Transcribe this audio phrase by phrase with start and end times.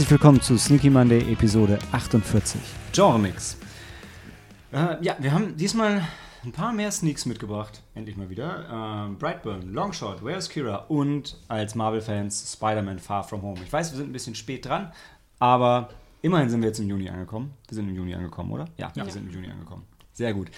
[0.00, 2.58] Herzlich willkommen zu Sneaky Monday Episode 48.
[2.90, 3.58] Genre Mix.
[4.72, 6.08] Äh, ja, wir haben diesmal
[6.42, 7.82] ein paar mehr Sneaks mitgebracht.
[7.94, 9.10] Endlich mal wieder.
[9.10, 13.60] Äh, Brightburn, Longshot, Where's Kira und als Marvel-Fans Spider-Man Far From Home.
[13.62, 14.90] Ich weiß, wir sind ein bisschen spät dran,
[15.38, 15.90] aber
[16.22, 17.52] immerhin sind wir jetzt im Juni angekommen.
[17.68, 18.64] Wir sind im Juni angekommen, oder?
[18.78, 19.04] Ja, ja.
[19.04, 19.82] wir sind im Juni angekommen.
[20.14, 20.50] Sehr gut.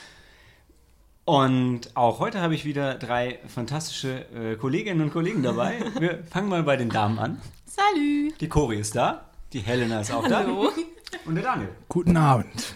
[1.25, 5.81] Und auch heute habe ich wieder drei fantastische äh, Kolleginnen und Kollegen dabei.
[5.99, 7.41] Wir fangen mal bei den Damen an.
[7.67, 8.31] Salü.
[8.39, 9.32] Die Cori ist da.
[9.53, 10.71] Die Helena ist auch Hallo.
[10.71, 11.19] da.
[11.27, 11.69] Und der Daniel.
[11.89, 12.75] Guten Abend.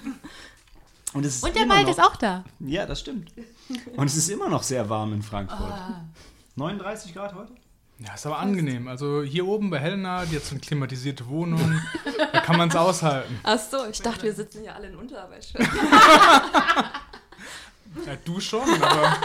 [1.14, 2.44] Und, es ist Und der immer Wald noch, ist auch da.
[2.60, 3.32] Ja, das stimmt.
[3.96, 5.72] Und es ist immer noch sehr warm in Frankfurt.
[6.56, 7.52] 39 Grad heute?
[7.98, 8.88] Ja, ist aber angenehm.
[8.88, 11.80] Also hier oben bei Helena, die hat so eine klimatisierte Wohnung.
[12.32, 13.40] da kann man es aushalten.
[13.42, 15.58] Ach so, ich dachte, wir sitzen hier alle in Unterwäsche.
[18.04, 19.16] Ja, du schon, aber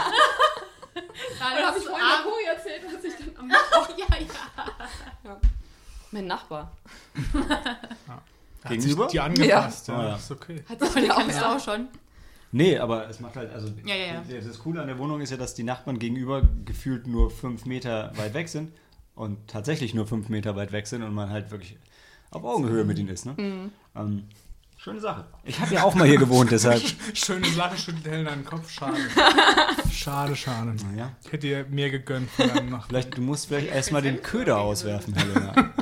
[1.38, 4.06] Dann habe ich vorhin der Kuri erzählt, dass ich dann am Oh, ja,
[5.24, 5.40] ja.
[6.12, 6.72] Mein Nachbar.
[8.62, 9.08] hat sich Gegenüber?
[9.08, 9.88] die angepasst.
[9.88, 10.02] Ja.
[10.02, 10.08] Ja.
[10.10, 10.16] Ja.
[10.16, 10.62] Ist okay.
[10.68, 11.88] Hat sich Die auch auch schon.
[12.54, 14.22] Nee, aber es macht halt, also Ja, ja, ja.
[14.46, 18.12] das Coole an der Wohnung ist ja, dass die Nachbarn gegenüber gefühlt nur fünf Meter
[18.16, 18.72] weit weg sind
[19.14, 21.78] und tatsächlich nur fünf Meter weit weg sind und man halt wirklich
[22.30, 23.24] auf Augenhöhe mit ihnen ist.
[23.24, 23.34] Ne?
[23.38, 23.72] Mhm.
[23.96, 24.24] Ähm,
[24.76, 25.24] schöne Sache.
[25.44, 26.82] Ich habe ja auch mal hier gewohnt, deshalb.
[27.14, 28.68] Schöne Sache, schüttelt Helena den Kopf.
[28.70, 28.98] Schade.
[29.90, 30.74] Schade, schade.
[30.90, 32.88] Naja, Ich hätte dir mehr gegönnt von deinem Nachbarn.
[32.88, 35.72] vielleicht, du musst vielleicht erstmal den Köder auswerfen, Helena.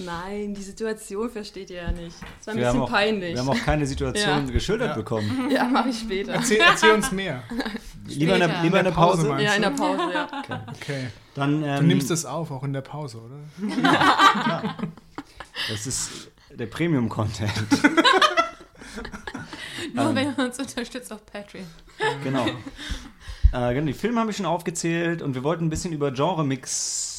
[0.00, 2.14] Nein, die Situation versteht ihr ja nicht.
[2.38, 3.34] Das war ein Wir bisschen auch, peinlich.
[3.34, 4.52] wir haben auch keine Situation Ja.
[4.52, 4.94] geschildert Ja.
[4.94, 5.50] bekommen.
[5.50, 6.32] ja, mache ich später.
[6.34, 7.42] Erzähl, erzähl uns mehr.
[8.06, 9.28] Lieber in der, lieber in der Pause, Pause.
[9.28, 10.28] meinst Ja, in der Pause, ja.
[10.74, 11.08] Okay.
[11.34, 13.36] Dann, Du ähm, nimmst es auf, auch in der Pause, oder?
[15.68, 16.10] Das ist
[16.54, 17.52] der Premium-Content.
[19.92, 21.66] Nur wenn ihr uns unterstützt auf Patreon.
[22.24, 22.46] Genau.
[23.52, 23.86] Äh, genau.
[23.86, 27.17] Die Filme habe ich schon aufgezählt und wir wollten ein bisschen über Genre-Mix.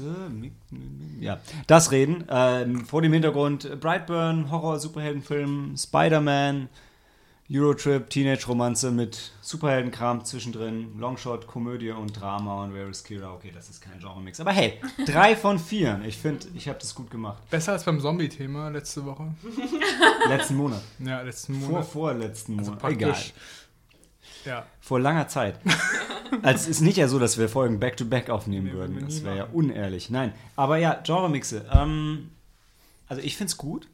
[0.00, 2.24] Äh, Ja, das reden.
[2.30, 6.68] Ähm, vor dem Hintergrund Brightburn, Horror, Superheldenfilm, Spider-Man,
[7.52, 13.32] Eurotrip, Teenage-Romanze mit Superheldenkram zwischendrin, Longshot, Komödie und Drama und Where is Kira?
[13.34, 14.38] Okay, das ist kein Genre-Mix.
[14.38, 14.74] Aber hey,
[15.04, 16.00] drei von vier.
[16.06, 17.38] Ich finde, ich habe das gut gemacht.
[17.50, 19.34] Besser als beim Zombie-Thema letzte Woche.
[20.28, 20.80] Letzten Monat.
[21.00, 21.86] Ja, letzten Vor, Monat.
[21.86, 22.92] vorletzten Also Monat.
[22.92, 23.16] Egal.
[24.44, 24.66] Ja.
[24.80, 25.58] Vor langer Zeit.
[26.42, 29.04] also es ist nicht ja so, dass wir Folgen back-to-back aufnehmen Nee, würden.
[29.04, 30.10] Das wäre ja unehrlich.
[30.10, 30.32] Nein.
[30.56, 31.66] Aber ja, Genre-Mixe.
[31.72, 32.30] Ähm,
[33.08, 33.88] also ich finde es gut.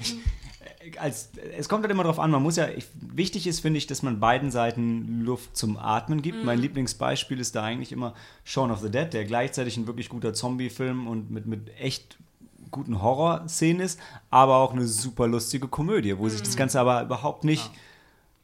[0.00, 3.60] Ich, äh, als, es kommt halt immer drauf an, man muss ja, ich, wichtig ist,
[3.60, 6.44] finde ich, dass man beiden Seiten Luft zum Atmen gibt.
[6.44, 8.14] Mein Lieblingsbeispiel ist da eigentlich immer
[8.44, 12.18] Shaun of the Dead, der gleichzeitig ein wirklich guter Zombie-Film und mit, mit echt
[12.70, 17.44] guten Horror-Szenen ist, aber auch eine super lustige Komödie, wo sich das Ganze aber überhaupt
[17.44, 17.70] nicht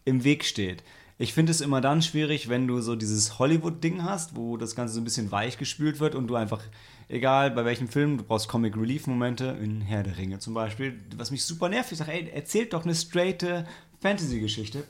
[0.05, 0.85] im Weg steht.
[1.21, 4.95] Ich finde es immer dann schwierig, wenn du so dieses Hollywood-Ding hast, wo das Ganze
[4.95, 6.63] so ein bisschen weich gespült wird und du einfach,
[7.11, 11.31] egal bei welchem Film, du brauchst Comic Relief-Momente, in Herr der Ringe zum Beispiel, was
[11.31, 11.93] mich super nervt.
[11.93, 13.67] Ich sage, ey, erzählt doch eine straighte
[14.01, 14.85] Fantasy-Geschichte.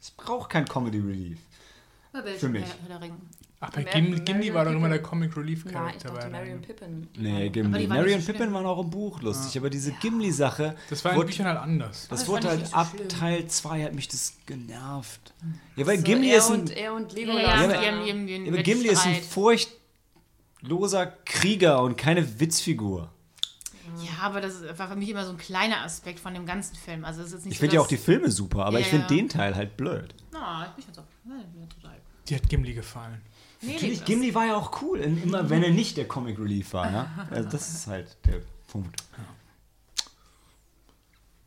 [0.00, 1.38] Es braucht kein Comedy Relief.
[2.38, 2.62] Für mich.
[2.62, 3.16] Herr der Ringe.
[3.60, 5.00] Ach, bei Gimli, Gimli war doch immer der.
[5.00, 6.08] Comic Relief Nein, ich Charakter.
[6.10, 7.08] dachte bei Mary und Pippin.
[7.16, 7.86] Nee, Aber Gimli.
[7.86, 11.16] Mary und so Pippin waren auch im Buch lustig, aber diese Gimli-Sache Das war in
[11.18, 12.06] wurde- Büchern halt anders.
[12.08, 13.08] Das Das wurde ich halt so ab schlimm.
[13.08, 15.32] Teil 2 hat mich das genervt.
[15.76, 17.72] Ja, weil So, Gimli er ist ein, und, er und Ja, Legolas.
[17.72, 23.10] ja, ihren ja, aber Gimli ist ein furchtloser Krieger und keine Witzfigur.
[24.02, 27.04] Ja, aber das war für mich immer so ein kleiner Aspekt von dem ganzen Film.
[27.04, 28.84] Also es ist jetzt nicht Ich so, finde ja auch die Filme super, aber Ja,
[28.84, 29.08] ich finde ja.
[29.16, 30.14] den Teil halt blöd.
[30.32, 30.84] Na, ich.
[30.84, 30.96] Ja,
[31.38, 31.96] ich bin total.
[32.28, 33.20] Die hat Gimli gefallen.
[33.64, 36.72] Nee, Natürlich, nee, Gimli war ja auch cool, immer wenn er nicht der Comic Relief
[36.72, 36.90] war.
[36.90, 37.08] Ja?
[37.30, 38.96] Also das ist halt der Punkt.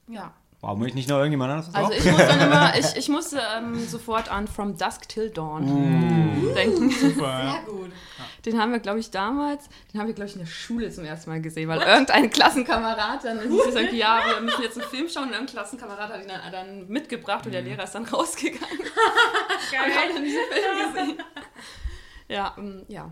[0.08, 0.34] Ja.
[0.60, 2.04] Warum möchte nicht noch irgendjemand anderes was Also sagen?
[2.04, 6.90] ich muss dann immer, ich, ich musste ähm, sofort an From Dusk Till Dawn denken.
[6.90, 7.60] Super, ja.
[7.66, 7.92] gut.
[8.46, 11.04] Den haben wir, glaube ich, damals, den haben wir, glaube ich, in der Schule zum
[11.04, 14.90] ersten Mal gesehen, weil irgendein Klassenkamerad dann hieß es irgendwie, ja, wir müssen jetzt einen
[14.90, 18.06] Film schauen und irgendein Klassenkamerad hat ihn dann, dann mitgebracht und der Lehrer ist dann
[18.06, 18.80] rausgegangen.
[18.80, 21.18] und hat dann diesen Film gesehen.
[22.30, 23.12] Ja, ähm, ja.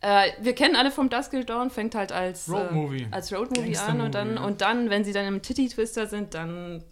[0.00, 3.02] Äh, wir kennen alle From Dusk Till Dawn, fängt halt als Roadmovie.
[3.04, 4.46] Äh, als Gangster an und dann, Movie, ja.
[4.46, 6.84] und dann, wenn sie dann im Titty-Twister sind, dann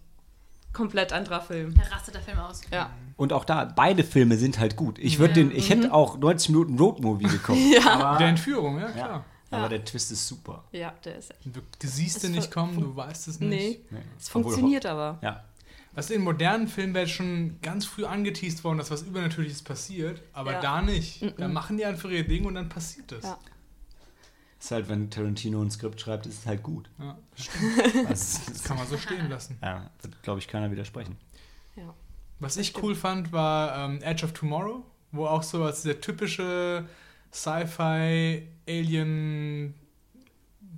[0.73, 1.75] komplett anderer Film.
[1.77, 2.63] Da rastet der Film aus.
[2.73, 2.91] Ja.
[3.17, 4.99] Und auch da, beide Filme sind halt gut.
[4.99, 7.59] Ich würde den, ich hätte auch 90 Minuten Roadmovie geguckt.
[8.11, 8.93] Mit der Entführung, ja, Ja.
[8.93, 9.25] klar.
[9.51, 10.65] Aber der Twist ist super.
[10.73, 11.47] Ja, der ist echt.
[11.47, 13.51] Du, du siehst Es den nicht kommen, du weißt es nicht.
[13.51, 13.99] Nee, Nee.
[14.19, 15.19] es Obwohl- funktioniert aber.
[15.23, 15.45] Ja.
[15.95, 20.53] Was in modernen Filmen wäre schon ganz früh angeteased worden, dass was Übernatürliches passiert, aber
[20.55, 20.61] Ja.
[20.61, 21.23] da nicht.
[21.39, 23.25] Da machen die einfach ihr Ding und dann passiert es.
[23.25, 23.39] Ja.
[24.59, 26.89] Ist halt, wenn Tarantino ein Skript schreibt, ist es halt gut.
[26.99, 27.19] Ja,
[28.09, 29.59] Also, das kann man so stehen lassen.
[29.63, 31.17] ja, wird, glaube ich, keiner widersprechen.
[31.77, 31.95] Ja.
[32.41, 34.83] Was ich cool fand, war ähm, Edge of Tomorrow,
[35.13, 36.87] wo auch so als der typische
[37.33, 39.75] Sci-Fi Alien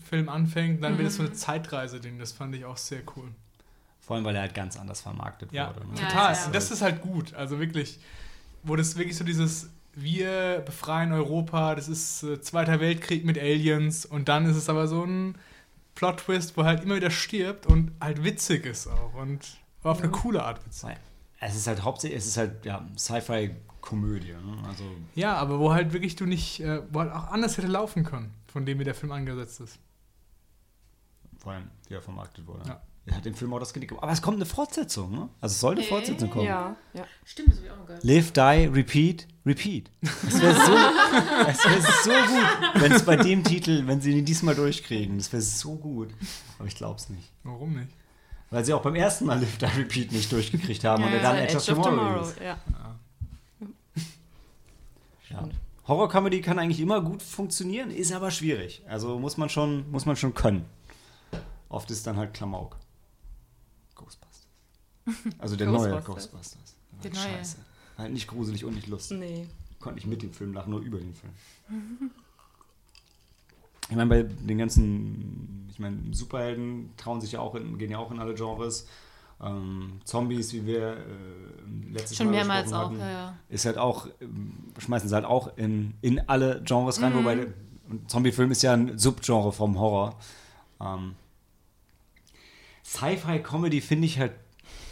[0.04, 2.18] Film anfängt, dann wird es so eine Zeitreise-Ding.
[2.18, 3.30] Das fand ich auch sehr cool.
[4.06, 5.80] Vor allem, weil er halt ganz anders vermarktet Ja, wurde.
[5.88, 5.94] Ne?
[6.00, 6.34] Ja, total.
[6.34, 6.48] ja.
[6.52, 7.34] Das ist halt gut.
[7.34, 7.98] Also wirklich,
[8.62, 14.06] wo das wirklich so dieses, wir befreien Europa, das ist äh, Zweiter Weltkrieg mit Aliens
[14.06, 15.34] und dann ist es aber so ein
[15.96, 20.00] Plot-Twist, wo er halt immer wieder stirbt und halt witzig ist auch und war auf
[20.02, 20.90] eine coole Art witzig.
[21.40, 24.32] Es ist halt hauptsächlich, es ist halt ja, Sci-Fi-Komödie.
[24.34, 24.68] Ne?
[24.68, 24.84] Also
[25.16, 28.32] Ja, aber wo halt wirklich du nicht, äh, wo halt auch anders hätte laufen können,
[28.46, 29.78] von dem wie der Film angesetzt ist.
[31.38, 32.68] vor allem, wie er vermarktet wurde.
[32.68, 32.80] Ja.
[33.06, 34.02] Er hat dem Film auch das Genick gemacht.
[34.02, 35.28] Aber es kommt eine Fortsetzung, ne?
[35.40, 35.84] Also es soll eine.
[35.84, 36.44] Fortsetzung kommen.
[36.46, 37.04] Ja, ja.
[37.24, 38.04] Stimmt, das habe ich auch gehört.
[38.04, 39.90] Live, die, repeat, repeat.
[40.00, 40.74] Das wäre so,
[41.46, 45.18] das wär so gut, wenn es bei dem Titel, wenn sie ihn diesmal durchkriegen.
[45.18, 46.08] Das wäre so gut.
[46.58, 47.30] Aber ich glaube es nicht.
[47.44, 47.90] Warum nicht?
[48.50, 51.22] Weil sie auch beim ersten Mal Live, die, repeat nicht durchgekriegt haben Ja, und er
[51.22, 51.30] ja.
[51.32, 52.40] dann Edge of Tomorrow, ist.
[52.40, 52.58] ja.
[55.30, 55.48] Ja.
[55.86, 58.82] Horror-Comedy kann eigentlich immer gut funktionieren, ist aber schwierig.
[58.88, 60.64] Also muss man schon, muss man schon können.
[61.68, 62.76] Oft ist dann halt Klamauk.
[65.38, 66.74] Also der neue Ghostbusters.
[67.04, 67.20] Der neue.
[67.20, 67.56] Scheiße.
[67.98, 69.18] Halt nicht gruselig und nicht lustig.
[69.18, 69.46] Nee.
[69.80, 71.32] Konnte nicht mit dem Film lachen, nur über den Film.
[73.88, 77.98] Ich meine, bei den ganzen, ich meine, Superhelden trauen sich ja auch in, gehen ja
[77.98, 78.88] auch in alle Genres.
[79.40, 83.36] Ähm, Zombies, wie wir äh, letztes Schon Mal mehrmals auch, hatten, ja, ja.
[83.48, 87.04] ist halt auch, ähm, schmeißen sie halt auch in, in alle Genres Mhm.
[87.04, 87.46] rein, wobei der-
[88.08, 90.18] Zombie-Film ist ja ein Subgenre vom Horror.
[90.80, 91.14] Ähm,
[92.84, 94.32] Sci-Fi-Comedy finde ich halt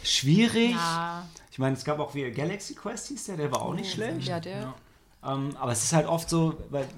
[0.05, 0.71] schwierig.
[0.71, 3.91] Ja, Ich meine, es gab auch wie Galaxy Quest hieß der, der war auch nicht
[3.91, 4.27] schlecht.
[4.27, 4.59] Ja, der.
[4.61, 4.75] Ja.
[5.27, 6.89] Ähm, aber es ist halt oft so, weil Hat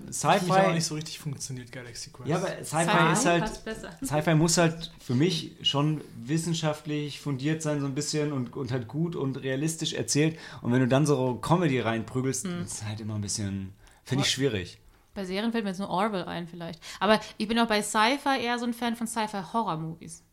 [0.43, 0.73] mich auch Sci-Fi.
[0.73, 2.27] nicht so richtig funktioniert, Galaxy Quest.
[2.27, 3.61] Ja, aber Sci-Fi Sci-Fi ist halt.
[4.05, 8.87] Sci-Fi muss halt für mich schon wissenschaftlich fundiert sein, so ein bisschen und, und halt
[8.87, 10.37] gut und realistisch erzählt.
[10.61, 12.63] Und wenn du dann so Comedy reinprügelst, Hm.
[12.63, 13.73] ist halt immer ein bisschen,
[14.03, 14.79] finde ich schwierig.
[15.13, 16.81] Bei Serien fällt mir jetzt nur Orwell ein vielleicht.
[16.99, 20.23] Aber ich bin auch bei Sci-Fi eher so ein Fan von Sci-Fi-Horror-Movies.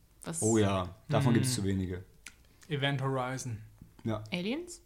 [0.40, 1.34] Oh ja, davon Hm.
[1.34, 2.02] gibt es zu wenige.
[2.68, 3.58] Event Horizon.
[4.04, 4.80] Ja, Aliens?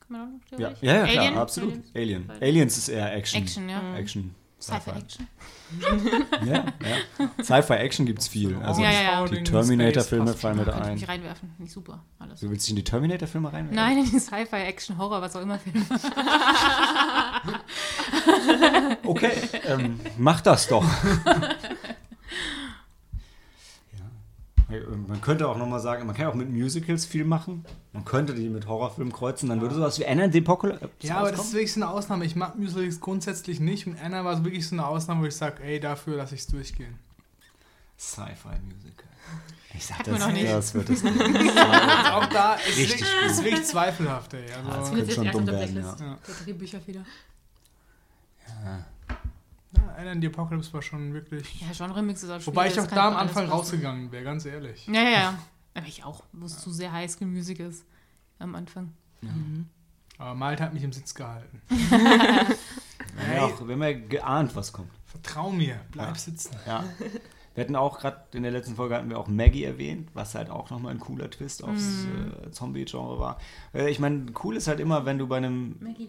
[0.00, 1.38] Kann man auch noch ja, ja, ja klar, Alien?
[1.38, 1.72] absolut.
[1.72, 1.90] Aliens?
[1.94, 2.30] Alien.
[2.42, 3.42] Aliens ist eher Action.
[3.42, 3.94] Action, ja.
[3.96, 4.34] Action.
[4.60, 5.26] Sci-Fi-Action.
[6.46, 7.30] Ja, ja.
[7.42, 8.54] Sci-Fi-Action gibt es viel.
[8.56, 9.24] Also Ja, ja, ja.
[9.26, 10.94] die Terminator-Filme fallen mit Könnte ich ein.
[10.94, 11.48] mich reinwerfen.
[11.56, 12.04] Finde ich super.
[12.20, 12.40] Alles.
[12.40, 13.74] Du willst dich in die Terminator-Filme reinwerfen?
[13.74, 15.84] Nein, in die Sci-Fi, Action, Horror, was auch immer Filme.
[19.04, 19.32] Okay,
[19.66, 20.84] ähm, mach das doch.
[23.92, 24.04] ja.
[25.08, 27.64] Man könnte auch nochmal sagen, man kann ja auch mit Musicals viel machen.
[27.92, 31.30] Man könnte die mit Horrorfilmen kreuzen, dann würde sowas wie Anna the Apocalypse Ja, aber
[31.30, 32.24] das ist wirklich so eine Ausnahme.
[32.24, 35.36] Ich mag Musicals grundsätzlich nicht und Anna war so wirklich so eine Ausnahme, wo ich
[35.36, 36.98] sage, ey, dafür lasse ich es durchgehen.
[37.98, 39.06] Sci-Fi-Musical.
[39.74, 40.50] Ich sag Hatten wir das, noch nicht.
[40.52, 41.16] das wird es nicht.
[42.10, 44.44] Auch da ist Richtig ist wirklich zweifelhaft, ey.
[44.46, 45.96] das Also, könnte schon erst dumm auf der werden, ja.
[45.98, 46.18] ja.
[46.26, 47.04] Der Drehbücher wieder.
[48.64, 48.84] Ja,
[49.96, 51.60] Anna and the Apocalypse war schon wirklich.
[51.60, 54.86] Ja, Genre-Mix ist auch Wobei ich auch da am Anfang rausgegangen wäre, ganz ehrlich.
[54.86, 55.38] Ja, ja, ja.
[55.74, 57.84] Aber ich auch, wo es zu sehr Highschool Music ist.
[58.38, 58.92] Am Anfang.
[60.18, 61.62] Aber Malte hat mich im Sitz gehalten.
[63.14, 64.90] Wir haben ja, auch, wir haben ja geahnt, was kommt.
[65.04, 66.14] Vertrau mir, bleib Ja.
[66.14, 66.56] sitzen.
[66.66, 66.82] Ja.
[67.54, 70.48] Wir hatten auch gerade in der letzten Folge hatten wir auch Maggie erwähnt, was halt
[70.48, 72.06] auch nochmal ein cooler Twist aufs
[72.46, 73.38] äh, Zombie-Genre war.
[73.74, 76.08] Äh, ich meine, cool ist halt immer, wenn du bei einem Maggie.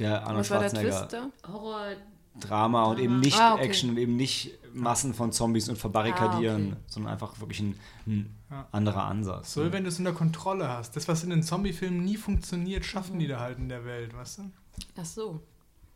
[0.00, 1.12] der Arnold Was war der Schwarzenegger Twist
[1.44, 1.52] da?
[1.52, 1.86] Horror.
[2.40, 3.64] Drama und eben nicht Ah, okay.
[3.64, 6.82] Action und eben nicht Massen von Zombies und verbarrikadieren, Ah, okay.
[6.86, 8.66] sondern einfach wirklich ein, ein Ja.
[8.72, 9.52] anderer Ansatz.
[9.52, 10.96] So, wenn du es unter Kontrolle hast.
[10.96, 14.38] Das, was in den Zombie-Filmen nie funktioniert, schaffen die da halt in der Welt, weißt
[14.38, 14.42] du?
[14.98, 15.42] Ach so.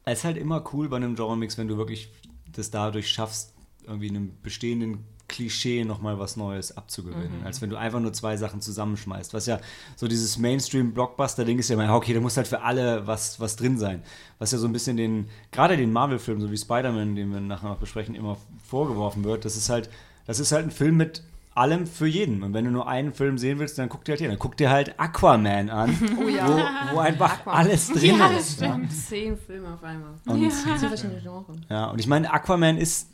[0.05, 2.11] Es ist halt immer cool bei einem Genre-Mix, wenn du wirklich
[2.53, 3.55] das dadurch schaffst,
[3.87, 7.45] irgendwie einem bestehenden Klischee nochmal was Neues abzugewinnen.
[7.45, 9.35] Als wenn du einfach nur zwei Sachen zusammenschmeißt.
[9.35, 9.59] Was ja
[9.97, 13.57] so dieses Mainstream-Blockbuster-Ding ist ja immer, ja, okay, da muss halt für alle was, was
[13.57, 14.03] drin sein.
[14.39, 17.69] Was ja so ein bisschen den, gerade den Marvel-Filmen, so wie Spider-Man, den wir nachher
[17.69, 19.45] noch besprechen, immer vorgeworfen wird.
[19.45, 19.91] Das ist halt,
[20.27, 21.23] das ist halt ein Film mit
[21.55, 22.43] allem für jeden.
[22.43, 24.29] Und wenn du nur einen Film sehen willst, dann guck dir halt hier.
[24.29, 26.47] Dann guck dir halt Aquaman an, Oh ja.
[26.93, 27.59] wo, wo einfach Aquaman.
[27.61, 28.61] alles drin Ja, ist.
[28.61, 28.79] Ja.
[28.91, 30.11] Zehn Filme auf einmal.
[30.27, 31.47] Und, Zehn verschiedene Genres.
[31.71, 33.09] ja, und ich meine, Aquaman ist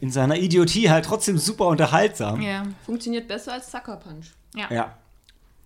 [0.00, 2.40] in seiner Idiotie halt trotzdem super unterhaltsam.
[2.40, 2.64] Ja.
[2.84, 4.26] Funktioniert besser als Sucker Punch.
[4.54, 4.72] ja.
[4.72, 4.96] Ja.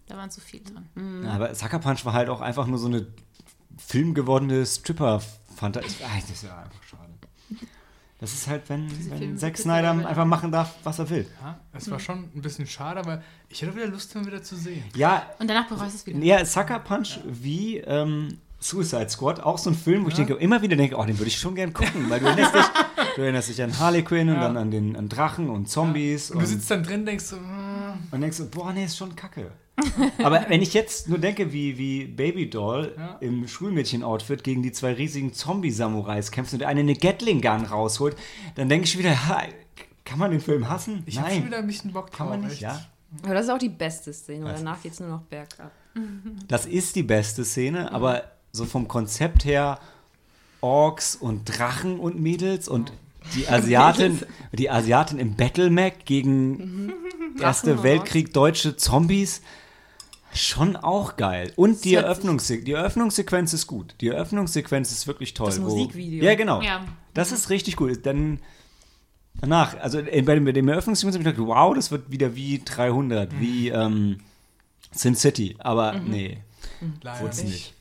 [0.07, 1.23] Da waren zu viel dran.
[1.25, 3.07] ja, aber Sucker Punch war halt auch einfach nur so eine
[3.79, 5.97] filmgewordene Stripper-Fantasie.
[6.01, 7.13] Das ist ja einfach schade.
[8.19, 11.27] Das ist halt, wenn, wenn Filme Zack Snyder einfach machen darf, was er will.
[11.41, 14.57] Ja, es war schon ein bisschen schade, aber ich hätte wieder Lust, den wieder zu
[14.57, 14.83] sehen.
[14.95, 16.19] Ja, Und danach bereust du es wieder.
[16.19, 20.25] ja Sucker Punch wie ähm, Suicide Squad, auch so ein Film, wo ich Ja.
[20.25, 22.65] denke, immer wieder denke, oh, den würde ich schon gern gucken, weil du erinnerst dich,
[23.17, 24.41] du erinnerst dich an Harley Quinn und Ja.
[24.43, 26.31] dann an den an Drachen und Zombies.
[26.31, 28.97] Und du sitzt dann drin und denkst so, ah, Und denkst du, boah, nee, ist
[28.97, 29.51] schon kacke.
[30.23, 33.17] Aber wenn ich jetzt nur denke, wie, wie Baby Doll Ja.
[33.21, 38.15] im Schulmädchen-Outfit gegen die zwei riesigen Zombie-Samurais kämpft und der eine eine Gatling-Gun rausholt,
[38.57, 39.43] dann denke ich wieder, ha,
[40.05, 41.03] Kann man den Film hassen?
[41.07, 42.19] Ich habe schon wieder ein bisschen Bock drauf.
[42.19, 42.61] Kann man nicht, echt.
[42.63, 42.79] ja.
[43.23, 44.45] Aber das ist auch die beste Szene.
[44.45, 44.59] Und Was?
[44.61, 45.71] danach geht es nur noch bergab.
[46.47, 48.23] Das ist die beste Szene, aber
[48.53, 49.79] so vom Konzept her
[50.61, 52.93] Orks und Drachen und Mädels und
[53.35, 54.21] die Asiatin,
[54.53, 56.93] die Asiatin im Battle Mac gegen
[57.41, 59.43] Erste und Weltkrieg deutsche Zombies.
[60.33, 61.53] Schon auch geil.
[61.57, 63.95] Und die, Das hört sich- Eröffnungsse die Eröffnungssequenz ist gut.
[64.01, 65.47] Die Eröffnungssequenz ist wirklich toll.
[65.49, 66.25] Das wo- Musikvideo.
[66.25, 66.63] Ja, genau.
[66.63, 66.85] Ja.
[67.15, 68.07] Das ist richtig gut.
[68.07, 68.39] Dann
[69.41, 72.61] danach, also bei dem, bei dem Eröffnungssequenz habe ich gedacht, wow, das wird wieder wie
[72.65, 74.19] 300, wie ähm,
[74.93, 75.57] Sin City.
[75.59, 76.39] Aber nee,
[77.03, 77.75] Leider Wurd's nicht.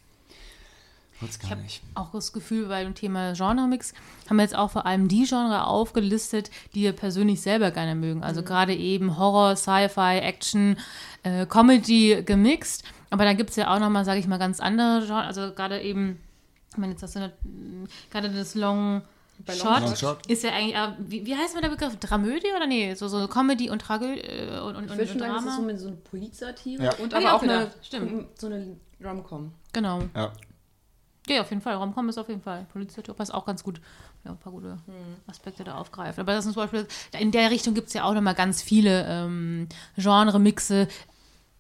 [1.22, 1.82] Wurd's gar hab- nicht.
[1.96, 3.94] Auch das Gefühl, bei dem Thema Genre-Mix
[4.30, 8.24] haben wir jetzt auch vor allem die Genre aufgelistet, die wir persönlich selber gerne mögen.
[8.24, 10.78] Also gerade eben Horror, Sci-Fi, Action,
[11.24, 12.84] äh, Comedy gemixt.
[13.10, 15.24] Aber dann gibt es ja auch nochmal, sage ich mal, ganz andere Genre.
[15.24, 16.20] Also gerade eben,
[16.72, 17.34] ich meine, jetzt hast du eine-
[18.12, 19.02] gerade das Long
[19.46, 20.26] Bei Shot, Long Shot.
[20.28, 21.98] ist ja eigentlich, äh, wie, wie heißt mal der Begriff?
[21.98, 22.94] Dramödie oder nee?
[22.94, 25.44] So, so Comedy und Tragödie äh, und, und, Ich und, würde schon und sagen, das
[25.44, 25.50] Drama.
[25.52, 26.94] ist so, mit so eine Polizsatire Ja.
[26.96, 28.28] und ich aber auch auch eine, stimmt.
[28.40, 29.52] so eine Rom-Com.
[29.74, 30.02] Genau.
[30.16, 30.32] Ja.
[31.30, 31.76] Ja, auf jeden Fall.
[31.76, 32.66] Romcom ist auf jeden Fall.
[32.74, 33.80] Polizeitor passt auch ganz gut.
[34.26, 34.80] Ja, ein paar gute
[35.28, 36.18] Aspekte da aufgreift.
[36.18, 39.06] Aber das ist zum Beispiel, in der Richtung gibt es ja auch nochmal ganz viele
[39.08, 40.88] ähm, Genre-Mixe.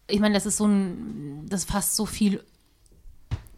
[0.07, 2.43] Ich meine, das ist so ein, das passt so viel,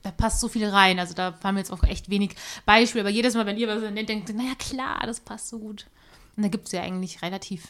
[0.04, 1.00] da passt so viel rein.
[1.00, 3.04] Also da fallen mir jetzt auch echt wenig Beispiele.
[3.04, 5.88] Aber jedes Mal, wenn ihr was nennt, denkt ihr, naja, klar, das passt so gut.
[6.36, 7.70] Und da gibt es ja eigentlich relativ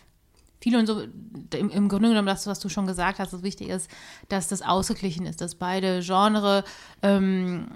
[0.59, 3.69] viele und so, im, im Grunde genommen, das, was du schon gesagt hast, das wichtig
[3.69, 3.89] ist,
[4.29, 6.63] dass das ausgeglichen ist, dass beide Genre
[7.01, 7.67] ähm,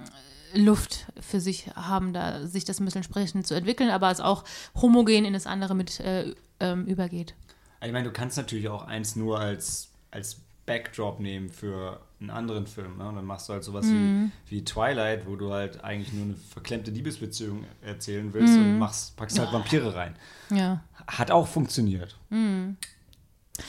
[0.55, 4.43] Luft für sich haben, da sich das ein bisschen entsprechend zu entwickeln, aber es auch
[4.75, 7.35] homogen in das andere mit äh, ähm, übergeht.
[7.83, 12.65] Ich meine, du kannst natürlich auch eins nur als, als Backdrop nehmen für einen anderen
[12.65, 12.97] Film.
[12.97, 13.07] Ne?
[13.07, 16.35] Und dann machst du halt sowas wie, wie Twilight, wo du halt eigentlich nur eine
[16.35, 20.15] verklemmte Liebesbeziehung erzählen willst und machst, packst halt Vampire rein.
[20.49, 20.83] Ja.
[21.07, 22.17] Hat auch funktioniert.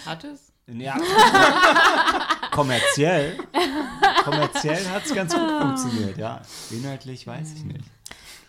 [0.06, 0.52] Hat es?
[0.66, 0.96] Ja.
[2.50, 3.36] kommerziell.
[4.30, 6.40] Kommerziell hat es ganz gut funktioniert, ja.
[6.70, 7.84] Inhaltlich weiß ich nicht.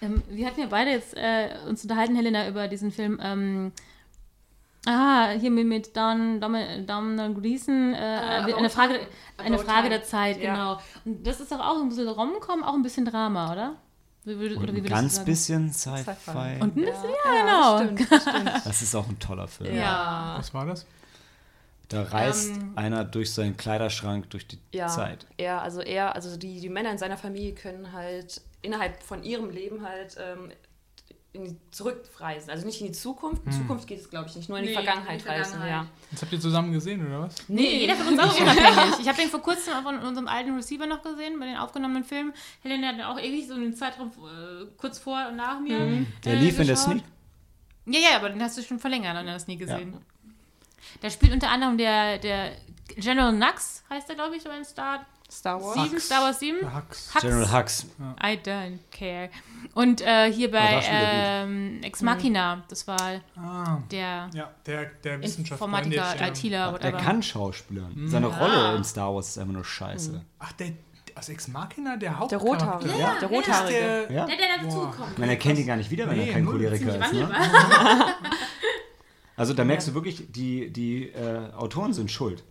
[0.02, 3.20] Ähm, wir hatten ja beide jetzt äh, uns unterhalten, Helena, über diesen Film.
[3.22, 3.72] Ähm,
[4.86, 6.56] ah, hier mit, mit Don, Dom,
[6.86, 9.00] Domhnall Gleeson, äh, About eine Frage,
[9.38, 10.54] eine Frage der Zeit, Ja.
[10.54, 10.80] genau.
[11.06, 13.76] Und das ist doch auch ein bisschen Romcom, auch ein bisschen Drama, oder?
[14.24, 16.60] Wie ein ganz bisschen Sci-fi.
[16.60, 17.96] Und ein bisschen, ja, Ja, genau.
[17.96, 18.52] Stimmt, das stimmt.
[18.66, 19.74] Das ist auch ein toller Film.
[19.74, 20.36] Ja.
[20.38, 20.86] Was war das?
[21.90, 25.26] Da reist Ähm, einer durch seinen Kleiderschrank durch die Ja, Zeit.
[25.38, 29.50] er, also er, also die, die Männer in seiner Familie können halt innerhalb von ihrem
[29.50, 30.52] Leben halt ähm,
[31.34, 32.50] in die zurückreisen.
[32.50, 33.46] Also nicht in die Zukunft.
[33.46, 34.50] In Zukunft geht es, glaube ich, nicht.
[34.50, 35.86] Nur in die Nee, Vergangenheit in die reisen, Vergangenheit.
[35.86, 36.10] ja.
[36.12, 37.36] Das habt ihr zusammen gesehen, oder was?
[37.48, 38.96] Nee, jeder von uns auch unabhängig.
[39.02, 42.34] Ich habe den vor kurzem von unserem alten Receiver noch gesehen, bei den aufgenommenen Filmen.
[42.64, 46.06] Helena hat auch ewig so einen Zeitraum äh, kurz vor und nach mir.
[46.26, 46.92] Der äh, lief in der geschaut.
[46.92, 47.04] Sneak.
[47.86, 49.96] Ja, ja, aber den hast du schon verlängert und hast nie gesehen.
[51.02, 52.52] Da spielt unter anderem der, der
[52.96, 55.74] General Nux, heißt der, glaube ich, so ein Star Star Wars.
[55.90, 56.58] 7, Star Wars 7.
[56.62, 57.14] Der Hux.
[57.14, 57.22] Hux.
[57.22, 57.86] General Hux.
[58.24, 59.30] I don't care.
[59.74, 62.98] Und äh, hier bei ähm, Ex Machina, das war
[63.36, 65.66] Ah, der ja, der, der Wissenschaftler.
[65.68, 66.98] Informatiker, der- ITler, Der whatever.
[67.04, 68.08] kann schauspielern.
[68.08, 70.24] Seine Rolle in Star Wars ist einfach nur scheiße.
[70.40, 70.70] Ach, der
[71.16, 72.48] aus Ex Machina, der Der Hauptcharakter.
[72.48, 72.98] Rothaarige.
[72.98, 73.16] Ja.
[73.20, 73.80] Der Rothaarige.
[73.80, 74.26] der, Ja?
[74.28, 74.86] Der, der Boah.
[74.86, 75.12] dazukommt.
[75.12, 76.46] Ich meine, er kennt ihn gar nicht wieder, wenn Nee, er kein.
[76.46, 77.12] Choleriker ist.
[77.14, 77.30] Ne?
[79.38, 82.44] Also da merkst du wirklich, die, die äh, Autoren sind schuld.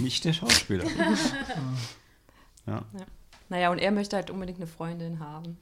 [0.00, 0.84] Nicht der Schauspieler.
[2.66, 2.82] ja.
[3.48, 5.58] Naja, und er möchte halt unbedingt eine Freundin haben.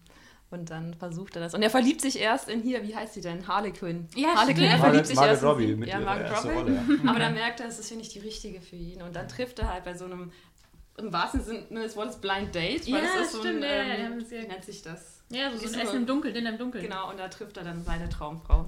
[0.51, 1.55] Und dann versucht er das.
[1.55, 3.47] Und er verliebt sich erst in hier, wie heißt sie denn?
[3.47, 4.09] Harley Quinn.
[4.15, 4.69] Ja, Harley stimmt.
[4.69, 5.77] Er verliebt sich Margaret erst in Robbie sie.
[5.77, 6.55] mit ja, ihrer Margaret Robbie.
[6.55, 9.03] Rolle, Aber dann merkt er, es ist hier nicht die richtige für ihn.
[9.03, 10.33] Und dann trifft er halt bei so einem,
[10.97, 12.87] im wahrsten Sinne des Wortes, Blind Date.
[12.87, 15.23] Ja, das ist so stimmt, ein, ja, ähm, ja, ja- wie nennt sich das?
[15.31, 16.83] Ja, so, so Ist ein so- Essen im Dunkeln, Dinner im Dunkeln.
[16.85, 18.65] Genau, und da trifft er dann seine Traumfrau.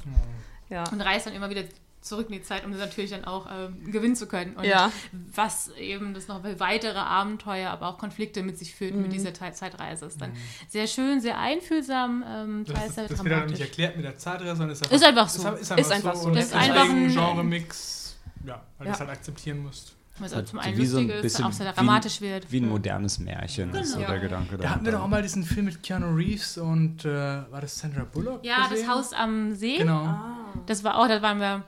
[0.69, 0.85] Ja.
[0.93, 1.63] Und reist dann immer wieder
[2.01, 4.57] zurück in die Zeit, um das natürlich dann auch ähm, gewinnen zu können.
[4.57, 4.91] Und Ja.
[5.35, 9.53] was eben das noch weitere Abenteuer, aber auch Konflikte mit sich führt mit dieser Te-
[9.53, 10.07] Zeitreise.
[10.07, 10.33] Ist dann
[10.69, 14.57] sehr schön, sehr einfühlsam, ähm, Das, sehr das wird halt nicht erklärt mit der Zeitreise,
[14.57, 15.49] sondern ist einfach, Ist einfach so.
[15.51, 16.29] Ist, Ist einfach so.
[16.29, 18.17] Und Das ist einfach ein- Genre-Mix,
[18.47, 18.95] ja, weil du Ja.
[18.95, 19.95] es halt akzeptieren musst.
[20.19, 22.53] Was Halt zum einen wie so ein lustig ist, bisschen auch sehr wie dramatisch wird.
[22.53, 24.11] Wie ein modernes Märchen ist so Genau.
[24.11, 27.09] der Gedanke Da hatten wir doch auch mal diesen Film mit Keanu Reeves und äh,
[27.51, 28.45] war das Sandra Bullock?
[28.45, 28.87] Ja, gesehen?
[28.87, 30.03] das Haus am See, Genau.
[30.05, 30.37] Ah.
[30.67, 31.63] das war auch, da waren wir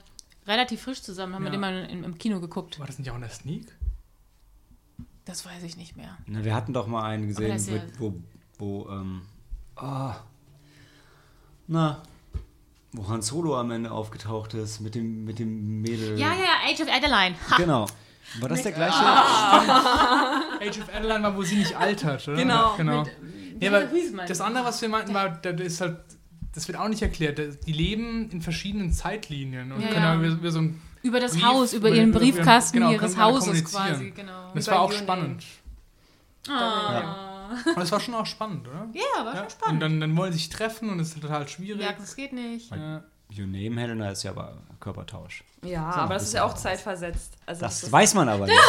[0.47, 1.53] relativ frisch zusammen, haben wir Ja.
[1.53, 2.79] den mal im, im Kino geguckt.
[2.79, 3.67] War das nicht auch in der Sneak?
[5.25, 6.17] Das weiß ich nicht mehr.
[6.27, 8.15] Na, wir hatten doch mal einen gesehen, das ja- mit, wo,
[8.59, 9.23] wo ähm,
[9.77, 10.17] ah,
[11.69, 12.03] na,
[12.93, 16.19] wo Han Solo am Ende aufgetaucht ist mit dem, mit dem Mädel.
[16.19, 17.37] Ja, ja, Age of Adeline.
[17.51, 17.57] Ha.
[17.57, 17.87] Genau.
[18.41, 18.97] War das der gleiche?
[20.61, 22.37] Age of Adeline war, wo sie nicht altert, oder?
[22.37, 23.05] Genau, genau.
[23.61, 24.27] Mit, man?
[24.27, 25.99] das andere, was wir meinten, war, da ist halt
[26.55, 27.39] das wird auch nicht erklärt.
[27.67, 30.15] Die leben in verschiedenen Zeitlinien und Ja, können ja.
[30.17, 30.81] über, über so ein.
[31.03, 33.87] Über das Brief, Haus, über über- ihren über- Briefkasten genau, ihres Hauses kommunizieren.
[33.89, 34.49] quasi, genau.
[34.49, 35.45] Und das war auch Your spannend.
[36.49, 37.51] Ah.
[37.67, 38.89] Und das war schon auch spannend, oder?
[38.95, 39.35] Ja, war Ja.
[39.35, 39.83] schon Und spannend.
[39.83, 41.83] dann, dann wollen sie sich treffen und es ist total schwierig.
[41.83, 42.71] Ja, das geht nicht.
[42.71, 43.03] Ja.
[43.37, 45.43] Your Name Helena ist ja aber Körpertausch.
[45.65, 47.33] Ja, So, aber das das ist ja auch zeitversetzt.
[47.47, 48.57] Also Das ist- weiß man aber nicht.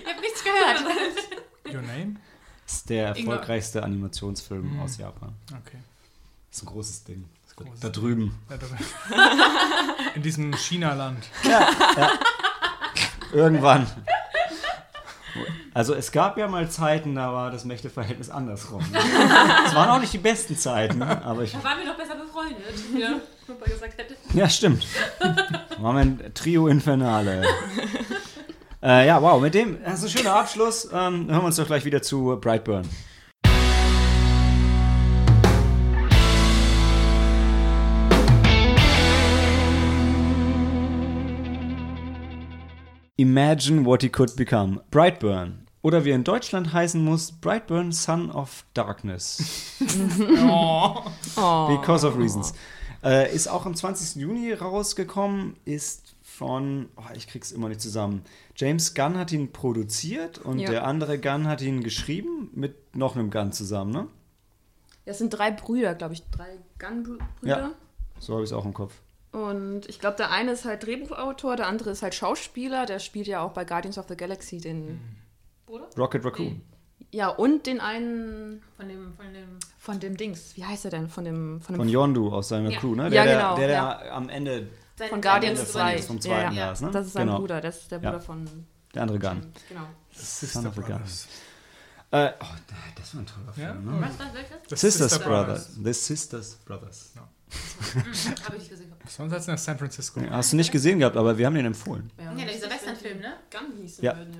[0.00, 1.74] Ich hab nichts gehört.
[1.74, 2.16] Your Name?
[2.64, 4.80] Das ist der erfolgreichste Animationsfilm Mhm.
[4.80, 5.32] aus Japan.
[5.50, 5.78] Okay.
[6.56, 7.24] Das ist ein großes Ding.
[7.54, 8.38] großes da drüben.
[8.48, 8.66] Ja, da-
[10.14, 11.18] In diesem China-Land.
[13.30, 13.86] Irgendwann.
[15.74, 18.82] Also es gab ja mal Zeiten, da war das Mächteverhältnis andersrum.
[19.66, 21.52] Es waren auch nicht die besten Zeiten, aber ich.
[21.52, 22.58] Da waren wir doch besser befreundet.
[22.98, 24.16] Ja, Papa gesagt hätte.
[24.32, 24.86] Ja, stimmt.
[25.78, 27.44] Waren wir ein Trio Infernale.
[28.82, 30.86] äh, ja, wow, mit dem, das ist ein schöner Abschluss.
[30.86, 32.88] Ähm, hören wir uns doch gleich wieder zu Brightburn.
[43.16, 44.80] Imagine what he could become.
[44.90, 45.66] Brightburn.
[45.82, 49.76] Oder wie er in Deutschland heißen muss, Brightburn Son of Darkness.
[50.48, 51.02] Oh.
[51.36, 51.68] Oh.
[51.78, 52.52] Because of Reasons.
[53.04, 54.20] Äh, ist auch am 20.
[54.20, 58.22] Juni rausgekommen, ist von, oh, ich krieg's immer nicht zusammen.
[58.56, 60.70] James Gunn hat ihn produziert und Ja.
[60.70, 64.08] der andere Gunn hat ihn geschrieben mit noch einem Gunn zusammen, ne?
[65.04, 66.24] Das sind drei Brüder, glaube ich.
[66.30, 67.24] Drei Gun-Brüder.
[67.42, 67.70] Ja.
[68.18, 68.94] So habe ich es auch im Kopf.
[69.36, 72.86] Und ich glaube, der eine ist halt Drehbuchautor, der andere ist halt Schauspieler.
[72.86, 74.98] Der spielt ja auch bei Guardians of the Galaxy den.
[75.66, 75.86] Bruder?
[75.98, 76.62] Rocket Raccoon.
[77.10, 79.58] Ja, und den einen Von dem, von dem.
[79.78, 80.56] von dem Dings.
[80.56, 81.10] Wie heißt er denn?
[81.10, 81.60] Von dem.
[81.60, 82.78] Von dem Von Yondu aus seiner Ja.
[82.80, 83.04] Crew, ne?
[83.04, 84.10] Ja, Der, der, genau, Der, der ja.
[84.12, 84.68] am Ende,
[84.98, 85.98] Sein- von Guardians Ende 2.
[86.02, 86.72] vom zweiten ja, Jahr ja.
[86.72, 86.90] ist, ne?
[86.92, 87.38] Das ist sein Genau.
[87.38, 88.10] Bruder, das ist der Ja.
[88.10, 88.66] Bruder von.
[88.94, 89.52] der andere Gunn.
[89.68, 89.82] Genau.
[90.12, 90.84] Son of a Gun.
[90.92, 91.28] Brothers.
[92.10, 92.44] Äh, oh,
[92.96, 93.72] das war ein toller Ja?
[93.74, 93.92] Film, ne?
[94.00, 94.56] Was, was, welches?
[94.70, 95.74] Das Sisters Sister Brothers.
[95.84, 97.12] The Sisters Brothers.
[98.44, 98.92] Hab ich nicht gesehen.
[99.06, 100.20] Sonst als nach San Francisco.
[100.30, 102.10] Hast du nicht gesehen gehabt, aber wir haben den empfohlen.
[102.18, 103.34] Ja, dieser Westernfilm, ne?
[103.50, 104.16] Gun hießen Ja.
[104.16, 104.34] würden,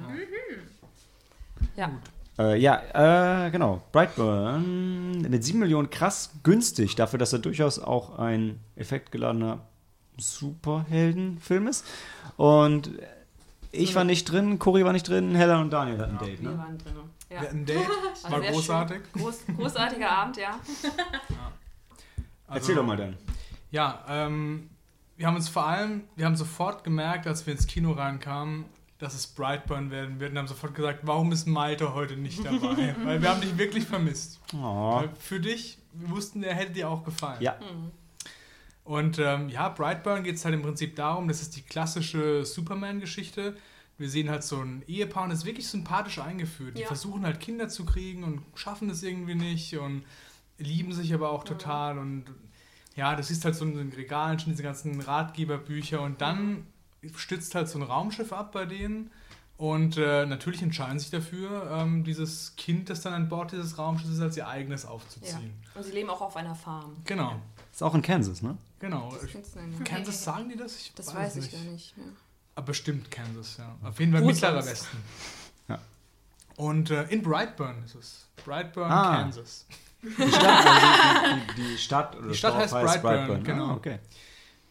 [1.76, 1.88] ja.
[1.88, 1.90] Ja.
[2.38, 3.82] Äh, ja, äh, genau.
[3.92, 9.60] Brightburn mit 7 Millionen krass günstig, dafür, dass er durchaus auch ein effektgeladener
[10.18, 11.84] Superheldenfilm ist.
[12.36, 12.90] Und
[13.72, 16.50] ich war nicht drin, Cory war nicht drin, Hella und Daniel hatten ein Date, Wir
[16.50, 16.58] ne?
[16.58, 16.92] waren drin.
[17.30, 17.40] Ja.
[17.40, 17.78] Wir hatten ein Date,
[18.22, 19.00] War war großartig.
[19.14, 20.58] Groß, großartiger Abend, ja.
[22.46, 23.16] Also, Erzähl doch mal dann.
[23.70, 24.70] Ja, ähm,
[25.16, 28.66] wir haben uns vor allem, wir haben sofort gemerkt, als wir ins Kino reinkamen,
[28.98, 32.94] dass es Brightburn werden wird und haben sofort gesagt, warum ist Malte heute nicht dabei?
[33.04, 34.40] Weil wir haben dich wirklich vermisst.
[34.54, 35.00] Oh.
[35.00, 37.42] Weil Für dich, wir wussten, der hätte dir auch gefallen.
[37.42, 37.56] Ja,
[38.84, 43.56] Und ähm, ja, Brightburn geht es halt im Prinzip darum, das ist die klassische Superman-Geschichte.
[43.98, 46.76] Wir sehen halt so ein Ehepaar und das ist wirklich sympathisch eingeführt.
[46.78, 46.86] Die Ja.
[46.86, 50.04] versuchen halt Kinder zu kriegen und schaffen es irgendwie nicht und
[50.58, 51.98] lieben sich aber auch total.
[51.98, 52.24] Und
[52.94, 56.66] ja, das ist halt so in den Regalen schon diese ganzen Ratgeberbücher und dann
[57.14, 59.10] stützt halt so ein Raumschiff ab bei denen.
[59.58, 64.12] Und äh, natürlich entscheiden sich dafür, ähm, dieses Kind, das dann an Bord dieses Raumschiffs
[64.12, 64.90] ist, als ihr eigenes ja.
[64.90, 65.54] aufzuziehen.
[65.74, 66.96] Und sie leben auch auf einer Farm.
[67.04, 67.40] Genau,
[67.72, 68.58] ist auch in Kansas, ne?
[68.78, 69.14] genau.
[69.54, 69.82] Nennen.
[69.84, 70.76] Kansas sagen die das?
[70.76, 71.96] Ich das weiß ich gar nicht.
[71.96, 72.02] Ja.
[72.54, 73.76] Aber bestimmt Kansas, ja.
[73.82, 74.64] Auf jeden Fall mittlerer?
[74.64, 74.98] Westen.
[75.68, 75.78] Ja.
[76.56, 78.26] Und äh, in Brightburn ist es.
[78.44, 79.22] Brightburn, Ah.
[79.22, 79.66] Kansas.
[80.18, 83.44] Die Stadt, also die, die, die Stadt, oder Die das Stadt Dorf heißt Brightburn, Ah,
[83.44, 83.70] genau.
[83.74, 83.98] okay.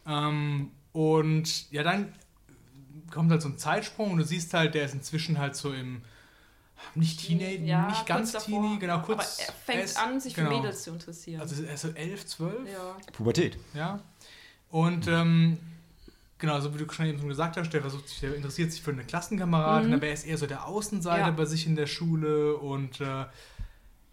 [0.06, 2.12] Ähm, und ja, dann
[3.10, 6.02] kommt halt so ein Zeitsprung und du siehst halt, der ist inzwischen halt so im
[6.94, 8.32] nicht Teenage, Ja, nicht ganz.
[8.32, 9.38] Teenie, genau, kurz.
[9.40, 10.50] Aber er fängt ist- an, sich genau.
[10.50, 11.40] für Mädels zu interessieren.
[11.40, 12.96] Also er ist so 11, 12, ja.
[13.12, 13.58] Pubertät.
[13.74, 14.00] ja.
[14.70, 15.58] Und ähm,
[16.38, 18.82] genau, so wie du schon eben schon gesagt hast, der versucht sich, der interessiert sich
[18.82, 19.94] für eine Klassenkameradin, Mhm.
[19.96, 21.30] aber er ist eher so der Außenseiter Ja.
[21.30, 23.24] bei sich in der Schule und äh,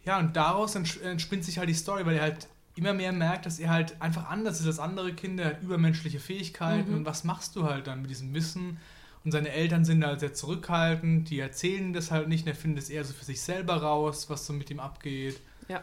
[0.05, 3.45] ja, und daraus ents- entspinnt sich halt die Story, weil er halt immer mehr merkt,
[3.45, 6.97] dass er halt einfach anders ist als andere Kinder, er hat übermenschliche Fähigkeiten Mhm.
[6.97, 8.79] und was machst du halt dann mit diesem Wissen?
[9.23, 12.83] Und seine Eltern sind halt sehr zurückhaltend, die erzählen das halt nicht, und er findet
[12.83, 15.39] es eher so für sich selber raus, was so mit ihm abgeht.
[15.69, 15.81] Ja.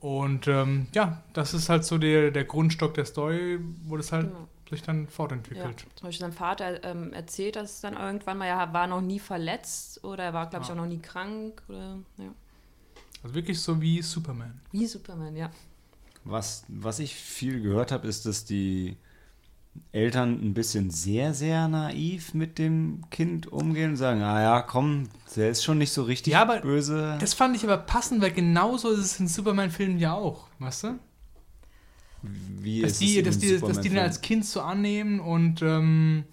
[0.00, 4.28] Und ähm, ja, das ist halt so der, der Grundstock der Story, wo das halt
[4.28, 4.48] Genau.
[4.70, 5.10] sich dann Ja.
[5.10, 5.86] fortentwickelt.
[5.96, 10.02] Zum Beispiel sein Vater ähm, erzählt das dann irgendwann mal, er war noch nie verletzt
[10.04, 10.74] oder er war, glaube ich, Ja.
[10.74, 11.62] auch noch nie krank.
[11.68, 12.24] Oder, ja.
[13.24, 14.60] Also wirklich so wie Superman.
[14.70, 15.50] Wie Superman, ja.
[16.24, 18.98] Was, was ich viel gehört habe, ist, dass die
[19.92, 25.08] Eltern ein bisschen sehr, sehr naiv mit dem Kind umgehen und sagen, ah ja, komm,
[25.36, 27.16] der ist schon nicht so richtig Ja, aber böse.
[27.18, 30.98] Das fand ich aber passend, weil genauso ist es in Superman-Filmen ja auch, weißt du?
[32.22, 35.62] Wie Dass ist die, es dass die, dass die den als Kind so annehmen und
[35.62, 36.24] ähm,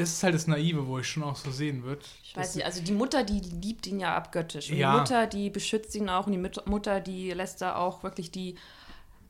[0.00, 2.06] das ist halt das Naive, wo ich schon auch so sehen wird.
[2.24, 4.70] Ich weiß nicht, also die Mutter, die liebt ihn ja abgöttisch.
[4.70, 4.92] Und Ja.
[4.94, 8.30] die Mutter, die beschützt ihn auch und die Mut- Mutter, die lässt da auch wirklich
[8.30, 8.56] die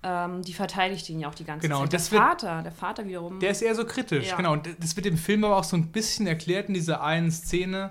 [0.02, 1.83] ähm, die verteidigt ihn ja auch die ganze Genau, Zeit.
[1.85, 3.38] und der das wird- Vater, der Vater wiederum.
[3.38, 4.37] Der ist eher so kritisch, Ja.
[4.37, 4.54] genau.
[4.54, 7.90] Und das wird im Film aber auch so ein bisschen erklärt in dieser einen Szene,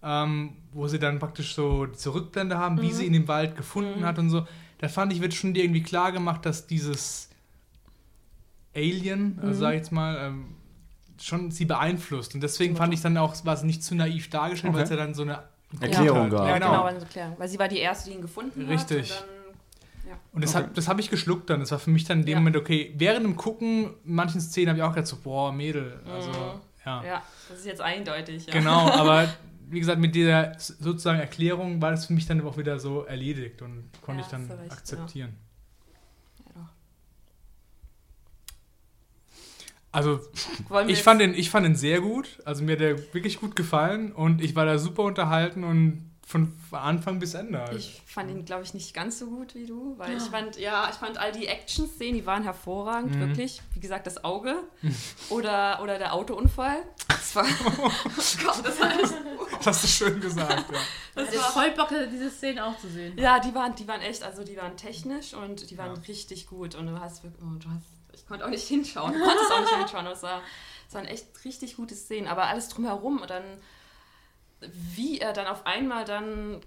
[0.00, 2.82] ähm, wo sie dann praktisch so diese Rückblende haben, Mhm.
[2.82, 4.46] wie sie ihn im Wald gefunden hat und so.
[4.78, 7.28] Da fand ich, wird schon dir irgendwie klar gemacht, dass dieses
[8.76, 9.58] Alien, also Mhm.
[9.58, 10.54] sag ich jetzt mal, ähm,
[11.20, 12.34] schon sie beeinflusst.
[12.34, 14.96] Und deswegen fand ich dann auch, war es nicht zu naiv dargestellt, weil es ja
[14.96, 15.04] Okay.
[15.04, 15.42] dann so eine
[15.80, 16.48] Erklärung Ja, gab.
[16.48, 16.82] Ja, genau, genau.
[16.82, 17.34] war eine Erklärung.
[17.38, 19.10] Weil sie war die Erste, die ihn gefunden Richtig.
[19.12, 19.24] hat.
[20.08, 20.18] Ja.
[20.32, 20.66] Und das, Okay.
[20.74, 21.60] hab- habe ich geschluckt dann.
[21.60, 22.38] Das war für mich dann in dem Ja.
[22.38, 22.94] Moment okay.
[22.96, 26.00] Während dem Gucken, in manchen Szenen habe ich auch gedacht so, boah, Mädel.
[26.10, 26.36] Also, Mhm.
[26.86, 27.04] ja.
[27.04, 28.46] ja, das ist jetzt eindeutig.
[28.46, 28.52] Ja.
[28.54, 29.28] Genau, aber
[29.70, 33.60] wie gesagt, mit dieser sozusagen Erklärung war das für mich dann auch wieder so erledigt
[33.60, 35.34] und konnte Ja, ich dann recht, akzeptieren.
[36.46, 36.68] Ja, doch.
[39.98, 40.20] Also
[40.86, 42.38] ich fand, den, ich fand den sehr gut.
[42.44, 46.52] Also mir hat der wirklich gut gefallen und ich war da super unterhalten und von
[46.72, 47.58] Anfang bis Ende.
[47.58, 47.78] Halt.
[47.78, 50.86] Ich fand ihn, glaube ich, nicht ganz so gut wie du, weil ich fand, ja,
[50.90, 53.20] ich fand all die Action-Szenen, die waren hervorragend, Mhm.
[53.20, 53.62] wirklich.
[53.72, 54.54] Wie gesagt, das Auge
[55.30, 56.82] oder, oder der Autounfall.
[57.08, 57.46] Das war,
[57.78, 57.82] oh
[58.44, 59.14] Gott, das war echt,
[59.56, 60.70] das hast du schön gesagt.
[60.70, 60.78] Ja.
[61.14, 63.16] das Ich war, voll Bock, diese Szenen auch zu sehen.
[63.16, 66.02] ja, die waren, die waren echt, also die waren technisch und die waren Ja.
[66.08, 67.86] richtig gut und du hast wirklich, oh, du hast,
[68.18, 70.42] ich konnte auch nicht hinschauen, du konntest auch nicht hinschauen, es, war,
[70.88, 73.44] es waren echt richtig gute Szenen, aber alles drumherum und dann,
[74.60, 76.60] wie er dann auf einmal dann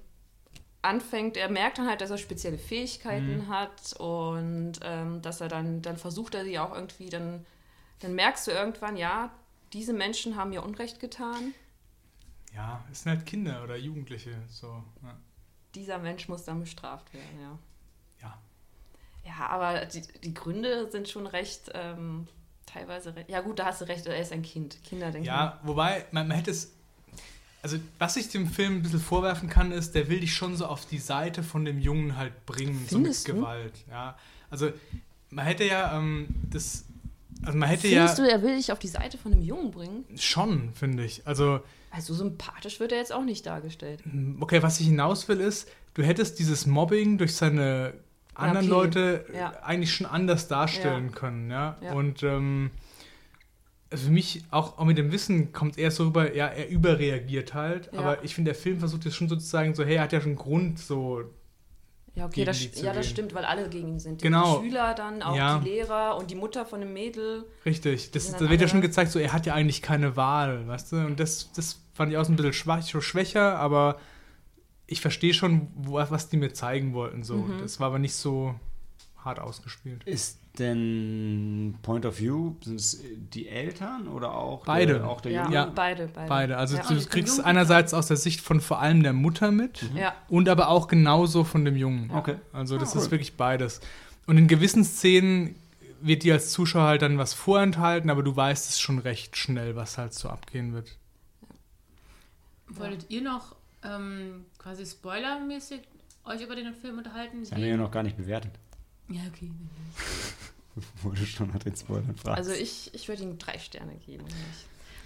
[0.82, 3.48] anfängt, er merkt dann halt, dass er spezielle Fähigkeiten Mhm.
[3.50, 7.46] hat und ähm, dass er dann, dann versucht er sie auch irgendwie, dann,
[8.00, 9.32] dann merkst du irgendwann, ja,
[9.74, 11.54] diese Menschen haben mir Unrecht getan,
[12.54, 14.36] ja, es sind halt Kinder oder Jugendliche.
[14.50, 15.18] So, ja.
[15.76, 17.40] dieser Mensch muss dann bestraft werden.
[17.42, 17.58] Ja.
[19.26, 22.28] Ja, aber die, die Gründe sind schon recht, ähm,
[22.66, 23.30] teilweise recht.
[23.30, 24.78] Ja, gut, da hast du recht, er ist ein Kind.
[24.84, 25.26] Kinder denken.
[25.28, 26.72] Ja, wobei, man, man hätte es.
[27.64, 30.66] Also, was ich dem Film ein bisschen vorwerfen kann, ist, der will dich schon so
[30.66, 33.38] auf die Seite von dem Jungen halt bringen, Findest so du?
[33.38, 33.74] mit Gewalt.
[33.90, 34.18] Ja.
[34.50, 34.72] Also,
[35.30, 36.86] man hätte ja ähm, das.
[37.46, 38.24] Also, man hätte Findest ja.
[38.26, 40.06] du, er will dich auf die Seite von einem Jungen bringen?
[40.18, 41.26] Schon, finde ich.
[41.28, 41.60] Also,
[41.92, 44.02] Also sympathisch wird er jetzt auch nicht dargestellt.
[44.40, 47.94] okay, was ich hinaus will, ist, du hättest dieses Mobbing durch seine
[48.34, 48.68] anderen okay.
[48.70, 49.54] Leute äh, Ja.
[49.64, 51.78] eigentlich schon anders darstellen können, ja.
[51.82, 51.94] Ja.
[51.94, 52.72] Und ähm,
[53.92, 57.54] also für mich, auch, auch mit dem Wissen, kommt er so rüber, ja, er überreagiert
[57.54, 57.90] halt.
[57.92, 58.00] Ja.
[58.00, 60.36] Aber ich finde, der Film versucht jetzt schon sozusagen so, hey, er hat ja schon
[60.36, 61.24] Grund, so.
[62.16, 64.22] Ja, okay, das, die ja, das stimmt, weil alle gegen ihn sind.
[64.22, 64.62] Die Genau.
[64.62, 65.60] Schüler dann, auch Ja.
[65.60, 67.46] die Lehrer und die Mutter von dem Mädel.
[67.66, 70.16] Richtig, das, sind da dann wird ja schon gezeigt, so er hat ja eigentlich keine
[70.18, 70.96] Wahl, weißt du?
[70.98, 73.98] Und das, das fand ich auch so ein bisschen schwach, so schwächer, aber
[74.92, 77.24] ich verstehe schon, wo, was die mir zeigen wollten.
[77.24, 77.38] So.
[77.38, 77.60] Mhm.
[77.62, 78.56] Das war aber nicht so
[79.24, 80.04] hart ausgespielt.
[80.06, 83.02] Ist denn Point of View, sind es
[83.34, 84.96] die Eltern oder auch Beide.
[84.96, 85.56] Der, auch der Ja, Junge?
[85.56, 85.66] Ja.
[85.74, 86.28] beide, beide.
[86.28, 86.58] Beide.
[86.58, 86.84] Also Ja.
[86.88, 90.68] du kriegst einerseits aus der Sicht von vor allem der Mutter mit Ja, und aber
[90.70, 92.12] auch genauso von dem Jungen.
[92.12, 92.36] Okay.
[92.52, 93.12] Also das Ah, ist cool.
[93.12, 93.80] wirklich beides.
[94.28, 95.56] Und in gewissen Szenen
[96.02, 99.76] wird dir als Zuschauer halt dann was vorenthalten, aber du weißt es schon recht schnell,
[99.76, 100.98] was halt so abgehen wird.
[102.68, 105.82] Wolltet ihr noch ähm, quasi spoilermäßig
[106.26, 107.42] euch über den Film unterhalten?
[107.42, 108.52] Das haben wir ja noch gar nicht bewertet.
[109.10, 109.52] ja, okay.
[111.04, 112.38] Wurde schon nach den Spoilern fragst.
[112.38, 114.24] also ich, ich würde ihm drei Sterne geben.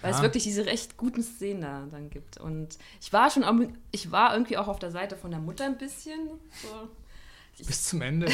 [0.00, 0.16] Weil Ja.
[0.18, 2.38] es wirklich diese recht guten Szenen da dann gibt.
[2.38, 5.64] Und ich war schon, am- ich war irgendwie auch auf der Seite von der Mutter
[5.64, 6.28] ein bisschen.
[6.62, 7.64] So.
[7.64, 8.28] Bis zum Ende.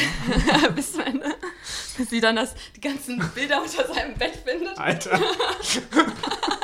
[0.47, 0.69] Ja.
[0.75, 1.35] bis zum Ende.
[1.97, 4.77] Bis sie dann das, die ganzen Bilder unter seinem Bett findet.
[4.77, 5.19] Alter.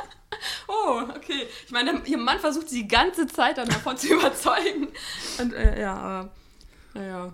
[0.68, 1.46] Oh, okay.
[1.66, 4.88] Ich meine, ihr Mann versucht sie die ganze Zeit dann davon zu überzeugen.
[5.40, 6.30] Und äh, ja, aber
[6.94, 7.32] naja.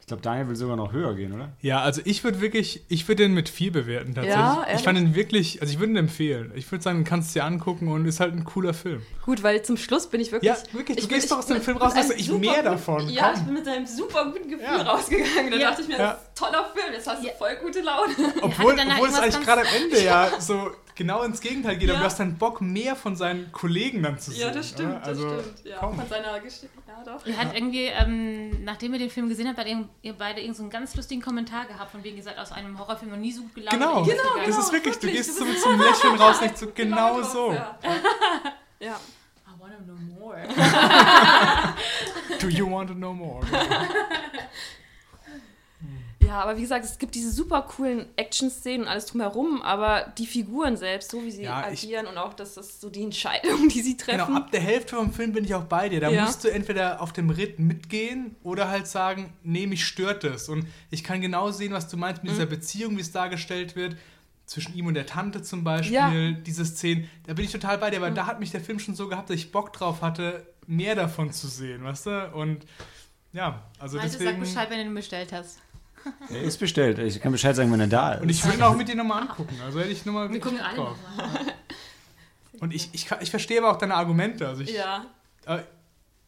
[0.00, 1.52] ich glaube, Daniel will sogar noch höher gehen, oder?
[1.60, 4.40] Ja, also ich würde wirklich, ich würde den mit vier bewerten tatsächlich.
[4.40, 6.50] Ja, ich fand ihn wirklich, also ich würde ihn empfehlen.
[6.56, 9.02] Ich würde sagen, du kannst es dir angucken und ist halt ein cooler Film.
[9.24, 10.50] Gut, weil zum Schluss bin ich wirklich.
[10.50, 12.54] Ja, wirklich, du ich gehst bin- doch aus dem mit- Film raus, du, ich mehr
[12.54, 13.34] guten- davon, Ja, komm.
[13.40, 14.82] ich bin mit einem super guten Gefühl Ja.
[14.82, 15.50] rausgegangen.
[15.52, 15.70] Da Ja.
[15.70, 16.12] dachte ich mir, Ja.
[16.14, 18.14] das toller Film, jetzt hast du voll gute Laune.
[18.42, 21.94] Obwohl, danach obwohl es eigentlich gerade am Ende ja so genau ins Gegenteil geht, aber
[21.94, 22.00] Ja.
[22.00, 24.40] du hast dann Bock, mehr von seinen Kollegen dann zu sehen.
[24.40, 25.06] Ja, das stimmt, oder?
[25.06, 25.64] Also, das stimmt.
[25.66, 25.96] Ja, komm.
[25.98, 26.68] von seiner Geschichte.
[26.86, 27.24] Ja, doch.
[27.26, 30.56] Ihr habt irgendwie, ähm, nachdem ihr den Film gesehen habt, habt ihr, ihr beide irgend
[30.56, 33.32] so einen ganz lustigen Kommentar gehabt, von wegen ihr seid aus einem Horrorfilm noch nie
[33.32, 33.72] so gut gelaunt.
[33.72, 34.26] Genau, Genau, gegangen.
[34.38, 34.58] das genau.
[34.60, 36.66] ist wirklich, du wirklich, gehst das so ist- mit so einem Lächeln raus, nicht so
[36.74, 37.52] genau das, so.
[37.52, 37.78] Ja.
[38.80, 38.96] ja.
[39.46, 40.42] I wanna know more.
[42.40, 43.40] Do you want to know more?
[46.30, 50.26] Ja, aber wie gesagt, es gibt diese super coolen Action-Szenen und alles drumherum, aber die
[50.26, 53.68] Figuren selbst, so wie sie Ja, ich- agieren und auch das ist so die Entscheidungen,
[53.68, 54.36] die sie Genau, treffen.
[54.36, 55.98] ab der Hälfte vom Film bin ich auch bei dir.
[56.00, 56.24] Da Ja.
[56.26, 60.48] musst du entweder auf dem Ritt mitgehen oder halt sagen, nee, mich stört es.
[60.48, 62.50] Und ich kann genau sehen, was du meinst mit dieser Mhm.
[62.50, 63.96] Beziehung, wie es dargestellt wird.
[64.46, 66.10] Zwischen ihm und der Tante zum Beispiel, Ja.
[66.10, 66.44] Mhm.
[66.44, 67.10] diese Szenen.
[67.26, 69.30] Da bin ich total bei dir, weil da hat mich der Film schon so gehabt,
[69.30, 72.30] dass ich Bock drauf hatte, mehr davon zu sehen, weißt du?
[72.34, 72.66] Und
[73.32, 74.40] ja, also Malte, sag deswegen.
[74.40, 75.58] Bescheid, wenn du ihn bestellt hast.
[76.30, 76.98] Er ist bestellt.
[76.98, 78.22] Ich kann Bescheid sagen, wenn er da ist.
[78.22, 79.56] Und ich würde ihn auch mit dir nochmal angucken.
[79.64, 80.96] Also hätte ich nochmal Wir gucken alle drauf.
[82.60, 84.46] Und ich, ich, ich verstehe aber auch deine Argumente.
[84.46, 85.06] Also ich, Ja.
[85.46, 85.60] äh,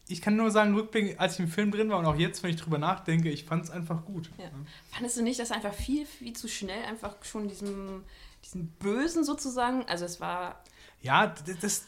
[0.08, 2.50] ich kann nur sagen, rückblickend, als ich im Film drin war und auch jetzt, wenn
[2.50, 4.30] ich drüber nachdenke, ich fand es einfach gut.
[4.38, 4.44] Ja.
[4.90, 8.02] Fandest du nicht, dass einfach viel, viel zu schnell einfach schon diesem,
[8.44, 10.62] diesem Bösen sozusagen, also es war,
[11.02, 11.84] Ja, das,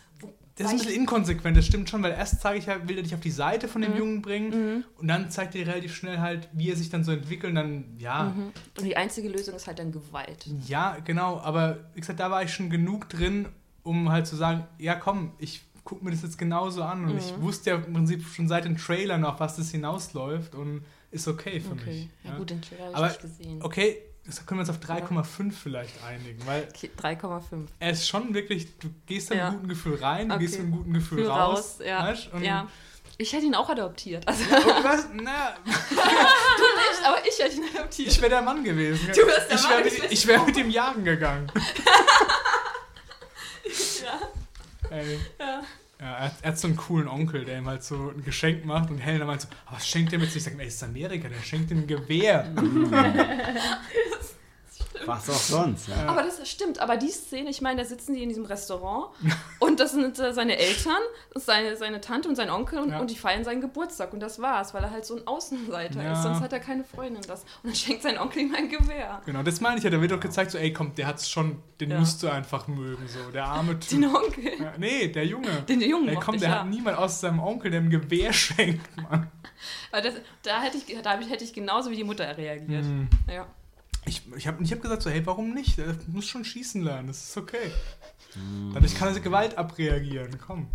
[0.57, 3.03] das, ist ein bisschen inkonsequent, das stimmt schon, weil erst zeige ich ja, will er
[3.03, 3.99] dich auf die Seite von dem Mhm.
[3.99, 7.51] Jungen bringen und dann zeigt er relativ schnell halt, wie er sich dann so entwickelt
[7.51, 8.53] und dann, ja, mhm.
[8.79, 10.47] und die einzige Lösung ist halt dann Gewalt.
[10.69, 13.49] ja, genau, aber wie gesagt, da war ich schon genug drin,
[13.83, 17.37] um halt zu sagen, ja komm, ich guck mir das jetzt genauso an und ich
[17.37, 17.43] Mhm.
[17.43, 21.61] wusste ja im Prinzip schon seit den Trailern auf was das hinausläuft und ist okay
[21.61, 21.83] für mich.
[21.83, 22.37] Okay, ja, ja.
[22.39, 23.63] gut, den Trailer habe ich nicht gesehen.
[23.63, 27.67] Okay, das können wir uns auf 3,5 vielleicht einigen, weil Okay, 3,5.
[27.79, 29.47] er ist schon wirklich, du gehst da mit Ja.
[29.49, 30.45] einem guten Gefühl rein, du Okay.
[30.45, 31.59] gehst mit einem guten Gefühl raus.
[31.59, 32.15] raus, ja.
[32.41, 32.69] ja.
[33.17, 34.27] Ich hätte ihn auch adoptiert.
[34.27, 38.09] Also irgendwas, na, nicht, aber ich hätte ihn adoptiert.
[38.09, 39.07] ich wäre der Mann gewesen.
[39.15, 41.47] Du wärst der ich Mann, wär mit, ich wär mit ihm jagen gegangen.
[44.03, 44.21] ja.
[44.91, 45.21] Ey.
[45.39, 45.63] Ja.
[46.01, 48.65] Ja, er, hat, er hat so einen coolen Onkel, der ihm halt so ein Geschenk
[48.65, 50.39] macht und Helena meint so, "Ah, was schenkt der mit sich?
[50.39, 52.53] Ich sag, ey, ist Amerika, der schenkt ihm ein Gewehr.
[55.07, 55.89] Was auch sonst.
[55.89, 56.07] Ja.
[56.07, 59.09] Aber das stimmt, aber die Szene, ich meine, da sitzen die in diesem Restaurant
[59.59, 60.97] und das sind äh, seine Eltern,
[61.35, 63.01] seine, seine Tante und sein Onkel und, Ja.
[63.01, 66.13] und die feiern seinen Geburtstag und das war's, weil er halt so ein Außenseiter Ja.
[66.13, 67.43] ist, sonst hat er keine Freundin das.
[67.63, 69.21] Und dann schenkt sein Onkel ihm ein Gewehr.
[69.27, 71.61] Genau, das meine ich ja, da wird doch gezeigt so, ey, komm, der hat's schon,
[71.81, 71.99] den Ja.
[71.99, 73.91] musst du einfach mögen, so, der arme Typ.
[74.01, 74.45] Den Onkel.
[74.61, 75.63] Ja, nee, der Junge.
[75.69, 76.61] Den Jungen Ey, mochte komm, ich, der ja.
[76.61, 79.31] hat niemand aus seinem Onkel, der ihm ein Gewehr schenkt, Mann.
[79.91, 82.85] Weil das, da hätte ich, da hätte ich genauso wie die Mutter reagiert.
[82.85, 83.09] Mhm.
[83.29, 83.47] Ja.
[84.07, 85.79] Ich, ich habe ich hab gesagt so, hey, warum nicht?
[85.79, 87.71] Er muss schon schießen lernen, das ist okay.
[88.73, 90.69] Dadurch kann er Gewalt abreagieren, komm.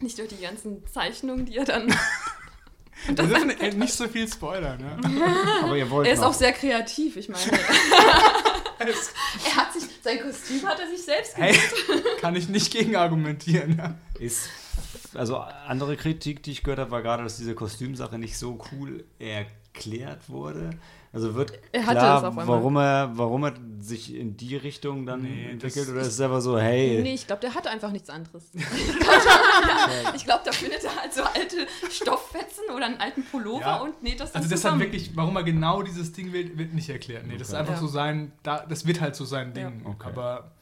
[0.00, 1.94] Nicht durch die ganzen Zeichnungen, die er dann.
[3.06, 4.98] Wir dürfen nicht so viel spoilern, ne?
[5.62, 6.28] Aber ihr wollt er ist noch.
[6.28, 7.42] auch sehr kreativ, ich meine.
[8.78, 11.56] er hat sich, sein Kostüm hat er sich selbst Hey,
[12.20, 13.78] kann ich nicht gegen argumentieren.
[13.78, 13.94] Ja.
[14.18, 14.50] Ist,
[15.14, 19.04] also andere Kritik, die ich gehört habe, war gerade, dass diese Kostümsache nicht so cool
[19.18, 20.70] erklärt wurde.
[21.12, 25.50] Also wird Er hatte klar, warum er, warum er sich in die Richtung dann Nee,
[25.50, 28.08] entwickelt das- oder ist es einfach so, hey, Nee, ich glaube, der hat einfach nichts
[28.10, 28.44] anderes.
[30.14, 33.76] ich glaube, da findet er halt so alte Stofffetzen oder einen alten Pullover Ja.
[33.82, 36.74] und näht das dann Also das hat wirklich, warum er genau dieses Ding will, wird
[36.74, 37.26] nicht erklärt.
[37.26, 37.60] Nee, das ist Okay.
[37.60, 37.80] einfach Ja.
[37.80, 39.82] so sein, da, das wird halt so sein Ding.
[39.84, 39.90] Ja.
[39.90, 40.08] Okay.
[40.08, 40.52] Aber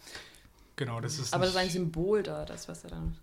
[0.76, 3.16] genau, das ist Aber nicht, sein Symbol da, das, was er dann.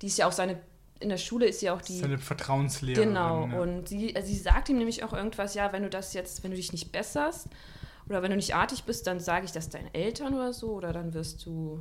[0.03, 0.61] die ist ja auch seine,
[1.01, 1.99] in der Schule ist ja auch die.
[1.99, 3.11] Seine Vertrauenslehrerin.
[3.11, 3.61] Genau, ja.
[3.61, 6.51] und sie, äh, sie sagt ihm nämlich auch irgendwas, ja, wenn du das jetzt, wenn
[6.51, 7.49] du dich nicht besserst
[8.09, 10.93] oder wenn du nicht artig bist, dann sage ich das deinen Eltern oder so oder
[10.93, 11.81] dann wirst du,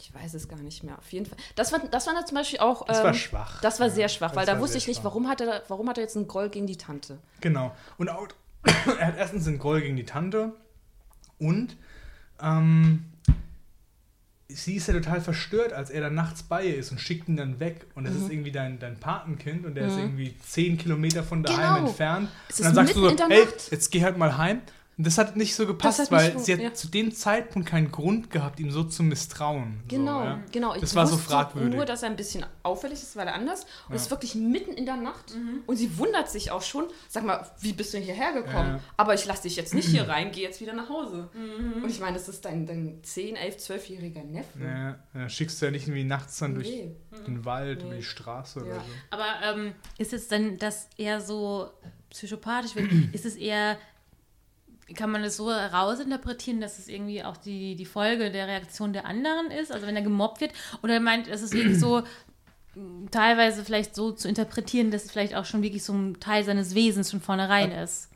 [0.00, 1.38] ich weiß es gar nicht mehr, auf jeden Fall.
[1.54, 3.60] Das war, das war dann zum Beispiel auch, Das war ähm, schwach.
[3.60, 3.92] das war ja.
[3.92, 6.02] sehr schwach, weil Das da war wusste ich nicht, warum hat, er, warum hat er
[6.02, 7.18] jetzt einen Groll gegen die Tante?
[7.40, 7.72] Genau.
[7.98, 8.28] Und auch,
[8.98, 10.54] er hat erstens einen Groll gegen die Tante
[11.38, 11.76] und
[12.42, 13.04] ähm,
[14.54, 17.36] sie ist ja total verstört, als er dann nachts bei ihr ist und schickt ihn
[17.36, 17.86] dann weg.
[17.94, 18.22] Und das Mhm.
[18.24, 21.88] ist irgendwie dein, dein Patenkind und der ist irgendwie zehn Kilometer von daheim Genau.
[21.88, 22.28] entfernt.
[22.48, 24.60] Es und dann sagst du so, hey, Nacht." jetzt geh halt mal heim.
[25.00, 26.74] Und das hat nicht so gepasst, weil nicht sie hat ja.
[26.74, 29.80] zu dem Zeitpunkt keinen Grund gehabt, ihm so zu misstrauen.
[29.88, 30.40] Genau, so, ja.
[30.52, 30.74] genau.
[30.74, 31.74] Ich Das war so fragwürdig.
[31.74, 33.62] Nur, dass er ein bisschen auffällig ist, weil er anders.
[33.88, 34.04] Und es Ja.
[34.04, 35.32] ist wirklich mitten in der Nacht.
[35.66, 36.84] Und sie wundert sich auch schon.
[37.08, 38.78] Sag mal, wie bist du denn hierher gekommen?
[38.98, 41.30] Aber ich lasse dich jetzt nicht hier rein, geh jetzt wieder nach Hause.
[41.82, 44.98] Und ich meine, das ist dein, dein 10, 11, 12-jähriger Neffe.
[45.14, 46.94] Ja, schickst du ja nicht irgendwie nachts dann durch Nee.
[47.26, 47.86] den Wald, Nee.
[47.86, 48.74] über die Straße oder Ja.
[48.74, 48.80] so.
[49.12, 49.24] Aber
[49.58, 51.70] ähm, ist es denn, dass er so
[52.10, 52.90] psychopathisch wird?
[53.14, 53.78] ist es eher,
[54.94, 59.04] kann man das so herausinterpretieren, dass es irgendwie auch die, die Folge der Reaktion der
[59.06, 59.70] anderen ist?
[59.72, 60.52] Also wenn er gemobbt wird?
[60.82, 62.02] Oder meint, ist es wirklich so
[62.74, 66.44] mh, teilweise vielleicht so zu interpretieren, dass es vielleicht auch schon wirklich so ein Teil
[66.44, 68.08] seines Wesens von vornherein ist?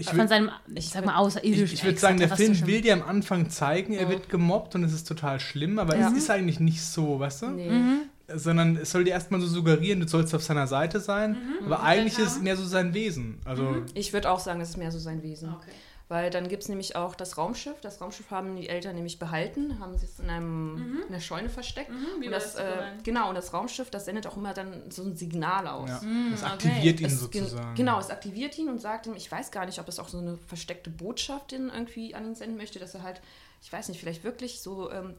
[0.00, 1.74] Ich Von seinem, ich sag mal, Ich, außerirdischen.
[1.74, 4.08] ich würde sagen, der Film will dir am Anfang zeigen, er Ja.
[4.10, 6.06] wird gemobbt und es ist total schlimm, aber Ja.
[6.08, 7.46] es ist eigentlich nicht so, weißt du?
[7.48, 7.68] Nee.
[7.68, 8.00] Mhm.
[8.34, 11.64] Sondern es soll dir erstmal so suggerieren, du sollst auf seiner Seite sein, Mhm.
[11.66, 13.40] aber eigentlich ist es mehr so sein Wesen.
[13.44, 15.54] Also, Ich würde auch sagen, das ist mehr so sein Wesen.
[15.54, 15.70] Okay.
[16.10, 17.80] Weil dann gibt es nämlich auch das Raumschiff.
[17.82, 21.50] Das Raumschiff haben die Eltern nämlich behalten, haben sie es in, einem, in der Scheune
[21.50, 21.90] versteckt.
[21.90, 22.64] Mhm, wie und das, äh,
[23.04, 25.88] genau, und das Raumschiff, das sendet auch immer dann so ein Signal aus.
[25.90, 26.52] ja, Mm, das okay.
[26.52, 27.74] aktiviert ihn Es, gen- sozusagen.
[27.74, 30.16] Genau, es aktiviert ihn und sagt ihm, ich weiß gar nicht, ob es auch so
[30.18, 33.20] eine versteckte Botschaft in irgendwie an ihn senden möchte, dass er halt,
[33.62, 35.12] ich weiß nicht, vielleicht wirklich so, ähm,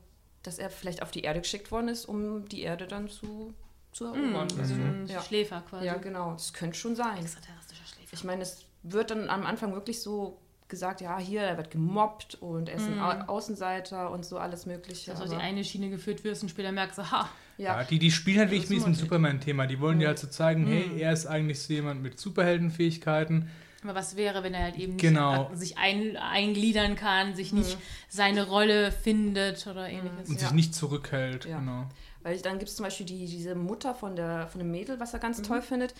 [0.44, 3.54] dass er vielleicht auf die Erde geschickt worden ist, um die Erde dann zu,
[3.92, 4.48] zu erobern.
[4.54, 4.60] Mhm.
[4.60, 5.22] Also, So ein ja.
[5.22, 5.86] Schläfer quasi.
[5.86, 7.18] ja, genau, das könnte schon sein.
[7.20, 8.14] Extraterrestrischer Schläfer.
[8.14, 12.36] Ich meine, es wird dann am Anfang wirklich so gesagt, ja, hier, er wird gemobbt
[12.36, 15.10] und er ist ein Au Außenseiter und so alles Mögliche.
[15.12, 17.84] Dass du auf die eine Schiene geführt wirst und später merkst du, ha, Ja, ja,
[17.84, 19.66] die, die spielen halt wirklich mit diesem Superman-Thema.
[19.66, 20.68] Die wollen dir halt so zeigen, Mhm.
[20.68, 23.50] hey, er ist eigentlich so jemand mit Superheldenfähigkeiten.
[23.84, 25.50] Aber was wäre, wenn er halt eben Genau.
[25.50, 27.78] nicht sich ein, eingliedern kann, sich nicht
[28.10, 30.28] seine Rolle findet oder ähnliches?
[30.30, 30.48] und Ja.
[30.48, 31.46] sich nicht zurückhält.
[31.46, 31.60] Ja.
[31.60, 31.86] Genau.
[32.22, 35.00] Weil ich, dann gibt es zum Beispiel die, diese Mutter von, der, von dem Mädel,
[35.00, 35.22] was er Mhm.
[35.22, 35.94] ganz toll findet.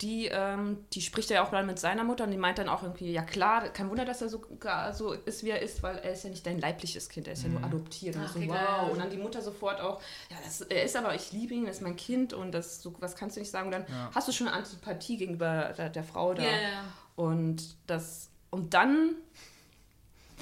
[0.00, 2.82] Die, ähm, die spricht ja auch dann mit seiner Mutter und die meint dann auch
[2.82, 4.42] irgendwie, ja klar, kein Wunder, dass er so,
[4.92, 7.44] so ist, wie er ist, weil er ist ja nicht dein leibliches Kind, er ist
[7.44, 8.16] ja nur adoptiert.
[8.16, 8.90] Und, Ach, ich so, wow.
[8.90, 11.76] und dann die Mutter sofort auch, ja, das, er ist aber, ich liebe ihn, das
[11.76, 13.66] ist mein Kind und das, so, was kannst du nicht sagen?
[13.66, 14.10] Und dann Ja.
[14.12, 16.42] hast du schon Antipathie gegenüber der, der Frau da.
[16.42, 16.84] Ja.
[17.14, 19.14] Und das, und dann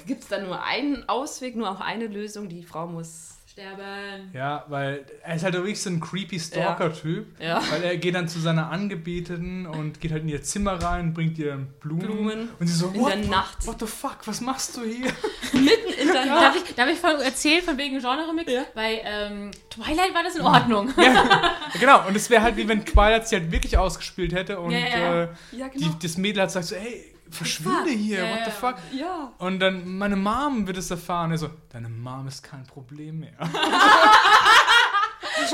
[0.07, 3.35] gibt es dann nur einen Ausweg, nur auch eine Lösung, die Frau muss.
[3.53, 4.31] Sterben.
[4.33, 7.39] Ja, weil er ist halt wirklich so ein creepy Stalker-Typ.
[7.39, 7.61] Ja.
[7.69, 11.37] Weil er geht dann zu seiner Angebeteten und geht halt in ihr Zimmer rein, bringt
[11.37, 11.99] ihr Blumen.
[12.03, 13.67] Blumen Und sie so, in what, der Nacht.
[13.67, 15.05] what the fuck, was machst du hier?
[15.53, 16.41] Mitten in der Nacht.
[16.41, 18.51] Darf ich, darf ich von, erzählen von wegen Genre-Mix?
[18.51, 18.63] Ja.
[18.73, 20.91] Bei ähm, Twilight war das in Ordnung.
[20.97, 24.71] ja, genau, und es wäre halt wie wenn Twilight sie halt wirklich ausgespielt hätte und
[24.71, 25.23] Ja, ja, ja.
[25.25, 25.95] Äh, Ja, die, genau.
[26.01, 28.55] das Mädel hat gesagt so, hey, verschwinde hier, Ja, what ja, the ja.
[28.55, 28.75] fuck?
[28.93, 29.33] Ja.
[29.39, 31.31] Und dann, meine Mom wird es erfahren.
[31.31, 33.37] Er so, deine Mom ist kein Problem mehr.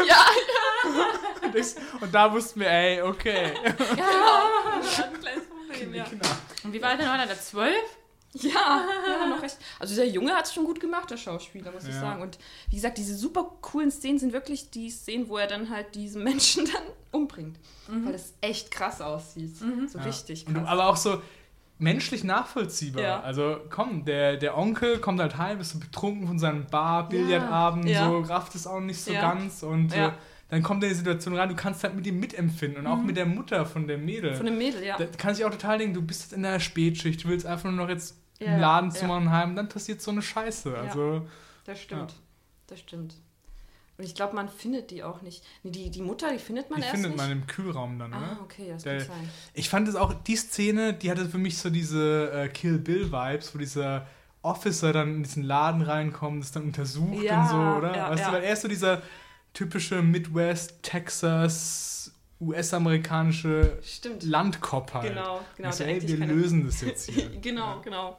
[0.07, 0.25] Ja,
[1.43, 1.67] Und, ich,
[2.01, 3.53] und da wussten wir, ey, okay.
[3.63, 6.03] ein kleines Problem, ja.
[6.09, 6.27] Genau.
[6.63, 7.27] Und wie war denn heute?
[7.27, 7.73] Der 12?
[8.33, 9.57] ja, ja, noch recht.
[9.79, 12.01] Also der Junge hat es schon gut gemacht, der Schauspieler, muss ich Ja.
[12.01, 12.21] sagen.
[12.21, 12.37] Und
[12.69, 16.23] wie gesagt, diese super coolen Szenen sind wirklich die Szenen, wo er dann halt diesen
[16.23, 17.57] Menschen dann umbringt.
[17.87, 19.55] Weil das echt krass aussieht.
[19.57, 20.03] So Ja.
[20.03, 20.67] richtig Und, krass.
[20.67, 21.21] aber auch so
[21.79, 23.01] menschlich nachvollziehbar.
[23.01, 23.19] Ja.
[23.21, 28.05] Also komm, der, der Onkel kommt halt heim, ist so betrunken von seinem Bar-Billardabend, Ja.
[28.07, 29.21] so rafft es auch nicht so Ja.
[29.21, 30.11] ganz und äh,
[30.49, 33.01] dann kommt er in die Situation rein, du kannst halt mit ihm mitempfinden und auch
[33.01, 34.35] mit der Mutter von der Mädel.
[34.35, 34.97] Von dem Mädel, ja.
[34.97, 37.69] da kann ich auch total denken, du bist jetzt in der Spätschicht, du willst einfach
[37.69, 40.75] nur noch jetzt im Laden zu machen heim, dann passiert so eine Scheiße.
[40.77, 41.25] Also
[41.65, 42.15] Das stimmt.
[42.67, 43.15] Das stimmt.
[43.99, 45.43] Und ich glaube, man findet die auch nicht.
[45.61, 47.17] Nee, die, die Mutter, die findet man die erst findet nicht.
[47.21, 48.15] man im Kühlraum dann, ne?
[48.15, 49.29] ah, okay, das Der- kann sein.
[49.53, 53.53] Ich fand es auch, die Szene, die hatte für mich so diese äh, Kill Bill-Vibes,
[53.53, 54.07] wo dieser
[54.41, 57.93] Officer dann in diesen Laden reinkommt, das dann untersucht Ja, und so, oder?
[57.93, 58.27] ja, weißt ja.
[58.29, 59.01] du, weil er ist so dieser
[59.53, 63.79] typische Midwest, Texas, US-amerikanische.
[64.21, 65.09] Landkopf halt.
[65.09, 65.67] Genau, genau.
[65.69, 67.29] Und so, der ey, wir lösen das jetzt hier.
[67.41, 68.17] genau, genau.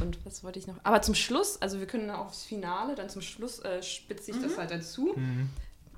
[0.00, 0.76] Und was wollte ich noch?
[0.82, 4.58] Aber zum Schluss, also wir können aufs Finale, dann zum Schluss äh, spitze ich das
[4.58, 5.14] halt dazu.
[5.16, 5.50] Mhm.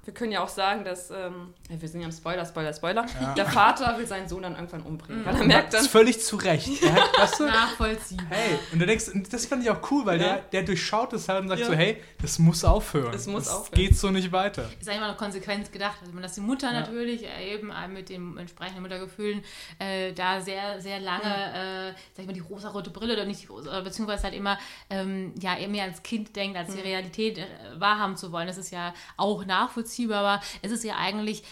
[0.05, 3.07] Wir können ja auch sagen, dass, ähm, ja, wir sind ja am Spoiler, Spoiler, Spoiler,
[3.21, 3.35] Ja.
[3.35, 6.21] der Vater will seinen Sohn dann irgendwann umbringen, weil er merkt Das dann, ist völlig
[6.21, 6.83] zu Recht.
[6.83, 8.27] Hat, weißt du, Nachvollziehbar.
[8.31, 10.27] hey, und du denkst, das fand ich auch cool, weil Ja.
[10.35, 11.67] der, der durchschaut es halt und sagt Ja.
[11.69, 13.15] so, hey, das muss aufhören.
[13.15, 13.75] Es muss das aufhören.
[13.77, 14.65] geht so nicht weiter.
[14.81, 15.99] ist eigentlich immer noch konsequent gedacht.
[16.05, 16.81] Also, dass die Mutter Ja.
[16.81, 19.45] natürlich äh, eben äh, mit den entsprechenden Muttergefühlen
[19.79, 23.47] äh, da sehr, sehr lange, äh, sag ich mal, die rosa-rote Brille oder nicht die
[23.47, 24.59] rosa, oder beziehungsweise halt immer,
[24.91, 27.45] ähm, ja, eher mehr als Kind denkt, als die Realität äh,
[27.79, 28.49] wahrhaben zu wollen.
[28.49, 31.43] Das ist ja auch nachvollziehbar, aber es ist ja eigentlich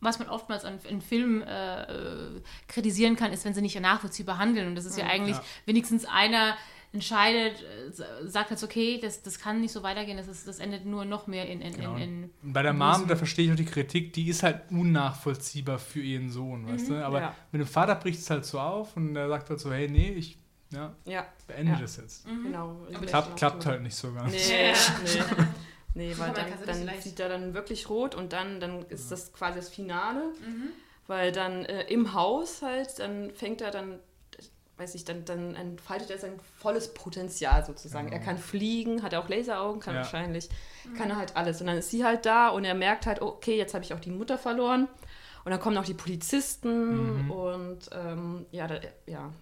[0.00, 4.38] was man oftmals an, in Filmen äh, äh, kritisieren kann, ist, wenn sie nicht nachvollziehbar
[4.38, 4.68] handeln.
[4.68, 5.42] Und das ist ja eigentlich Ja.
[5.66, 6.56] wenigstens einer
[6.92, 10.86] entscheidet, äh, sagt jetzt, okay, das, das kann nicht so weitergehen, das, ist, das endet
[10.86, 11.96] nur noch mehr in, in, Genau.
[11.96, 15.80] in, in bei der Mom, da verstehe ich auch die Kritik, die ist halt unnachvollziehbar
[15.80, 17.04] für ihren Sohn, weißt du?
[17.04, 17.34] Aber ja.
[17.50, 20.10] mit dem Vater bricht es halt so auf und er sagt halt so, hey, nee,
[20.10, 20.38] ich
[20.70, 21.78] Ja, Ja, beende Ja.
[21.80, 22.24] das jetzt.
[22.24, 22.86] genau.
[23.06, 24.32] Klappt, klappt halt nicht so ganz.
[24.32, 24.72] Nee,
[25.04, 25.20] nee.
[25.94, 29.58] Nee, weil dann, dann sieht er dann wirklich rot und dann, dann ist das quasi
[29.58, 30.32] das Finale.
[30.46, 30.70] Mhm.
[31.06, 33.98] Weil dann äh, im Haus halt, dann fängt er dann,
[34.76, 38.08] weiß ich, dann, dann entfaltet er sein volles Potenzial sozusagen.
[38.08, 38.18] Genau.
[38.20, 40.02] Er kann fliegen, hat auch Laseraugen, kann Ja.
[40.02, 40.48] wahrscheinlich,
[40.96, 41.60] kann er halt alles.
[41.62, 44.00] Und dann ist sie halt da und er merkt halt, okay, jetzt habe ich auch
[44.00, 44.86] die Mutter verloren.
[45.44, 47.30] Und dann kommen noch die Polizisten Mhm.
[47.30, 49.32] und ähm, ja, da, ja,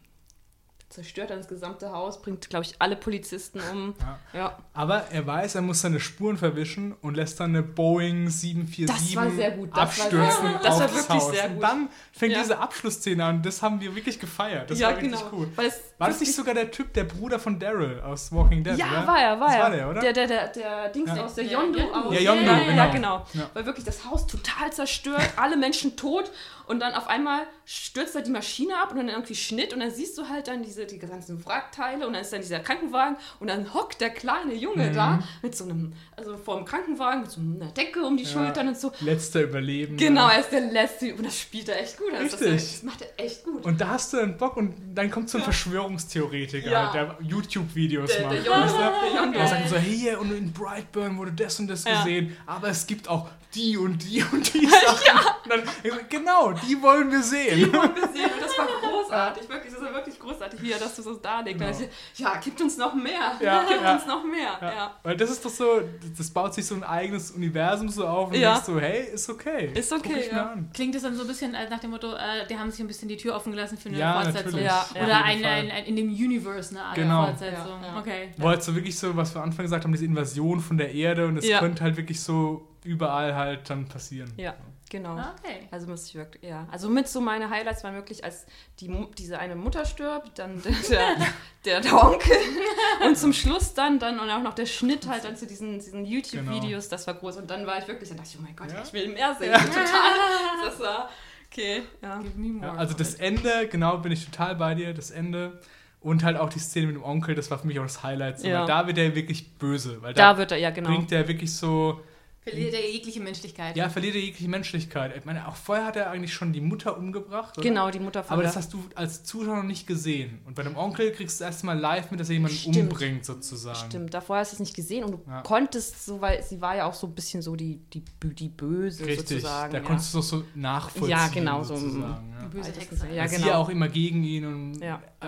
[0.89, 3.95] zerstört dann das gesamte Haus, bringt, glaube ich, alle Polizisten um.
[4.01, 4.18] Ja.
[4.32, 8.87] Ja, Aber er weiß, er muss seine Spuren verwischen und lässt dann eine Boeing 747
[8.87, 10.64] Das war sehr gut, das war abstürzen sehr gut.
[10.64, 11.32] Das war das wirklich Haus.
[11.32, 11.62] sehr Und gut.
[11.64, 12.39] dann fängt Ja.
[12.43, 13.43] diese Abschlussszene an.
[13.43, 14.70] Das haben wir wirklich gefeiert.
[14.70, 15.30] Das ja war richtig genau.
[15.32, 15.49] cool.
[15.57, 18.78] Weil es War das nicht sogar der Typ, der Bruder von Daryl aus Walking Dead,
[18.78, 19.07] Ja, oder?
[19.07, 19.62] war er, war das er.
[19.62, 20.01] war der, oder?
[20.01, 21.24] Der, der, der, der Dings Ja.
[21.24, 22.14] aus der Yondu aus.
[22.14, 22.93] Ja, Yondu, ja, ja, genau.
[22.93, 23.26] genau.
[23.34, 23.51] Ja.
[23.55, 26.30] Weil wirklich das Haus total zerstört, alle Menschen tot
[26.66, 29.90] und dann auf einmal stürzt da die Maschine ab und dann irgendwie Schnitt und dann
[29.90, 33.48] siehst du halt dann diese die ganzen Wrackteile und dann ist dann dieser Krankenwagen und
[33.48, 34.94] dann hockt der kleine Junge Mhm.
[34.94, 38.30] da mit so einem, also vor dem Krankenwagen mit so einer Decke um die Ja.
[38.30, 38.92] Schultern und so.
[39.00, 39.96] Letzter Überleben.
[39.96, 42.12] Genau, er ist der Letzte und das spielt er echt gut.
[42.12, 42.52] Also Richtig.
[42.54, 43.64] Das, das macht er echt gut.
[43.64, 46.92] Und da hast du einen Bock und dann kommt so ein Verschwörungstheoretiker, Ja.
[46.92, 48.46] der YouTube-Videos Der- der macht.
[48.46, 48.78] Yondu, weißt du?
[49.14, 49.38] der Yondu.
[49.38, 52.86] Der sagt so, hey, hier, und in Brightburn wurde das und das gesehen, aber es
[52.86, 55.18] gibt auch die und die und die Sachen.
[55.44, 55.62] Und dann,
[56.09, 57.72] genau, die wollen wir sehen.
[57.72, 61.59] gesehen und das war großartig, wirklich, das wirklich großartig, wie er das so darlegt.
[61.59, 61.70] Genau.
[61.70, 63.94] Ich, ja, gibt uns noch mehr, Ja, gibt ja.
[63.94, 64.59] uns noch mehr.
[64.61, 64.72] Ja.
[64.72, 64.97] Ja.
[65.03, 65.80] Weil das ist doch so,
[66.16, 68.53] das baut sich so ein eigenes Universum so auf und Ja.
[68.53, 69.70] denkst so, hey, ist okay.
[69.74, 70.55] Ist okay, ja.
[70.72, 72.86] Klingt es dann so ein bisschen als nach dem Motto, äh, die haben sich ein
[72.86, 74.61] bisschen die Tür offen gelassen für eine Ja, Fortsetzung.
[74.61, 77.24] Ja, Oder ein, ein, ein, in dem Universe eine Art Genau.
[77.26, 77.82] Fortsetzung.
[77.82, 77.99] Ja, ja.
[77.99, 78.28] Okay.
[78.36, 80.92] Wo halt so wirklich so, was wir am Anfang gesagt haben, diese Invasion von der
[80.94, 81.59] Erde und es Ja.
[81.61, 84.32] könnte halt wirklich so überall halt dann passieren.
[84.36, 84.55] Ja,
[84.91, 85.16] genau.
[85.16, 85.66] Ah, Okay.
[85.70, 86.66] Also muss ich wirklich, ja.
[86.70, 88.47] Also mit so meine Highlights waren wirklich, als
[88.80, 91.16] die, diese eine Mutter stirbt, dann der, der,
[91.64, 92.37] der, der Onkel
[93.07, 96.05] und zum Schluss dann, dann und auch noch der Schnitt halt dann zu diesen, diesen
[96.05, 97.37] YouTube-Videos, das war groß.
[97.37, 98.82] Und dann war ich wirklich, dann dachte ich, oh mein Gott, Ja.
[98.84, 99.53] ich will mehr sehen.
[99.53, 99.84] Total.
[100.64, 101.11] Das war,
[101.53, 102.18] okay, ja.
[102.18, 102.66] Give me more.
[102.66, 105.61] Ja, also das Ende, genau, bin ich total bei dir, das Ende.
[106.01, 108.41] Und halt auch die Szene mit dem Onkel, das war für mich auch das Highlight.
[108.41, 108.61] So, Ja.
[108.61, 110.01] Weil da wird er wirklich böse.
[110.03, 110.89] Weil da, Da wird er, ja genau.
[110.91, 112.01] bringt er wirklich so,
[112.49, 113.76] Verliert er jegliche Menschlichkeit.
[113.76, 115.16] ja, verliert er jegliche Menschlichkeit.
[115.16, 117.59] Ich meine, auch vorher hat er eigentlich schon die Mutter umgebracht.
[117.59, 117.66] Oder?
[117.68, 120.38] Genau, die Mutter von Aber das hast du als Zuschauer noch nicht gesehen.
[120.44, 122.76] Und bei dem Onkel kriegst du erstmal live mit, dass er jemanden Stimmt.
[122.76, 123.90] umbringt, sozusagen.
[123.90, 125.42] Stimmt, davor hast du es nicht gesehen und du Ja.
[125.42, 129.05] konntest so, weil sie war ja auch so ein bisschen so die, die, die Böse
[129.07, 129.28] Richtig.
[129.28, 129.72] sozusagen.
[129.72, 129.84] Da ja.
[129.84, 131.11] konntest du es so nachvollziehen.
[131.11, 132.49] Ja, genau, so, Sozusagen, Die ja.
[132.49, 133.07] böse Hexe.
[133.12, 133.49] Ja, Weil Sie genau.
[133.49, 135.03] ja auch immer gegen ihn und Ja.
[135.20, 135.26] äh,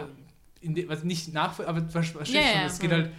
[0.61, 2.97] in de, was nicht nachvollziehen, aber ver- verstehst Ja, schon, ja, es geht ja.
[2.99, 3.11] halt,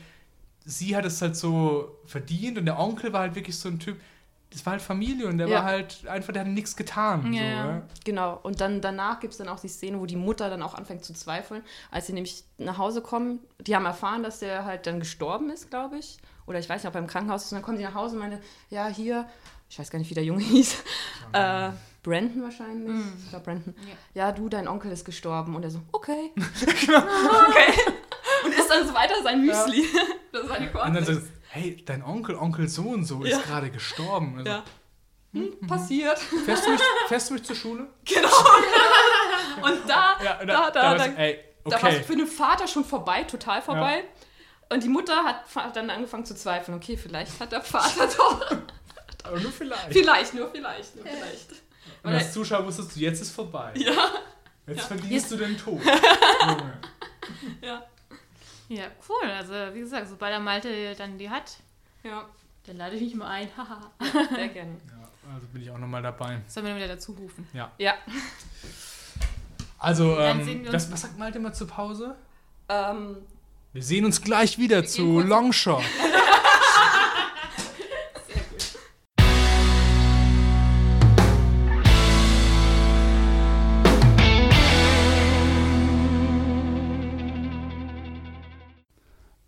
[0.70, 4.00] sie hat es halt so verdient und der Onkel war halt wirklich so ein Typ,
[4.52, 5.58] das war halt Familie und der Ja.
[5.58, 7.34] war halt einfach, der hat nichts getan.
[7.34, 7.82] Ja, so, ja.
[8.06, 10.74] Genau, und dann danach gibt es dann auch die Szene, wo die Mutter dann auch
[10.74, 13.40] anfängt zu zweifeln, als sie nämlich nach Hause kommen.
[13.60, 16.18] Die haben erfahren, dass der halt dann gestorben ist, glaube ich.
[16.48, 17.52] Oder ich weiß nicht, ob er im Krankenhaus ist.
[17.52, 18.40] Und dann kommen die nach Hause und meinte,
[18.72, 19.28] ja, hier,
[19.70, 20.78] ich weiß gar nicht, wie der Junge hieß.
[21.34, 21.70] Äh,
[22.02, 23.06] Brandon wahrscheinlich.
[23.24, 23.76] Ich glaube, Brandon.
[24.16, 24.32] Ja.
[24.32, 25.56] du, dein Onkel ist gestorben.
[25.56, 26.32] Und er so, okay.
[26.38, 27.94] okay.
[28.44, 29.86] Und isst dann so weiter sein Müsli.
[30.32, 31.20] Das ist seine Und dann so,
[31.50, 33.38] hey, dein Onkel, Onkel so und so Ja.
[33.40, 34.36] ist gerade gestorben.
[34.38, 34.64] Also, Ja.
[35.34, 36.18] Hm, passiert.
[36.20, 37.88] fährst, du mich, fährst du mich zur Schule?
[38.06, 38.28] Genau.
[39.62, 42.04] Und da, Ja, da, da, war's, da, ey, Da war es okay.
[42.04, 44.06] für den Vater schon vorbei, total vorbei.
[44.72, 46.78] Und die Mutter hat dann angefangen zu zweifeln.
[46.78, 48.42] Okay, vielleicht hat der Vater doch.
[49.24, 49.92] Aber nur vielleicht.
[49.92, 51.50] vielleicht, nur vielleicht, nur vielleicht.
[52.04, 53.72] Und als Zuschauer wusstest du, jetzt ist vorbei.
[53.76, 54.10] Ja,
[54.68, 54.84] Jetzt Ja.
[54.86, 55.82] verdienst du den Tod.
[55.84, 56.78] Junge.
[57.62, 57.84] ja,
[58.70, 59.30] Ja, cool.
[59.32, 61.58] Also, wie gesagt, sobald der Malte dann die hat,
[62.04, 62.24] ja.
[62.66, 63.50] dann lade ich mich mal ein.
[63.58, 63.92] Haha.
[64.36, 64.72] Sehr gerne.
[64.88, 66.40] Ja, also bin ich auch nochmal dabei.
[66.48, 67.48] Sollen wir dann wieder dazu rufen?
[67.54, 67.72] Ja,
[69.80, 72.16] Also, Dann ähm, uns- was, sagt Malte immer zur Pause?
[72.68, 73.18] ähm,
[73.74, 75.84] Wir sehen uns gleich wieder zu Longshot.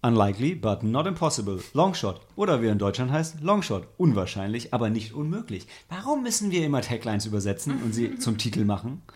[0.03, 1.59] Unlikely, but not impossible.
[1.73, 2.21] Longshot.
[2.35, 3.87] Oder wie er in Deutschland heißt, Longshot.
[3.97, 5.67] Unwahrscheinlich, aber nicht unmöglich.
[5.89, 9.01] Warum müssen wir immer Taglines übersetzen und sie zum Titel machen?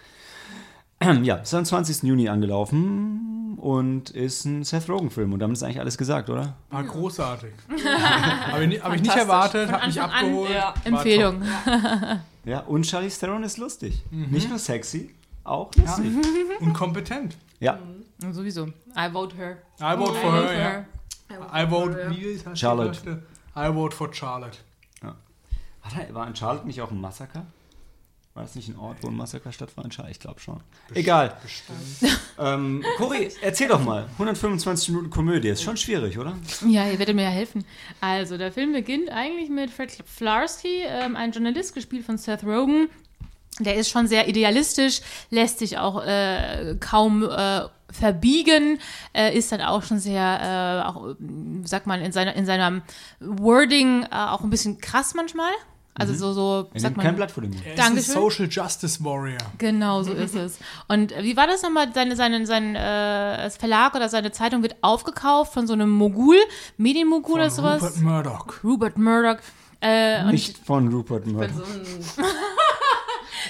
[1.23, 2.03] Ja, ist am 20.
[2.03, 5.33] Juni angelaufen und ist ein Seth Rogen-Film.
[5.33, 6.55] Und damit ist eigentlich alles gesagt, oder?
[6.71, 7.51] War großartig.
[8.51, 10.51] Habe ich, hab ich nicht erwartet, hat mich Anfang an, abgeholt.
[10.51, 10.73] ja.
[10.86, 11.41] Empfehlung.
[12.45, 14.01] Ja, und Charlize Theron ist lustig.
[14.09, 15.13] Nicht nur sexy,
[15.43, 16.05] auch lustig.
[16.13, 17.38] Ja, und kompetent.
[17.59, 17.79] Ja,
[18.31, 18.67] Sowieso.
[18.97, 19.57] I vote her.
[19.79, 20.85] I vote for I her,
[21.29, 21.63] vote ja.
[21.63, 23.23] I vote, wie heißt die Charlotte.
[23.55, 24.57] I vote for Charlotte.
[25.01, 25.15] War,
[26.07, 27.45] da, war in Charlotte nicht auch ein Massaker?
[28.33, 29.97] War das nicht ein Ort, wo ein Massaker stattfand?
[30.09, 30.59] Ich glaube schon.
[30.93, 31.37] Egal.
[32.37, 34.09] Ähm, Cory, erzähl doch mal.
[34.13, 35.47] 125 Minuten Komödie.
[35.47, 36.35] Ist schon schwierig, oder?
[36.67, 37.63] Ja, ihr werdet mir ja helfen.
[38.01, 42.89] Also, der Film beginnt eigentlich mit Fred Flarsky, ähm, ein Journalist, gespielt von Seth Rogen.
[43.59, 48.79] Der ist schon sehr idealistisch, lässt sich auch äh, kaum äh, verbiegen,
[49.13, 52.81] äh, ist dann auch schon sehr, äh, auch, wie sagt man, in, seiner, in seinem
[53.21, 55.51] Wording äh, auch ein bisschen krass manchmal.
[55.97, 57.65] Also so, so, Er sagt nimmt kein man, Blatt vor den Mund.
[57.65, 58.15] Er ist Dankeschön.
[58.15, 59.37] ein Social Justice Warrior.
[59.57, 60.59] Genau, so ist es.
[60.89, 61.87] Und äh, wie war das nochmal?
[61.93, 66.35] Seine, seine, sein äh, Verlag oder seine Zeitung wird aufgekauft von so einem Mogul,
[66.75, 67.81] Medienmogul oder sowas.
[67.81, 68.63] Rupert Murdoch.
[68.65, 69.37] Rupert Murdoch.
[69.79, 71.53] Äh, und Nicht von Rupert Murdoch.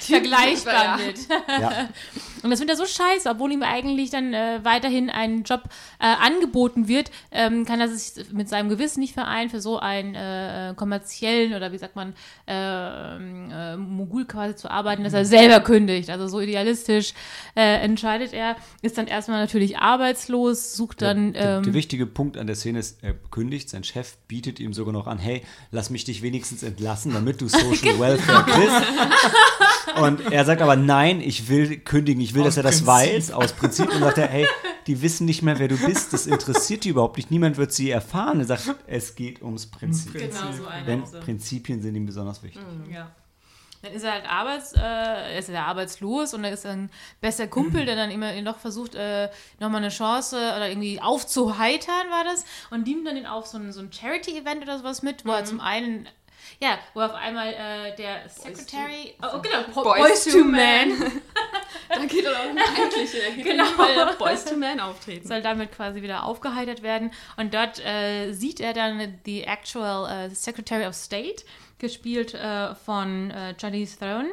[0.06, 1.20] vergleichbar mit.
[1.48, 1.90] Ja.
[2.46, 5.64] Und das findet er so scheiße, obwohl ihm eigentlich dann äh, weiterhin ein Job
[6.00, 10.14] äh, angeboten wird, ähm, kann er sich mit seinem Gewissen nicht vereinen, für so einen
[10.14, 12.14] äh, kommerziellen oder wie sagt man,
[12.48, 16.12] äh, äh, Mogul quasi zu arbeiten, dass er selber kündigt.
[16.12, 17.16] Also so idealistisch
[17.56, 21.34] äh, entscheidet er, ist dann erstmal natürlich arbeitslos, sucht dann.
[21.34, 24.72] der, ähm, der wichtige Punkt an der Szene ist, er kündigt, sein Chef bietet ihm
[24.74, 25.42] sogar noch an, hey,
[25.72, 28.00] lass mich dich wenigstens entlassen, damit du Social Genau.
[28.02, 30.02] Welfare kriegst.
[30.02, 32.88] Und er sagt aber, nein, ich will kündigen, ich will, Aus dass er das Prinzip.
[33.16, 33.92] weiß, aus Prinzip.
[33.92, 34.48] Und sagt er, hey,
[34.88, 37.90] die wissen nicht mehr, wer du bist, das interessiert die überhaupt nicht, niemand wird sie
[37.90, 38.40] erfahren.
[38.40, 40.14] Er sagt, es geht ums Prinzip.
[40.14, 41.20] genau so einer Denn er.
[41.22, 42.62] Prinzipien sind ihm besonders wichtig.
[42.92, 43.12] Ja.
[43.82, 46.90] Dann ist er halt arbeits, äh, ist er arbeitslos und er ist ein
[47.22, 49.30] bester Kumpel, der dann immer noch versucht, äh,
[49.60, 52.46] nochmal eine Chance oder irgendwie aufzuheitern, war das.
[52.72, 55.46] Und nimmt dann ihn auf so ein, so ein Charity-Event oder sowas mit, wo er
[55.46, 56.08] zum einen,
[56.62, 60.92] ja, wo auf einmal äh, der Secretary, oh, oh, genau, Po- Boys, to Man.
[61.90, 63.66] da geht er auch eigentlich, da geht Genau.
[63.78, 64.14] genau.
[64.18, 65.28] Boys to Man auftreten.
[65.28, 67.12] soll damit quasi wieder aufgeheitert werden.
[67.38, 71.44] Und dort äh, sieht er dann die actual äh, Secretary of State,
[71.78, 74.28] gespielt äh, von äh, Charlize Theron.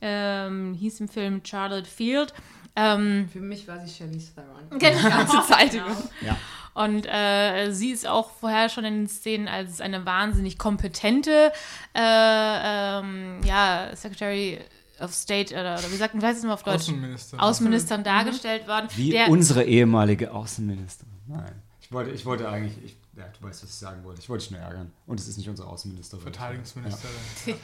[0.00, 2.32] Ähm, hieß im Film Charlotte Field.
[2.74, 4.78] Ähm, Für mich war sie Charlize Theron.
[4.78, 4.98] genau.
[4.98, 5.86] Die ganze Zeit Genau.
[5.86, 5.96] über.
[6.22, 6.36] Ja.
[6.76, 11.50] Und äh, sie ist auch vorher schon in den Szenen als eine wahnsinnig kompetente
[11.94, 14.60] äh, ähm, ja, Secretary
[15.00, 16.82] of State oder, oder wie sagt man, wie heißt es mal auf Deutsch?
[16.82, 17.42] Außenminister.
[17.42, 18.88] Außenministerin dargestellt worden.
[18.94, 21.14] Wie der, unsere ehemalige Außenministerin.
[21.26, 21.62] Nein.
[21.80, 24.20] Ich wollte, ich wollte eigentlich, ich, ja, du weißt, was ich sagen wollte.
[24.20, 24.92] Ich wollte dich nur ärgern.
[25.06, 26.22] Und es ist nicht unsere Außenministerin.
[26.24, 27.16] Verteidigungsministerin.
[27.46, 27.54] Ja.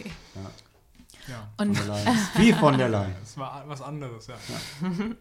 [1.28, 1.48] ja.
[1.58, 2.18] und Von der Leyen.
[2.36, 3.14] Wie von der Leyen.
[3.20, 4.36] Das war was anderes, ja.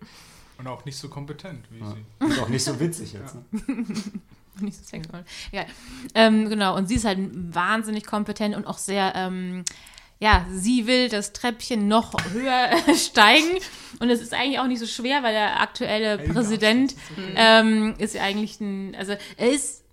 [0.62, 1.96] Und auch nicht so kompetent wie Ja.
[2.20, 2.28] sie.
[2.32, 3.36] Ist auch nicht so witzig jetzt.
[3.36, 3.44] Ne?
[4.60, 5.24] Nicht so sexuell.
[5.52, 5.66] Ja,
[6.14, 6.76] ähm, genau.
[6.76, 9.64] Und sie ist halt wahnsinnig kompetent und auch sehr, ähm,
[10.20, 13.58] ja, sie will das Treppchen noch höher steigen.
[14.00, 16.96] Und es ist eigentlich auch nicht so schwer, weil der aktuelle Hey, Präsident
[17.36, 19.84] ähm, ist ja eigentlich ein, also er ist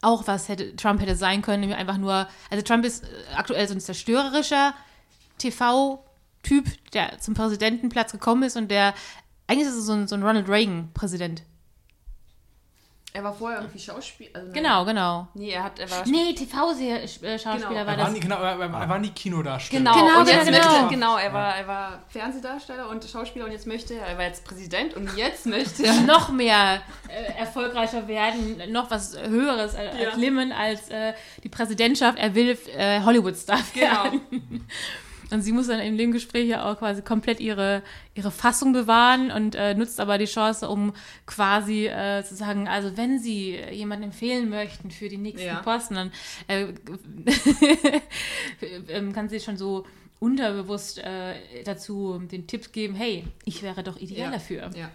[0.00, 3.66] auch was hätte Trump hätte sein können, nämlich einfach nur, also Trump ist äh, aktuell
[3.66, 4.72] so ein zerstörerischer
[5.38, 8.94] TV-Typ, der zum Präsidentenplatz gekommen ist und der,
[9.48, 11.42] eigentlich ist es so ein, so ein Ronald Reagan-Präsident.
[13.14, 14.30] Er war vorher irgendwie Schauspieler.
[14.34, 15.28] Also Genau, genau.
[15.32, 17.70] Nee, er, hat, er war Nee, TV-Schauspieler Genau.
[17.70, 18.12] war Er war, das.
[18.12, 19.82] nie, genau, er, er, war nie Kinodarsteller.
[19.82, 20.58] Genau, Genau, und jetzt genau.
[20.58, 24.24] möchte genau, er war, er war Fernsehdarsteller und Schauspieler und jetzt möchte er, er war
[24.26, 29.84] jetzt Präsident und jetzt möchte er noch mehr äh, erfolgreicher werden, noch was Höheres äh,
[29.86, 29.90] Ja.
[30.10, 32.18] erklimmen als äh, die Präsidentschaft.
[32.18, 34.20] Er will äh, Hollywood-Star Genau.
[35.30, 37.82] Und sie muss dann in dem Gespräch ja auch quasi komplett ihre,
[38.14, 40.94] ihre Fassung bewahren und äh, nutzt aber die Chance, um
[41.26, 45.60] quasi äh, zu sagen, also wenn sie jemanden empfehlen möchten für die nächsten Ja.
[45.60, 46.12] Posten, dann
[46.48, 46.66] äh,
[48.88, 49.86] ähm, kann sie schon so
[50.20, 54.30] unterbewusst äh, dazu den Tipp geben, hey, ich wäre doch ideal Ja.
[54.32, 54.70] dafür.
[54.74, 54.90] Ja.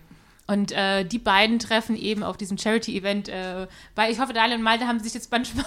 [0.45, 4.63] Und äh, die beiden treffen eben auf diesem Charity-Event äh, bei, ich hoffe, Daniel und
[4.63, 5.63] Malte haben sich jetzt manchmal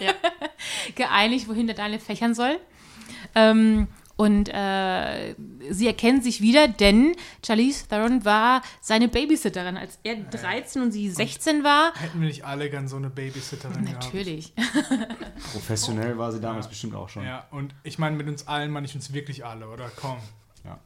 [0.00, 0.12] Ja.
[0.96, 2.58] geeinigt, wohin der Daniel fächern soll.
[3.34, 5.34] Ähm, und äh,
[5.70, 9.76] sie erkennen sich wieder, denn Charlize Theron war seine Babysitterin.
[9.76, 13.84] Als er 13 und sie 16 war, Hätten wir nicht alle gern so eine Babysitterin
[13.84, 14.04] gehabt?
[14.04, 14.52] natürlich.
[15.52, 17.24] Professionell war sie damals bestimmt auch schon.
[17.24, 19.90] Ja, und ich meine, mit uns allen meine ich uns wirklich alle, oder?
[19.96, 20.18] Komm.
[20.64, 20.78] Ja.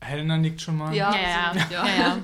[0.00, 0.94] Helena nickt schon mal.
[0.94, 1.14] Ja.
[1.14, 1.86] Ja, ja, ja.
[1.86, 2.18] ja.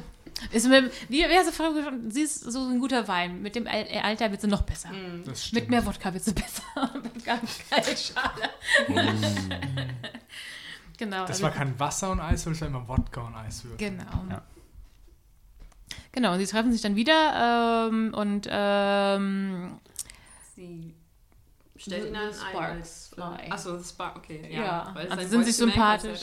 [0.52, 3.42] Ist mit, wie, wie hast du vorhin gesagt, sie ist so ein guter Wein.
[3.42, 4.90] Mit dem äh, Alter wird sie noch besser.
[5.24, 5.62] Das stimmt.
[5.62, 6.62] Mit mehr Wodka wird sie besser.
[7.02, 8.50] Mit ganz Kaltschale.
[10.96, 11.20] genau.
[11.22, 13.78] Das also- war kein Wasser und Eiswürfel, das war immer Wodka und Eiswürfel.
[13.78, 14.24] Genau.
[14.30, 14.42] Ja.
[16.12, 19.78] Genau, und sie treffen sich dann wieder ähm, und ähm,
[20.56, 20.94] Sie
[21.76, 23.50] stellt ihn dann ein Sparks als fly.
[23.50, 24.48] Achso, Spark, okay.
[24.50, 26.20] Ja, Ja, weil es also ein sind sich sympathisch.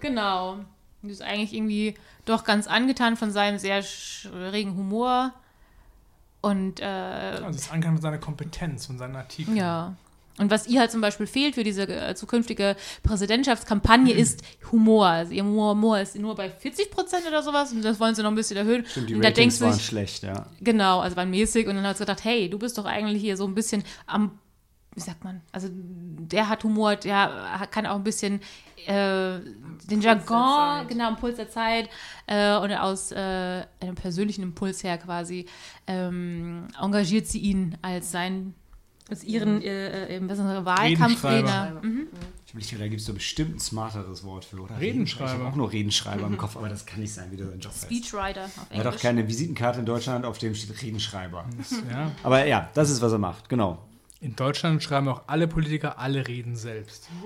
[0.00, 0.58] genau.
[1.02, 1.94] Sie ist eigentlich irgendwie
[2.24, 3.82] doch ganz angetan von seinem sehr
[4.52, 5.32] regen Humor.
[6.40, 9.56] Und äh, Also ist angefangen mit seiner Kompetenz und seinen Artikeln.
[9.56, 9.94] ja.
[10.40, 14.20] Und was ihr halt zum Beispiel fehlt für diese äh, zukünftige Präsidentschaftskampagne Mhm.
[14.20, 15.06] ist Humor.
[15.08, 18.22] Also ihr Humor, Humor ist nur bei 40 Prozent oder sowas und das wollen sie
[18.22, 18.86] noch ein bisschen erhöhen.
[18.86, 20.46] Stimmt, die und da denkt Ratings waren sich, schlecht, ja.
[20.60, 23.36] Genau, also waren mäßig und dann hat sie gedacht, hey, du bist doch eigentlich hier
[23.36, 24.38] so ein bisschen am,
[24.98, 28.40] wie sagt man, also der hat Humor, der kann auch ein bisschen
[28.86, 29.38] äh,
[29.88, 31.88] den Jargon, genau, Impuls der Zeit
[32.26, 35.46] äh, und aus äh, einem persönlichen Impuls her quasi
[35.86, 38.54] ähm, engagiert sie ihn als sein,
[39.08, 41.80] als ihren äh, äh, das, Wahlkampfredner.
[41.80, 41.80] Redenschreiber.
[41.86, 42.08] Mhm.
[42.46, 44.80] Ich überlege, da gibt es so bestimmt ein smarteres Wort für, oder?
[44.80, 45.32] Redenschreiber.
[45.32, 47.60] Ich habe auch nur Redenschreiber im Kopf, aber das kann nicht sein, wie der sein
[47.60, 47.84] Job heißt.
[47.84, 49.02] Speechwriter auf Er hat auch Englisch.
[49.02, 51.44] keine Visitenkarte in Deutschland, auf dem steht Redenschreiber.
[51.92, 52.10] Ja.
[52.22, 53.87] Aber ja, das ist, was er macht, genau.
[54.20, 57.08] In Deutschland schreiben auch alle Politiker alle Reden selbst.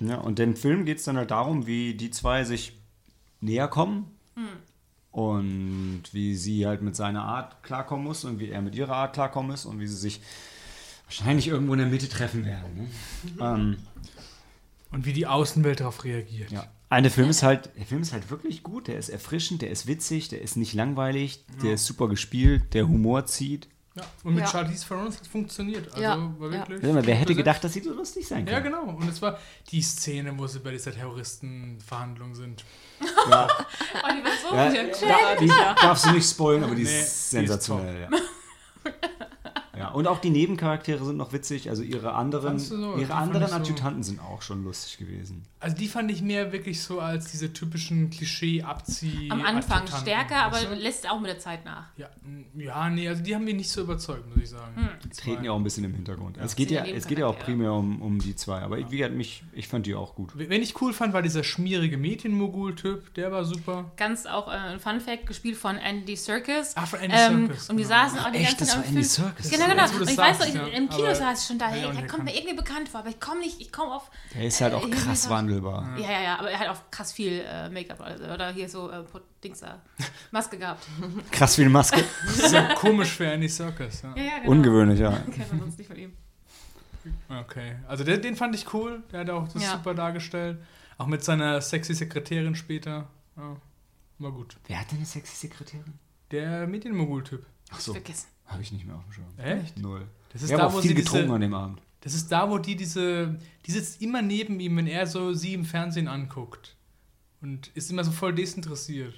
[0.00, 2.72] Ja, und im Film geht es dann halt darum, wie die zwei sich
[3.40, 4.10] näher kommen
[5.12, 9.12] und wie sie halt mit seiner Art klarkommen muss und wie er mit ihrer Art
[9.14, 10.20] klarkommen muss und wie sie sich
[11.04, 12.74] wahrscheinlich irgendwo in der Mitte treffen werden.
[12.74, 12.88] Ne?
[13.40, 13.76] ähm,
[14.90, 16.50] Und wie die Außenwelt darauf reagiert.
[16.50, 16.66] ja.
[16.88, 19.70] Ein, der Film ist halt, der Film ist halt wirklich gut, der ist erfrischend, der
[19.70, 23.68] ist witzig, der ist nicht langweilig, der ist super gespielt, der Humor zieht.
[23.94, 24.50] Ja, Und mit Ja.
[24.50, 25.86] Charlize Theron hat es funktioniert.
[25.90, 26.66] Also Ja, war ja.
[26.68, 26.82] wirklich.
[26.92, 28.64] Mal, Wer hätte gedacht, dass sie so lustig sein Ja, kann?
[28.64, 28.84] genau.
[28.84, 29.38] Und es war
[29.70, 32.64] die Szene, wo sie bei dieser Terroristenverhandlung sind.
[33.04, 36.88] Oh, die war so Ja, ja, da, die darfst du nicht spoilen, aber die Nee,
[36.88, 38.02] die ist ist sensationell.
[38.02, 38.08] ja.
[39.76, 41.70] ja, und auch die Nebencharaktere sind noch witzig.
[41.70, 42.96] Also ihre anderen, so?
[42.96, 45.44] Ihre anderen so- Adjutanten sind auch schon lustig gewesen.
[45.60, 49.30] Also die fand ich mehr wirklich so als diese typischen Klischee-Abzieh.
[49.30, 50.74] am Anfang Adjutanten, stärker, aber du?
[50.74, 51.86] lässt auch mit der Zeit nach.
[51.96, 52.10] Ja,
[52.54, 54.76] ja, nee, also die haben mich nicht so überzeugt, muss ich sagen.
[54.76, 54.88] Hm.
[55.04, 56.36] Die Treten ja auch ein bisschen im Hintergrund.
[56.38, 58.60] Es, geht ja, ja es geht ja auch primär um, um die zwei.
[58.60, 60.32] Aber ich, wie mich, ich fand die auch gut.
[60.34, 63.14] Wen ich cool fand, war dieser schmierige Mädchenmogul-Typ.
[63.14, 63.90] Der war super.
[63.96, 66.72] Ganz auch äh, ein Fun Fact, gespielt von Andy Serkis.
[66.76, 67.96] Ah, von Andy ähm, Serkis, Und wir genau.
[67.96, 69.04] saßen auch die Echt, ganze Zeit am Andy Film.
[69.04, 69.50] Serkis?
[69.50, 69.82] Genau, genau.
[69.82, 70.66] Jetzt, ich das weiß noch, ja.
[70.68, 73.10] im Kino Aber saß ich schon da, hey, der kommt mir irgendwie bekannt vor, aber
[73.10, 74.10] ich komme nicht, ich komme auf.
[74.34, 75.96] Der ist halt Äh, auch irgendwie krass wandelbar.
[75.98, 78.90] Ja, ja, ja, aber er hat auch krass viel äh, Make-up also, oder hier so
[78.90, 79.02] äh,
[79.42, 79.80] Dings da,
[80.30, 80.86] Maske gehabt.
[81.30, 82.04] Krass viel Maske.
[82.26, 84.02] Sehr komisch für Andy Serkis.
[84.02, 84.14] Ja.
[84.16, 84.50] Ja, ja, genau.
[84.50, 85.10] Ungewöhnlich, ja.
[85.10, 86.12] Kennt man sonst nicht von ihm.
[87.28, 87.76] Okay.
[87.88, 89.02] Also den, den fand ich cool.
[89.10, 89.72] Der hat auch das Ja.
[89.72, 90.58] super dargestellt.
[90.98, 93.08] Auch mit seiner sexy Sekretärin später.
[93.36, 93.56] Ja,
[94.18, 94.56] war gut.
[94.66, 95.98] Wer hat denn eine sexy Sekretärin?
[96.30, 97.44] Der Medienmogul-Typ.
[97.72, 98.28] Ach so, Vergessen.
[98.52, 99.26] Habe ich nicht mehr auf dem Schirm.
[99.38, 99.78] Echt?
[99.78, 100.06] Null.
[100.32, 101.82] Das ist Ich habe da, auch wo viel sie getrunken diese, an dem Abend.
[102.00, 103.38] Das ist da, wo die diese.
[103.66, 106.76] Die sitzt immer neben ihm, wenn er so sie im Fernsehen anguckt.
[107.40, 109.14] Und ist immer so voll desinteressiert.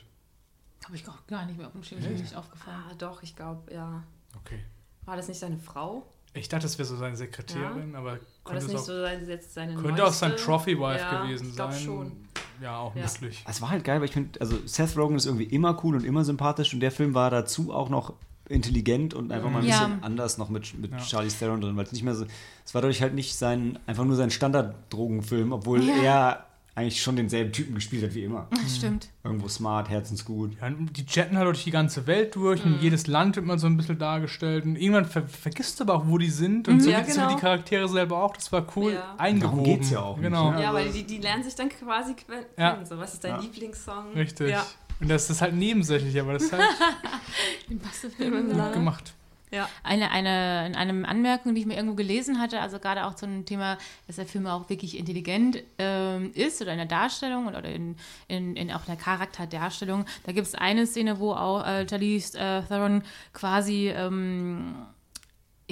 [0.85, 2.79] Habe ich auch gar nicht mehr auf dem Schirm, ist mir nicht aufgefallen.
[2.91, 4.03] Ah, doch, ich glaube, ja.
[4.37, 4.61] Okay.
[5.05, 6.07] War das nicht seine Frau?
[6.35, 9.01] Ich dachte, das wäre so seine Sekretärin, aber War könnte das es nicht auch, so
[9.03, 10.37] seine, jetzt seine könnte auch sein?
[10.37, 11.73] Trophy-Wife Ja, gewesen ich sein.
[11.81, 12.13] schon.
[12.61, 13.03] Ja, auch Ja.
[13.03, 13.45] misslich.
[13.47, 16.05] Es war halt geil, weil ich finde, also Seth Rogen ist irgendwie immer cool und
[16.05, 18.15] immer sympathisch und der Film war dazu auch noch
[18.49, 19.87] intelligent und einfach mal ein Ja.
[19.87, 20.99] bisschen anders noch mit, mit Ja.
[20.99, 22.27] Charlize Theron drin, weil es nicht mehr so,
[22.65, 25.95] es war dadurch halt nicht sein, einfach nur sein Standard-Drogenfilm, obwohl Ja.
[26.03, 28.49] er eigentlich schon denselben Typen gespielt hat wie immer.
[28.51, 29.09] Das stimmt.
[29.23, 30.57] Irgendwo smart, herzensgut.
[30.61, 32.73] Ja, die chatten halt durch die ganze Welt durch Mhm.
[32.75, 34.65] und jedes Land wird mal so ein bisschen dargestellt.
[34.65, 36.67] Und irgendwann ver vergisst du aber auch, wo die sind.
[36.67, 37.29] Und so, Ja, wie genau.
[37.33, 38.35] die Charaktere selber auch.
[38.35, 39.15] Das war cool Ja.
[39.19, 39.59] eingewoben.
[39.59, 40.63] Darum geht's ja auch nicht, Genau, ne?
[40.63, 42.45] Ja, Also- weil die, die lernen sich dann quasi kennen.
[42.59, 42.85] Ja.
[42.85, 43.41] So, was ist dein Ja.
[43.41, 44.13] Lieblingssong?
[44.17, 44.51] richtig.
[44.51, 44.67] Ja.
[45.01, 46.63] Und das ist halt nebensächlich, aber das ist halt
[47.69, 49.15] gut gemacht.
[49.55, 49.69] Ja.
[49.85, 53.45] Eine, eine, in einem Anmerkung, die ich mir irgendwo gelesen hatte, also gerade auch zum
[53.45, 53.79] Thema,
[54.09, 57.95] dass der Film auch wirklich intelligent ähm, ist oder in der Darstellung oder in,
[58.27, 60.07] in, in auch der Charakterdarstellung.
[60.25, 64.75] Da gibt es eine Szene, wo auch äh, Charlize äh, Theron quasi ähm,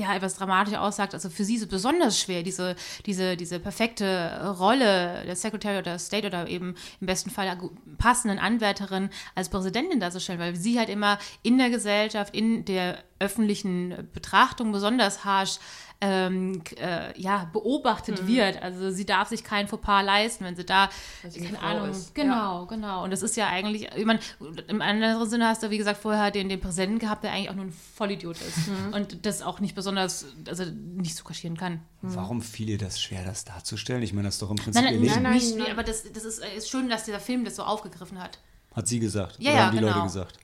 [0.03, 1.15] ja, etwas dramatisch aussagt.
[1.15, 2.77] Also für sie ist es besonders schwer, diese,
[3.07, 7.59] diese, diese perfekte Rolle der Secretary of State oder eben im besten Fall der
[7.99, 14.09] passenden Anwärterin als Präsidentin darzustellen, weil sie halt immer in der Gesellschaft, in der öffentlichen
[14.13, 15.59] Betrachtung besonders harsch
[16.03, 18.61] ähm, äh, ja, beobachtet wird.
[18.61, 20.91] Also sie darf sich kein Fauxpas leisten, wenn sie da,
[21.23, 22.13] eine keine Frau Ahnung, ist.
[22.13, 23.05] genau, genau.
[23.05, 24.19] Und das ist ja eigentlich, ich meine,
[24.67, 27.55] im anderen Sinne hast du, wie gesagt, vorher den, den Präsidenten gehabt, der eigentlich auch
[27.55, 31.81] nur ein Vollidiot ist und das auch nicht besonders, also nicht zu kaschieren kann.
[32.03, 34.03] Warum fiel dir das schwer, das darzustellen?
[34.03, 35.23] Ich meine, das ist doch im Prinzip Nein, ihr nein, Leben.
[35.23, 35.71] nein, nicht, nein.
[35.71, 38.41] aber das, das ist, ist schön, dass dieser Film das so aufgegriffen hat.
[38.75, 39.37] Hat sie gesagt.
[39.39, 39.93] Ja, Oder ja, haben die genau.
[39.93, 40.39] Leute gesagt.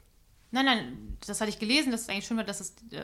[0.50, 3.00] Nein, nein, das hatte ich gelesen, dass es eigentlich schön war, dass es, äh,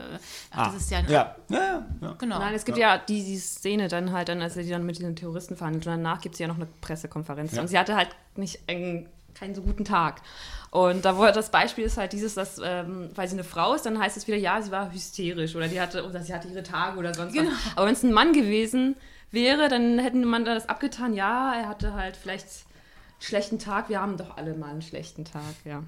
[0.51, 1.07] ach, Ah, das ist ja, ja.
[1.09, 2.11] Ja, ja, ja.
[2.17, 2.39] genau.
[2.39, 4.97] Nein, es gibt ja, die, die Szene dann halt, dann, als er die dann mit
[4.97, 7.53] diesen Terroristen verhandelt und danach gibt es ja noch eine Pressekonferenz.
[7.53, 7.61] Ja.
[7.61, 10.21] Und sie hatte halt nicht einen, keinen so guten Tag.
[10.71, 13.85] Und da wo das Beispiel ist halt dieses, dass, ähm, weil sie eine Frau ist,
[13.85, 16.63] dann heißt es wieder, ja, sie war hysterisch oder die hatte, oder sie hatte ihre
[16.63, 17.51] Tage oder sonst Genau.
[17.51, 17.77] was.
[17.77, 18.95] Aber wenn es ein Mann gewesen
[19.31, 23.87] wäre, dann hätten man das abgetan, ja, er hatte halt vielleicht einen schlechten Tag.
[23.89, 25.83] Wir haben doch alle mal einen schlechten Tag, ja.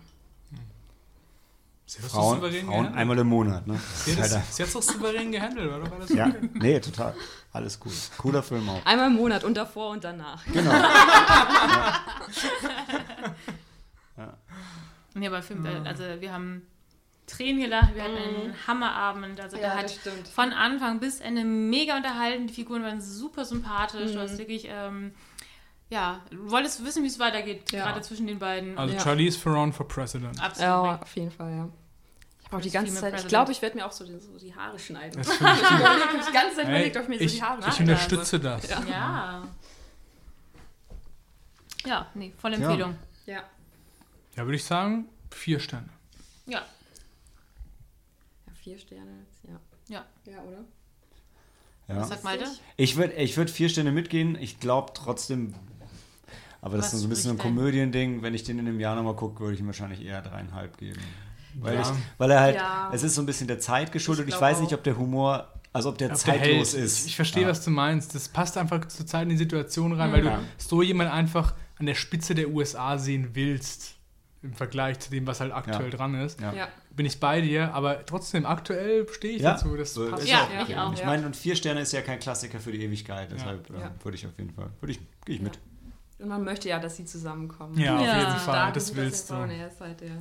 [1.90, 2.96] Sie hat das so Frauen, souverän Frauen gehandelt.
[2.98, 3.80] einmal im Monat, ne?
[3.96, 4.36] Sie hat Alter.
[4.36, 6.50] das- sie hat es doch souverän gehandelt, war doch alles Ja, okay.
[6.56, 7.16] nee, total.
[7.54, 7.92] Alles cool.
[8.18, 8.86] Cooler Film auch.
[8.86, 10.44] Einmal im Monat und davor und danach.
[10.52, 10.72] Genau.
[15.14, 16.62] Nee, aber Film, also wir haben
[17.26, 19.40] Tränen gelacht, wir hatten einen Hammerabend.
[19.42, 20.28] Also der Ja, hat das stimmt.
[20.28, 22.48] von Anfang bis Ende mega unterhalten.
[22.48, 24.14] Die Figuren waren super sympathisch.
[24.14, 25.12] Du hast wirklich, ähm,
[25.90, 27.86] ja, du wolltest wissen, wie es weitergeht, Ja.
[27.86, 28.78] gerade zwischen den beiden.
[28.78, 29.00] Also Ja.
[29.02, 30.40] Charlize Theron for President.
[30.42, 30.60] Absolut.
[30.68, 31.70] Ja, auf jeden Fall, ja.
[32.40, 34.38] Ich habe auch die ganze Zeit, ich glaube, ich werde mir auch so die, so
[34.38, 35.18] die Haare schneiden.
[35.22, 37.42] Das Ich ich habe die ganze Zeit Hey, überlegt, ob ich mir so ich, die
[37.44, 37.92] Haare ich schneide.
[37.92, 38.70] unterstütze das.
[38.70, 38.84] Ja.
[38.90, 39.48] Ja.
[41.86, 42.96] Ja, nee, volle Empfehlung.
[43.26, 43.44] Ja.
[44.36, 45.90] Ja, würde ich sagen, vier Sterne.
[46.46, 46.60] Ja.
[48.46, 49.26] ja, vier Sterne.
[49.44, 49.60] Ja.
[49.88, 50.06] Ja.
[50.26, 50.64] Ja, oder?
[51.88, 51.96] Ja.
[52.02, 52.46] Was sagt Malte?
[52.76, 54.36] Ich würde ich würd vier Sterne mitgehen.
[54.40, 55.54] Ich glaube trotzdem,
[56.62, 57.38] aber das Was ist so ein bisschen ein?
[57.38, 58.22] Komödiending.
[58.22, 61.00] Wenn ich den in einem Jahr nochmal gucke, würde ich ihm wahrscheinlich eher dreieinhalb geben.
[61.60, 61.82] Weil, Ja.
[61.82, 61.88] ich,
[62.18, 62.92] weil er halt, Ja.
[62.94, 64.28] es ist so ein bisschen der Zeit geschuldet.
[64.28, 66.84] Ich Ich, weiß nicht, ob der Humor, also ob der Ob der zeitlos hält.
[66.86, 67.00] ist.
[67.02, 67.50] Ich, ich verstehe, Ja.
[67.50, 68.14] was du meinst.
[68.14, 70.38] Das passt einfach zur Zeit in die Situation rein, weil Ja.
[70.38, 73.96] du so jemand einfach an der Spitze der USA sehen willst.
[74.44, 75.98] Im Vergleich zu dem, was halt aktuell Ja.
[75.98, 76.40] dran ist.
[76.40, 76.54] Ja.
[76.54, 76.68] Ja.
[76.92, 79.76] Bin ich bei dir, aber trotzdem, aktuell stehe ich Ja, dazu.
[79.76, 80.28] Das so passt.
[80.28, 80.94] Ja, auch ich auch.
[80.94, 83.32] Ich meine, und vier Sterne ist ja kein Klassiker für die Ewigkeit.
[83.32, 83.88] Deshalb Ja.
[83.88, 85.58] ähm, würde ich auf jeden Fall, würde ich, gehe ich mit.
[86.20, 87.78] Und man möchte ja, dass sie zusammenkommen.
[87.80, 88.18] Ja, auf Ja.
[88.20, 88.72] jeden Fall.
[88.74, 89.34] Das willst du.
[89.36, 90.18] Er ist halt der.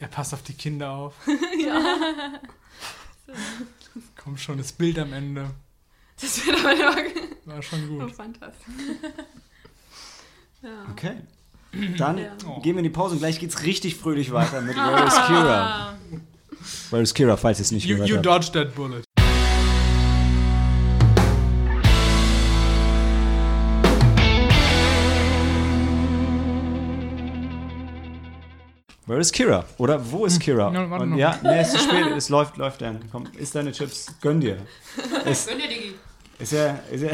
[0.00, 1.14] Er passt auf die Kinder auf.
[4.16, 5.50] Komm schon, das Bild am Ende
[6.20, 6.96] Das wird aber immer
[7.46, 8.14] war schon oh, gut.
[8.14, 8.74] fantastisch.
[10.62, 10.86] ja.
[10.90, 11.16] Okay.
[11.98, 12.32] Dann Ja.
[12.46, 12.60] Oh.
[12.60, 15.94] gehen wir in die Pause und gleich geht's richtig fröhlich weiter mit Where is Kira?
[16.90, 18.26] Where is Kira, falls ihr es nicht You, gehört you habt.
[18.26, 19.02] dodged that bullet.
[29.06, 29.64] Where is Kira?
[29.78, 30.72] Oder wo ist Kira?
[30.72, 33.00] Ja, warte Und ja, nee, es ist spät, es läuft, läuft dann.
[33.12, 34.56] Komm, isst deine Chips, gönn dir.
[35.26, 35.94] Ist, Gönn dir, Diggi.
[36.38, 37.10] ist ja, ist ja,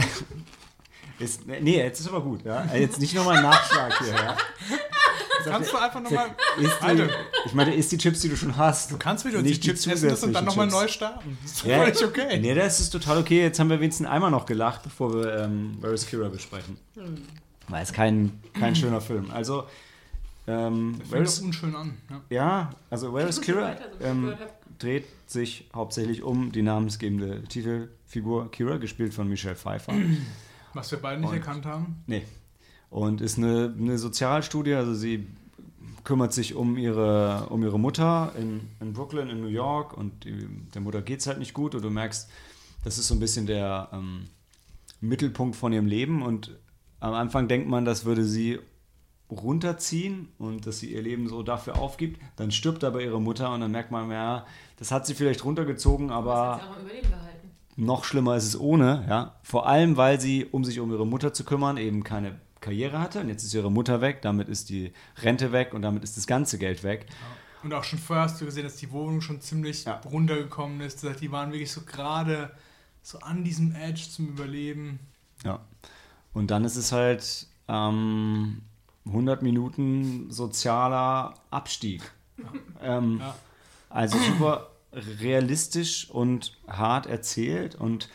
[1.19, 2.65] ist, nee, jetzt ist aber gut, ja.
[2.75, 4.37] Jetzt nicht nochmal ein Nachschlag hier, ja.
[5.45, 6.35] Kannst du einfach nochmal.
[6.61, 7.09] Die,
[7.47, 8.93] ich meine, isst die Chips, die du schon hast.
[8.93, 11.39] Du kannst wieder die Nicht die Chips essen das und dann nochmal neu starten.
[11.43, 12.39] Das ist doch Ja, völlig okay.
[12.39, 13.41] Nee, das ist total okay.
[13.41, 16.77] Jetzt haben wir wenigstens einmal noch gelacht, bevor wir ähm, Where is Kira besprechen.
[17.69, 19.31] Weil es kein, kein schöner Film.
[19.31, 19.65] Also,
[20.51, 21.97] ähm, Where Fängt is, doch unschön an.
[22.11, 22.21] Ja.
[22.31, 24.35] ja, also Where is Kira ähm,
[24.79, 29.93] dreht sich hauptsächlich um die namensgebende Titelfigur Kira, gespielt von Michelle Pfeiffer.
[30.75, 32.03] Was wir beide nicht Und- erkannt haben.
[32.07, 32.23] Nee.
[32.91, 35.27] Und ist eine, eine Sozialstudie, also sie
[36.03, 40.49] kümmert sich um ihre, um ihre Mutter in, in Brooklyn, in New York und die,
[40.75, 42.29] der Mutter geht es halt nicht gut und du merkst,
[42.83, 44.25] das ist so ein bisschen der ähm,
[45.01, 46.59] Mittelpunkt von ihrem Leben und
[46.99, 48.59] am Anfang denkt man, das würde sie
[49.31, 52.21] runterziehen und dass sie ihr Leben so dafür aufgibt.
[52.37, 54.47] Dann stirbt aber ihre Mutter und dann merkt man, ja,
[54.79, 57.51] das hat sie vielleicht runtergezogen, aber Das hat sie auch im Überleben gehalten.
[57.77, 59.37] noch schlimmer ist es ohne, ja.
[59.43, 63.21] Vor allem, weil sie, um sich um ihre Mutter zu kümmern, eben keine Karriere hatte.
[63.21, 66.27] Und jetzt ist ihre Mutter weg, damit ist die Rente weg und damit ist das
[66.27, 67.07] ganze Geld weg.
[67.63, 70.01] Und auch schon vorher hast du gesehen, dass die Wohnung schon ziemlich Ja.
[70.11, 71.03] runtergekommen ist.
[71.03, 72.51] Das heißt, Die waren wirklich so gerade
[73.03, 74.99] so an diesem Edge zum Überleben.
[75.45, 75.61] Ja.
[76.33, 78.63] Und dann ist es halt ähm,
[79.11, 82.03] 100 Minuten sozialer Abstieg.
[82.81, 83.35] Ähm, Ja.
[83.89, 88.09] Also super realistisch und hart erzählt und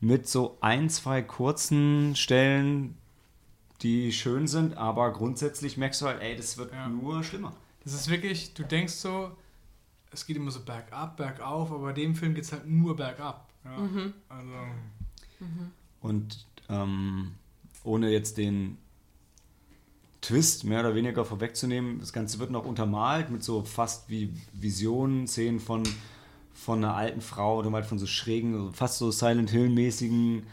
[0.00, 2.96] mit so ein, zwei kurzen Stellen,
[3.82, 6.88] die schön sind, aber grundsätzlich merkst du halt, ey, das wird Ja.
[6.88, 7.52] nur schlimmer.
[7.84, 9.32] Das ist wirklich, du denkst so,
[10.10, 13.48] es geht immer so bergab, bergauf, aber bei dem Film geht es halt nur bergab.
[13.64, 13.76] Ja.
[14.28, 14.52] Also,
[16.00, 17.32] Und ähm,
[17.84, 18.78] ohne jetzt den
[20.22, 25.26] Twist mehr oder weniger vorwegzunehmen, das Ganze wird noch untermalt mit so fast wie Visionen,
[25.26, 25.82] Szenen von,
[26.54, 30.44] von einer alten Frau oder mal von so schrägen, fast so Silent Hill-mäßigen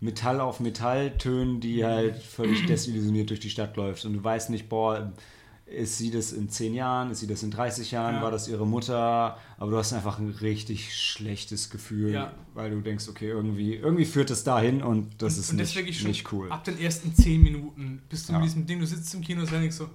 [0.00, 4.04] Metall auf Metall-Tönen, die halt völlig desillusioniert durch die Stadt läuft.
[4.06, 5.12] Und du weißt nicht, boah,
[5.72, 8.22] ist sie das in 10 Jahren, ist sie das in 30 Jahren, Ja.
[8.22, 9.36] war das ihre Mutter?
[9.58, 12.32] Aber du hast einfach ein richtig schlechtes Gefühl, Ja.
[12.54, 15.76] weil du denkst, okay, irgendwie, irgendwie führt es dahin und das und, ist und nicht,
[15.76, 16.50] das nicht cool.
[16.50, 18.38] ab den ersten zehn Minuten bist du Ja.
[18.38, 19.88] mit diesem Ding, du sitzt im Kino und denkst so,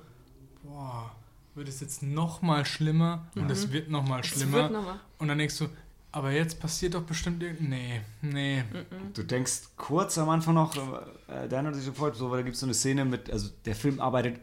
[0.63, 1.11] boah,
[1.55, 4.69] wird es jetzt noch mal schlimmer und es wird noch mal Es schlimmer.
[4.69, 4.99] nochmal.
[5.17, 5.65] Und dann denkst du,
[6.11, 7.69] aber jetzt passiert doch bestimmt irgend...
[7.69, 8.63] Nee, nee.
[9.13, 10.75] Du denkst kurz am Anfang noch,
[11.27, 13.75] äh, hat sich gefreut, so, weil da gibt es so eine Szene mit, also der
[13.75, 14.39] Film arbeitet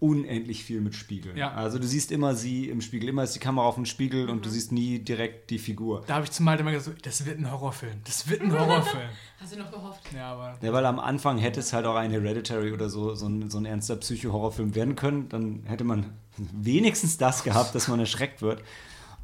[0.00, 1.36] unendlich viel mit Spiegel.
[1.36, 1.52] Ja.
[1.52, 4.38] Also du siehst immer sie im Spiegel, immer ist die Kamera auf dem Spiegel und
[4.38, 4.42] Mhm.
[4.42, 6.02] du siehst nie direkt die Figur.
[6.06, 8.00] Da habe ich zum Beispiel immer gesagt, das wird ein Horrorfilm.
[8.04, 9.10] Das wird ein Horrorfilm.
[9.40, 10.00] Hast du noch gehofft?
[10.14, 13.26] ja, aber Ja, weil am Anfang hätte es halt auch ein Hereditary oder so, so
[13.26, 15.28] ein, so ein ernster Psycho-Horrorfilm werden können.
[15.28, 18.62] Dann hätte man wenigstens das gehabt, dass man erschreckt wird.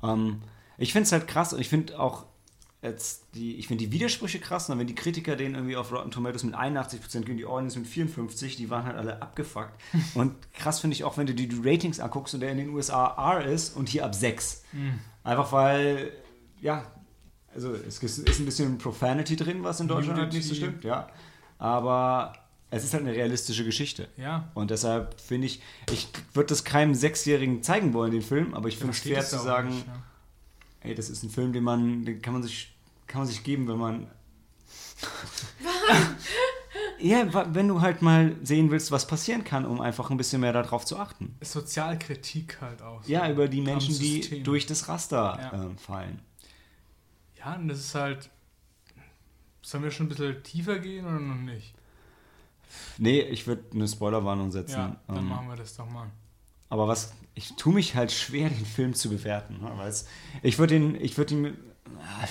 [0.03, 0.43] Ähm,
[0.79, 2.27] ich finde es halt krass und ich finde auch
[2.87, 4.69] jetzt die, ich finde die Widersprüche krass.
[4.71, 7.89] Und wenn die Kritiker den irgendwie auf Rotten Tomatoes mit 81% gehen, die Audience mit
[7.89, 9.81] 54%, die waren halt alle abgefuckt.
[10.15, 12.71] Und krass finde ich auch, wenn du die, die Ratings anguckst und der in den
[12.71, 14.65] USA R ist und hier ab 6.
[15.25, 16.13] Einfach weil,
[16.61, 16.87] ja,
[17.55, 21.09] also es ist ein bisschen Profanity drin, was in Deutschland halt nicht so stimmt, ja.
[21.59, 22.35] Aber
[22.71, 24.09] es ist halt eine realistische Geschichte.
[24.17, 24.51] ja.
[24.55, 28.77] Und deshalb finde ich, ich würde das keinem Sechsjährigen zeigen wollen, den Film, aber ich
[28.77, 30.03] finde es das zu sagen, nicht, ja.
[30.81, 32.76] ey, das ist ein Film, den man, den kann man sich,
[33.17, 34.07] kann man sich geben, wenn man.
[36.99, 40.53] ja, wenn du halt mal sehen willst, was passieren kann, um einfach ein bisschen mehr
[40.53, 41.35] darauf zu achten.
[41.41, 43.03] Sozialkritik halt auch.
[43.03, 43.11] so.
[43.11, 45.65] Ja, über die Menschen, die durch das Raster Ja.
[45.65, 46.21] ähm, fallen.
[47.39, 48.29] Ja, und das ist halt.
[49.63, 51.73] Sollen wir schon ein bisschen tiefer gehen oder noch nicht?
[52.99, 54.77] Nee, ich würde eine Spoilerwarnung setzen.
[54.79, 56.11] Ja, dann ähm, machen wir das doch mal.
[56.69, 59.59] Aber was, ich tue mich halt schwer, den Film zu bewerten.
[59.63, 59.95] Ne?
[60.43, 61.57] Ich würde ihn, ich würde ihn,
[61.99, 62.27] ah,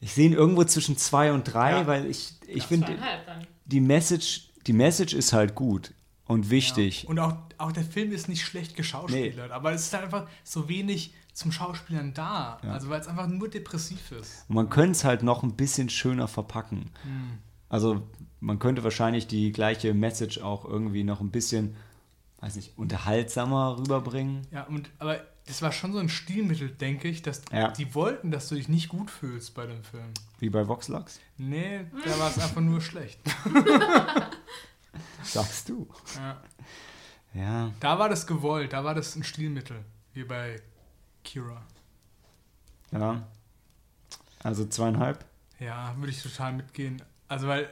[0.00, 1.86] ich sehe ihn irgendwo zwischen zwei und drei, Ja.
[1.86, 3.46] weil ich, ich finde, Zweieinhalb dann.
[3.64, 5.92] die Message, die Message ist halt gut
[6.26, 7.04] und wichtig.
[7.04, 7.08] Ja.
[7.10, 10.68] Und auch, auch der Film ist nicht schlecht geschauspielert, aber es ist halt einfach so
[10.68, 12.58] wenig zum Schauspielern da.
[12.62, 12.72] Ja.
[12.72, 14.44] Also weil es einfach nur depressiv ist.
[14.48, 16.90] Und man könnte es halt noch ein bisschen schöner verpacken.
[17.02, 17.38] Hm.
[17.68, 18.02] Also
[18.40, 21.74] man könnte wahrscheinlich die gleiche Message auch irgendwie noch ein bisschen,
[22.40, 24.46] weiß nicht, unterhaltsamer rüberbringen.
[24.50, 27.70] Ja, und aber das war schon so ein Stilmittel, denke ich, dass Ja.
[27.70, 30.12] die wollten, dass du dich nicht gut fühlst bei dem Film.
[30.38, 33.20] Wie bei Voxlux, Nee, da war es einfach nur schlecht.
[35.22, 35.86] sagst du.
[36.16, 36.42] Ja.
[37.34, 39.84] Ja, Da war das gewollt, da war das ein Stilmittel,
[40.14, 40.60] wie bei
[41.24, 41.62] Kira.
[42.92, 43.26] ja.
[44.42, 45.24] Also zweieinhalb.
[45.58, 47.02] Ja, würde ich total mitgehen.
[47.26, 47.68] Also weil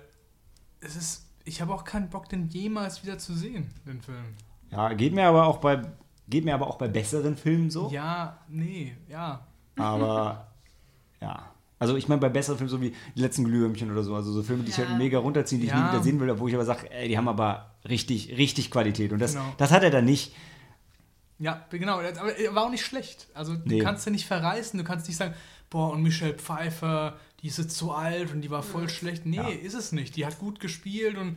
[0.81, 4.35] es ist, ich habe auch keinen Bock, den jemals wieder zu sehen, den Film.
[4.71, 5.83] Ja, geht mir aber auch bei
[6.29, 7.91] geht mir aber auch bei besseren Filmen so.
[7.91, 9.47] Ja, nee, ja.
[9.77, 10.49] Aber
[11.21, 11.51] ja.
[11.79, 14.43] Also ich meine bei besseren Filmen so wie die letzten Glühwürmchen oder so, also so
[14.43, 14.89] Filme, die ich Ja.
[14.89, 15.83] halt mega runterziehen, die ich Ja.
[15.87, 19.13] nie wieder sehen will, wo ich aber sage, ey, die haben aber richtig, richtig Qualität.
[19.13, 19.53] Und das, Genau.
[19.59, 20.35] das hat er dann nicht.
[21.39, 23.27] Ja, genau, aber er war auch nicht schlecht.
[23.35, 23.81] Also du Nee.
[23.81, 25.35] kannst ja nicht verreißen, du kannst nicht sagen,
[25.69, 29.27] boah, und Michelle Pfeiffer, die ist jetzt so alt und die war voll schlecht.
[29.27, 29.49] Nee, Ja.
[29.49, 30.15] ist es nicht.
[30.17, 31.37] Die hat gut gespielt und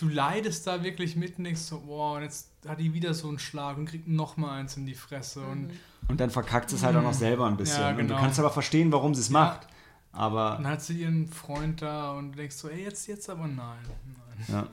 [0.00, 3.28] du leidest da wirklich mit und denkst so, boah, und jetzt hat die wieder so
[3.28, 5.40] einen Schlag und kriegt noch mal eins in die Fresse.
[5.42, 5.70] Und
[6.08, 7.80] Und dann verkackt es halt auch noch selber ein bisschen.
[7.82, 8.14] Ja, Und genau.
[8.14, 9.66] du kannst aber verstehen, warum sie es macht.
[10.12, 13.46] Aber dann hat sie ihren Freund da und du denkst so, ey, jetzt, jetzt aber
[13.46, 13.78] nein.
[14.06, 14.44] nein.
[14.48, 14.66] Ja.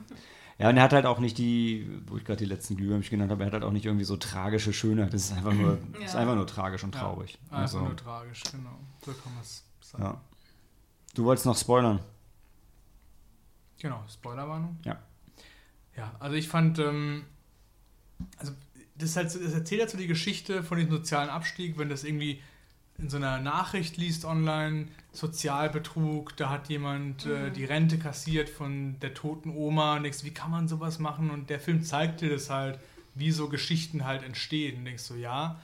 [0.60, 3.30] Ja, und er hat halt auch nicht die, wo ich gerade die letzten Glühwürmchen genannt
[3.30, 5.14] habe, er hat halt auch nicht irgendwie so tragische Schönheit.
[5.14, 6.20] Das ist einfach nur, das ist Ja.
[6.20, 7.02] einfach nur tragisch und Ja.
[7.02, 7.38] traurig.
[7.44, 8.76] Einfach Also, nur tragisch, genau.
[9.04, 10.02] So kann man es sagen.
[10.02, 10.20] ja.
[11.14, 12.00] Du wolltest noch spoilern.
[13.80, 14.76] Genau, Spoilerwarnung.
[14.84, 14.98] Ja.
[15.98, 17.24] Ja, also ich fand, ähm,
[18.38, 18.52] also
[18.96, 22.40] das, halt, das erzählt halt so die Geschichte von dem sozialen Abstieg, wenn das irgendwie
[22.98, 28.98] in so einer Nachricht liest online, Sozialbetrug, da hat jemand äh, die Rente kassiert von
[29.00, 31.30] der toten Oma und denkst, wie kann man sowas machen?
[31.30, 32.78] Und der Film zeigt dir das halt,
[33.14, 34.78] wie so Geschichten halt entstehen.
[34.78, 35.60] Und denkst so, ja,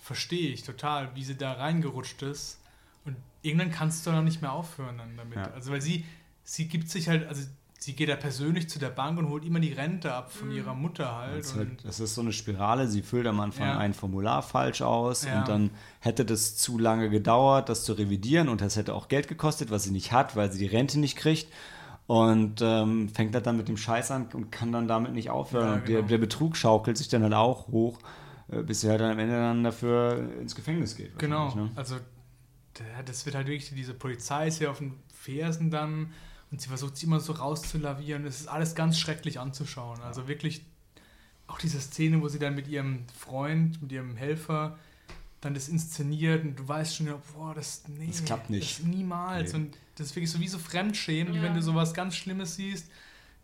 [0.00, 2.60] verstehe ich total, wie sie da reingerutscht ist.
[3.04, 5.36] Und irgendwann kannst du dann nicht mehr aufhören dann damit.
[5.36, 5.50] Ja.
[5.52, 6.04] Also weil sie,
[6.42, 7.46] sie gibt sich halt, also
[7.84, 10.74] sie geht da persönlich zu der Bank und holt immer die Rente ab von ihrer
[10.74, 11.40] Mutter halt.
[11.44, 12.88] Das halt, das ist so eine Spirale.
[12.88, 13.78] Sie füllt am Anfang Ja.
[13.78, 15.40] ein Formular falsch aus Ja.
[15.40, 15.70] und dann
[16.00, 19.82] hätte das zu lange gedauert, das zu revidieren und das hätte auch Geld gekostet, was
[19.84, 21.48] sie nicht hat, weil sie die Rente nicht kriegt.
[22.06, 25.66] Und ähm, fängt halt dann mit dem Scheiß an und kann dann damit nicht aufhören.
[25.68, 26.08] Ja, Und der, genau.
[26.08, 27.98] der Betrug schaukelt sich dann halt auch hoch,
[28.48, 31.18] äh, bis sie halt dann am Ende dann dafür ins Gefängnis geht.
[31.18, 31.70] Genau, Ne?
[31.76, 31.96] also
[32.78, 36.12] der, das wird halt wirklich, diese Polizei ist ja auf den Fersen dann
[36.50, 38.24] und sie versucht sich immer so rauszulavieren.
[38.26, 40.00] Es ist alles ganz schrecklich anzuschauen.
[40.02, 40.64] Also wirklich
[41.46, 44.78] auch diese Szene, wo sie dann mit ihrem Freund, mit ihrem Helfer
[45.40, 48.78] dann das inszeniert und du weißt schon, ja, boah, das, nee, Das klappt nicht.
[48.78, 49.52] Das niemals.
[49.52, 49.58] Nee.
[49.58, 51.42] Und das ist wirklich so wie so Fremdschämen, wie Ja.
[51.42, 52.86] wenn du sowas ganz Schlimmes siehst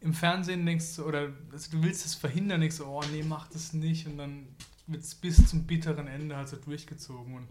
[0.03, 3.49] im Fernsehen denkst du, oder also du willst es verhindern, denkst du, oh nee, mach
[3.49, 4.47] das nicht und dann
[4.87, 7.47] wird es bis zum bitteren Ende halt so durchgezogen und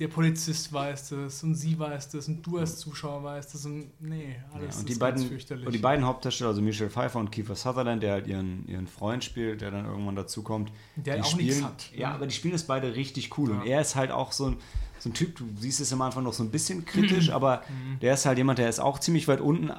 [0.00, 3.92] der Polizist weiß das und sie weiß das und du als Zuschauer weißt das und
[4.00, 5.66] nee, alles Ja, und, die ist beiden, ganz fürchterlich.
[5.66, 9.22] und die beiden Hauptdarsteller, also Michelle Pfeiffer und Kiefer Sutherland, der halt ihren, ihren Freund
[9.22, 12.14] spielt, der dann irgendwann dazukommt, Der die auch nichts spielen, hat, Ja, ne?
[12.14, 13.50] aber die spielen es beide richtig cool.
[13.50, 13.74] Und Ja.
[13.76, 14.56] er ist halt auch so ein,
[14.98, 18.00] so ein Typ, du siehst es am Anfang noch so ein bisschen kritisch, aber Mhm.
[18.00, 19.70] der ist halt jemand, der ist auch ziemlich weit unten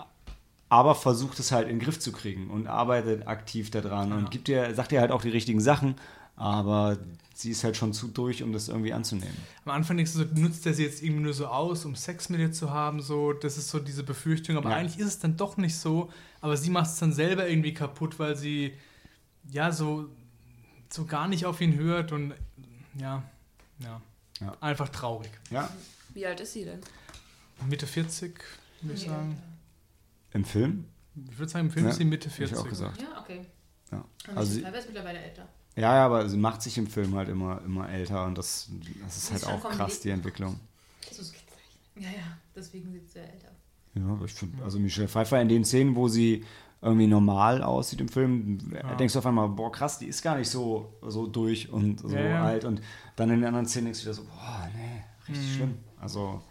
[0.69, 4.47] aber versucht es halt in den Griff zu kriegen und arbeitet aktiv daran und gibt
[4.47, 5.95] dir, sagt dir halt auch die richtigen Sachen,
[6.41, 6.97] aber
[7.35, 9.35] sie ist halt schon zu durch, um das irgendwie anzunehmen.
[9.65, 12.29] Am Anfang denkst du so, nutzt er sie jetzt irgendwie nur so aus, um Sex
[12.29, 14.75] mit ihr zu haben, so, das ist so diese Befürchtung, aber Ja.
[14.77, 16.11] eigentlich ist es dann doch nicht so,
[16.41, 18.73] aber sie macht es dann selber irgendwie kaputt, weil sie,
[19.49, 20.09] ja, so,
[20.89, 22.33] so gar nicht auf ihn hört und,
[22.99, 23.23] ja,
[23.79, 24.01] ja,
[24.39, 24.57] Ja.
[24.61, 25.31] einfach traurig.
[25.51, 25.69] Ja,
[26.13, 26.79] Wie alt ist sie denn?
[27.69, 28.39] Mitte 40,
[28.81, 29.37] würde ich sagen.
[30.33, 30.85] im Film?
[31.29, 32.57] Ich würde sagen, im Film Ja, ist sie Mitte Hätte ich 40.
[32.65, 33.01] auch gesagt.
[33.01, 33.45] Ja, okay.
[33.91, 34.03] Ja.
[34.29, 35.47] Und Also, sie- ist mittlerweile älter.
[35.81, 38.69] Ja, ja, aber sie macht sich im Film halt immer, immer älter und das,
[39.03, 40.59] das ist halt auch krass, die Entwicklung.
[41.95, 43.49] Ja, ja, deswegen sieht sie ja älter.
[43.95, 46.45] Ja, aber ich finde, also Michelle Pfeiffer in den Szenen, wo sie
[46.81, 48.95] irgendwie normal aussieht im Film, Ja.
[48.95, 52.15] denkst du auf einmal, boah, krass, die ist gar nicht so, so durch und so
[52.15, 52.43] Ja, ja.
[52.43, 52.63] alt.
[52.65, 52.81] Und
[53.15, 55.55] dann in den anderen Szenen denkst du wieder so, boah, nee, richtig Mhm.
[55.55, 55.77] schlimm.
[55.99, 56.41] Also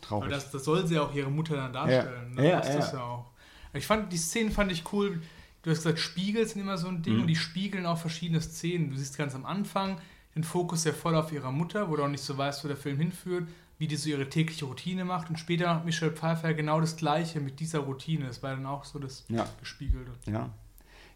[0.00, 0.24] traurig.
[0.24, 2.32] Aber das, das soll sie auch ihre Mutter dann darstellen.
[2.36, 2.42] Ja.
[2.42, 2.48] Ne?
[2.50, 2.98] Ja, das ist ja.
[2.98, 3.26] ja auch.
[3.74, 5.20] Ich fand, die Szenen fand ich cool.
[5.62, 7.20] Du hast gesagt, Spiegel sind immer so ein Ding Mhm.
[7.22, 8.90] und die spiegeln auch verschiedene Szenen.
[8.90, 9.98] Du siehst ganz am Anfang
[10.34, 12.76] den Fokus ja voll auf ihrer Mutter, wo du auch nicht so weißt, wo der
[12.76, 13.48] Film hinführt,
[13.78, 15.30] wie die so ihre tägliche Routine macht.
[15.30, 18.26] Und später macht Michelle Pfeiffer genau das Gleiche mit dieser Routine.
[18.26, 19.46] Das war dann auch so das Ja.
[19.60, 20.12] Gespiegelte.
[20.26, 20.50] Ja.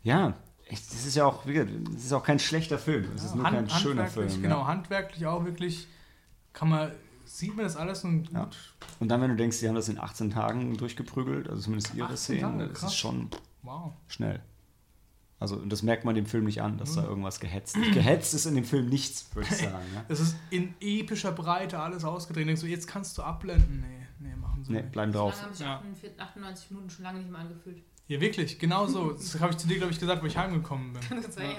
[0.03, 0.35] Ja,
[0.69, 3.07] das ist ja auch, wie gesagt, das ist auch kein schlechter Film.
[3.15, 4.43] Es ist nur kein schöner Film.
[4.43, 4.67] Genau, Ja.
[4.67, 5.87] handwerklich auch wirklich,
[6.53, 6.91] kann man,
[7.25, 8.35] sieht man das alles und gut.
[8.35, 8.49] Ja.
[8.99, 12.07] Und dann, wenn du denkst, die haben das in 18 Tagen durchgeprügelt, also zumindest ihre
[12.07, 13.29] 18 Szenen, das ist schon
[13.63, 13.93] Wow.
[14.09, 14.41] schnell.
[15.39, 16.97] Also, und das merkt man dem Film nicht an, dass Mhm.
[16.97, 17.93] da irgendwas gehetzt ist.
[17.93, 19.85] Gehetzt ist in dem Film nichts, würde ich sagen.
[19.95, 20.05] Ja.
[20.09, 22.47] Es ist in epischer Breite alles ausgedreht.
[22.47, 23.81] Denkst du, jetzt kannst du abblenden?
[23.81, 24.93] Nee, nee, machen sie Nee, nicht.
[24.93, 25.33] bleiben So drauf.
[25.35, 25.77] lange haben sich Ja.
[25.79, 27.83] 48, 98 Minuten schon lange nicht mehr angefühlt.
[28.07, 29.13] Ja, wirklich, genau so.
[29.13, 31.03] Das habe ich zu dir, glaube ich, gesagt, wo ich heimgekommen bin.
[31.23, 31.51] Das war Ja.
[31.51, 31.57] ja.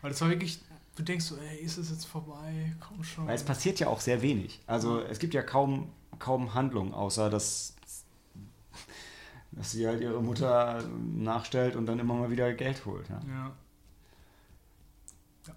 [0.00, 0.60] Weil das war wirklich,
[0.96, 2.74] du denkst so, ey, ist es jetzt vorbei?
[2.80, 3.26] Komm schon.
[3.26, 4.60] Weil es passiert ja auch sehr wenig.
[4.66, 7.76] Also, es gibt ja kaum, kaum Handlung, außer dass,
[9.52, 10.82] dass sie halt ihre Mutter
[11.14, 13.08] nachstellt und dann immer mal wieder Geld holt.
[13.08, 13.20] Ja.
[13.28, 13.52] Ja.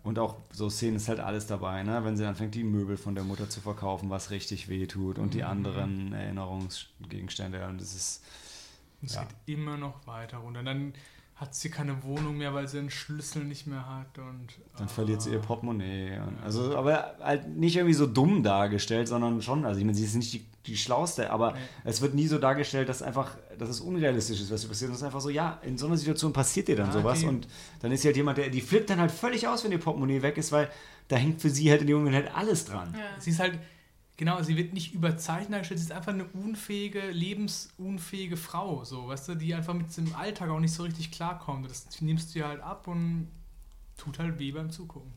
[0.03, 2.03] Und auch so Szenen ist halt alles dabei, ne?
[2.03, 5.33] wenn sie anfängt, die Möbel von der Mutter zu verkaufen, was richtig weh tut und
[5.35, 5.47] die Mhm.
[5.47, 7.67] anderen Erinnerungsgegenstände.
[7.67, 8.23] Und das ist,
[9.03, 9.21] es Ja.
[9.23, 10.59] geht immer noch weiter runter.
[10.61, 10.93] Und dann
[11.35, 14.17] hat sie keine Wohnung mehr, weil sie einen Schlüssel nicht mehr hat.
[14.17, 14.87] Und, dann ah.
[14.87, 16.17] verliert sie ihr Portemonnaie.
[16.19, 20.05] Und also, aber halt nicht irgendwie so dumm dargestellt, sondern schon, also ich meine, sie
[20.05, 21.59] ist nicht die, die Schlauste, aber Nee.
[21.83, 24.91] es wird nie so dargestellt, dass einfach, dass es unrealistisch ist, was hier passiert.
[24.91, 27.27] Es ist einfach so, ja, in so einer Situation passiert dir dann Ah, sowas okay.
[27.27, 27.47] und
[27.81, 30.21] dann ist sie halt jemand, der, die flippt dann halt völlig aus, wenn ihr Portemonnaie
[30.21, 30.69] weg ist, weil
[31.09, 32.95] da hängt für sie halt in dem Moment halt alles dran.
[32.97, 33.19] Ja.
[33.19, 33.59] Sie ist halt,
[34.17, 39.29] genau, sie wird nicht überzeichnet dargestellt, sie ist einfach eine unfähige, lebensunfähige Frau, so, weißt
[39.29, 41.69] du, die einfach mit dem Alltag auch nicht so richtig klarkommt.
[41.69, 43.29] Das nimmst du ihr halt ab und
[43.97, 45.11] tut halt weh beim Zugucken.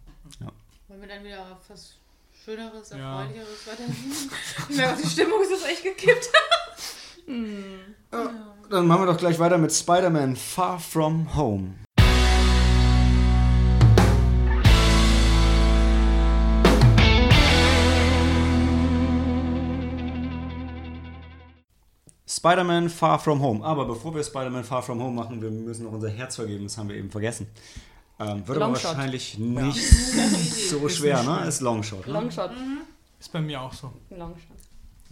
[0.89, 1.97] Wollen wir dann wieder auf was
[2.45, 3.23] Schöneres, Ja.
[3.23, 4.31] Erfreulicheres weitergehen?
[4.71, 6.31] ich merke, die Stimmung ist jetzt echt gekippt.
[8.71, 11.75] Dann machen wir doch gleich weiter mit Spider-Man Far From Home.
[22.29, 23.65] Spider-Man Far From Home.
[23.65, 26.65] Aber bevor wir Spider-Man Far From Home machen, wir müssen noch unser Herz vergeben.
[26.65, 27.47] Das haben wir eben vergessen.
[28.21, 29.81] Ähm, wird aber wahrscheinlich nicht
[30.71, 31.47] so schwer, ne?
[31.47, 32.07] Ist Longshot.
[32.07, 32.13] Ne?
[32.13, 32.51] Longshot.
[33.19, 33.93] Ist bei mir auch so.
[34.11, 34.57] Longshot.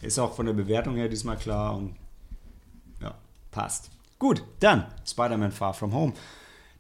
[0.03, 1.97] Ist auch von der Bewertung her diesmal klar und
[3.01, 3.15] ja,
[3.51, 3.91] passt.
[4.19, 6.13] Gut, dann Spider-Man Far From Home.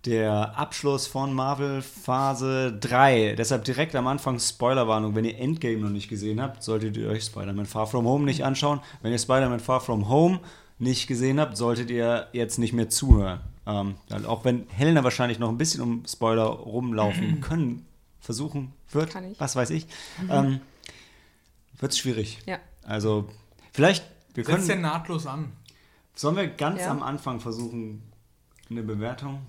[0.06, 3.34] Der Abschluss von Marvel Phase 3.
[3.36, 5.16] Deshalb direkt am Anfang Spoilerwarnung.
[5.16, 8.44] Wenn ihr Endgame noch nicht gesehen habt, solltet ihr euch Spider-Man Far From Home nicht
[8.44, 8.80] anschauen.
[9.02, 10.38] Wenn ihr Spider-Man Far From Home
[10.78, 13.40] nicht gesehen habt, solltet ihr jetzt nicht mehr zuhören.
[13.66, 13.96] Ähm,
[14.26, 17.84] auch wenn Helena wahrscheinlich noch ein bisschen um Spoiler rumlaufen können,
[18.20, 19.40] versuchen wird, Kann ich.
[19.40, 19.88] was weiß ich,
[20.30, 20.60] ähm,
[21.80, 22.38] wird es schwierig.
[22.46, 22.58] Ja.
[22.84, 23.28] Also,
[23.72, 24.04] vielleicht,
[24.34, 24.82] wir Setzt ja können.
[24.82, 25.50] nahtlos an.
[26.14, 26.92] Sollen wir ganz Ja.
[26.92, 28.02] am Anfang versuchen,
[28.70, 29.40] eine Bewertung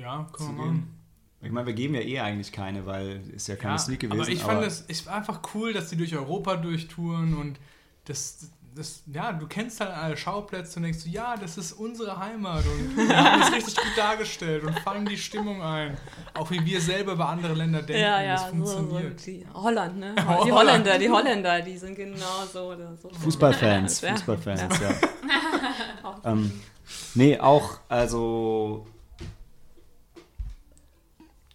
[0.00, 0.96] Ja, zu können wir machen.
[1.42, 4.20] Ich meine, wir geben ja eh eigentlich keine, weil ist ja keine Ja, Sneak gewesen.
[4.20, 7.58] aber ich fand es es war einfach cool, dass die durch Europa durchtouren und
[8.04, 12.18] das, das, ja, du kennst halt alle Schauplätze und denkst, du, ja, das ist unsere
[12.18, 15.96] Heimat und wir haben das richtig gut dargestellt und fangen die Stimmung ein.
[16.34, 19.26] Auch wie wir selber über andere Länder denken, Ja, ja, das so, so funktioniert.
[19.26, 20.14] die Holland, ne?
[20.18, 20.52] Die Holland.
[20.52, 23.08] Holländer, die Holländer, die sind genau so oder so.
[23.10, 24.10] Fußballfans, Ja.
[24.12, 24.90] Fußballfans, ja.
[26.32, 26.52] ähm,
[27.14, 28.86] nee, auch, also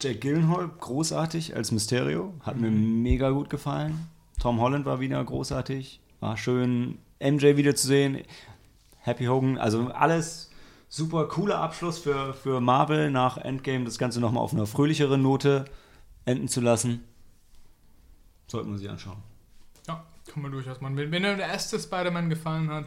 [0.02, 4.08] Jack Gyllenhaal, großartig als Mysterio, hat mir mega gut gefallen.
[4.39, 8.24] Tom Holland war wieder großartig, war schön, MJ wiederzusehen,
[9.00, 10.52] Happy Hogan, also alles
[10.89, 15.66] super cooler Abschluss für, für Marvel nach Endgame, das Ganze nochmal auf einer fröhlicheren Note
[16.26, 17.04] enden zu lassen.
[18.48, 19.18] Sollten wir sich anschauen.
[19.88, 20.98] Ja, kann man durchaus machen.
[20.98, 22.86] Wenn, wenn dir der erste Spider-Man gefallen hat,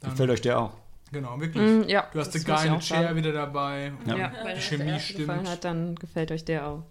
[0.00, 0.72] dann Gefällt euch der auch?
[1.16, 1.62] Genau, wirklich.
[1.62, 3.16] Mm, ja, Du hast auch the Chair sagen.
[3.16, 3.92] wieder dabei.
[4.06, 4.12] Ja.
[4.14, 4.18] Du.
[4.20, 4.32] Ja.
[4.44, 5.18] Euch Chemie stimmt.
[5.20, 6.82] gefallen hat, dann gefällt euch der auch.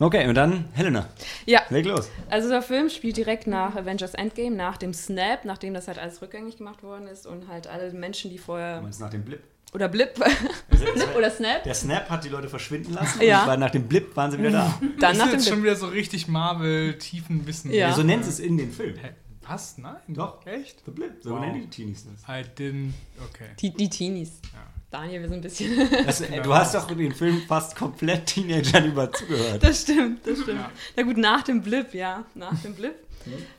[0.00, 1.08] Okay, und dann Helena.
[1.44, 2.08] Ja, Leg los.
[2.30, 6.22] also der Film spielt direkt nach Avengers Endgame, nach dem Snap, nachdem das halt alles
[6.22, 8.80] rückgängig gemacht worden ist und halt alle Menschen, die Du vorher.
[8.80, 9.40] meinst nach dem Blip?
[9.74, 10.14] Oder Blip.
[10.70, 11.64] Blip oder Snap?
[11.64, 13.42] Der Snap hat die Leute verschwinden lassen Ja.
[13.42, 14.78] und weil nach dem Blip waren sie wieder da.
[14.80, 15.72] Dann Das nach ist dem jetzt schon Blip.
[15.72, 17.72] wieder so richtig Marvel-Tiefenwissen.
[17.72, 17.88] Ja.
[17.88, 18.94] Ja, so nennt es in den Film.
[19.48, 19.78] Was?
[19.78, 19.96] Nein?
[20.08, 20.44] Doch.
[20.46, 20.82] Echt?
[20.84, 21.40] The Blip, so Wow.
[21.40, 22.22] nennen die Teenies das.
[22.28, 22.92] I didn't.
[23.30, 23.48] Okay.
[23.60, 24.40] Die, die Teenies.
[24.52, 24.60] Ja.
[24.90, 25.88] Daniel, wir sind ein bisschen.
[26.06, 29.62] das äh, du hast doch in den Film fast komplett Teenagern über zugehört.
[29.62, 30.60] Das stimmt, das stimmt.
[30.60, 30.70] Ja.
[30.96, 32.94] Na gut, nach dem Blip, ja, nach dem Blip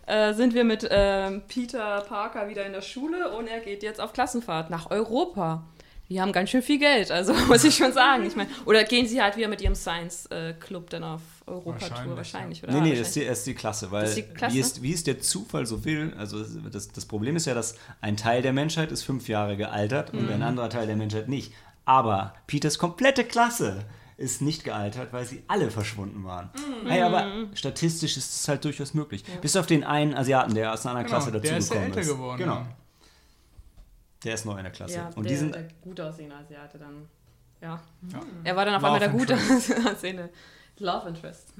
[0.08, 4.02] äh, sind wir mit ähm, Peter Parker wieder in der Schule und er geht jetzt
[4.02, 5.64] auf Klassenfahrt nach Europa.
[6.10, 8.26] Die haben ganz schön viel Geld, also muss ich schon sagen.
[8.26, 12.62] Ich meine, oder gehen sie halt wieder mit ihrem Science-Club dann auf Europatour Wahrscheinlich, wahrscheinlich,
[12.62, 12.68] ja.
[12.70, 12.82] oder?
[12.82, 14.56] Nee, nee, das ist, die, das ist die Klasse, weil ist die Klasse?
[14.56, 17.76] Wie, es, wie es der Zufall so will, also das, das Problem ist ja, dass
[18.02, 20.34] ein Teil der Menschheit ist fünf Jahre gealtert und Mhm.
[20.34, 21.54] ein anderer Teil der Menschheit nicht.
[21.86, 23.86] Aber Peters komplette Klasse
[24.18, 26.50] ist nicht gealtert, weil sie alle verschwunden waren.
[26.84, 26.88] Mhm.
[26.89, 29.24] Hey, aber statistisch ist es halt durchaus möglich.
[29.41, 31.88] Bis auf den einen Asiaten, der aus einer anderen Genau, Klasse der ist ja dazugekommen
[31.89, 32.08] älter ist.
[32.10, 32.38] geworden.
[32.38, 32.66] Genau.
[34.24, 34.95] Der ist neu in der Klasse.
[34.95, 37.08] Ja, und der, die sind der gut aussehende Asiate dann.
[37.62, 37.80] Ja.
[38.12, 38.20] Ja.
[38.43, 39.88] Er war dann auf Love einmal der gute Interest.
[39.88, 40.30] aussehende
[40.80, 41.53] Love Interest.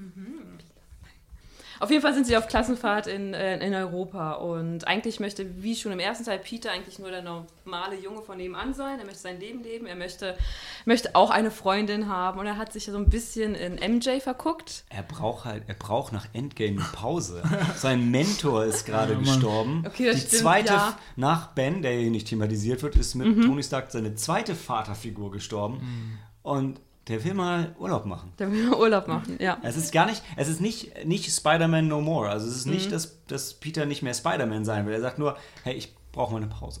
[1.78, 5.74] Auf jeden Fall sind sie auf Klassenfahrt in, äh, in Europa und eigentlich möchte, wie
[5.74, 8.98] schon im ersten Teil, Peter eigentlich nur der normale Junge von nebenan sein.
[8.98, 10.36] Er möchte sein Leben leben, er möchte,
[10.84, 14.84] möchte auch eine Freundin haben und er hat sich so ein bisschen in MJ verguckt.
[14.90, 17.42] Er braucht halt, er braucht nach Endgame eine Pause.
[17.76, 19.82] Sein Mentor ist gerade Ja, gestorben.
[19.86, 20.98] Okay, das Die stimmt, zweite, ja.
[21.16, 23.40] nach Ben, der hier nicht thematisiert wird, ist mit Mhm.
[23.46, 26.18] Tony Stark seine zweite Vaterfigur gestorben.
[26.42, 26.78] Und
[27.10, 28.32] der will mal Urlaub machen.
[28.38, 29.58] Der will Urlaub machen, ja.
[29.62, 32.30] Es ist gar nicht, es ist nicht, nicht Spider-Man No More.
[32.30, 32.72] Also es ist Mhm.
[32.74, 34.94] nicht, dass, dass Peter nicht mehr Spider-Man sein will.
[34.94, 36.80] Er sagt nur, hey, ich brauche mal eine Pause.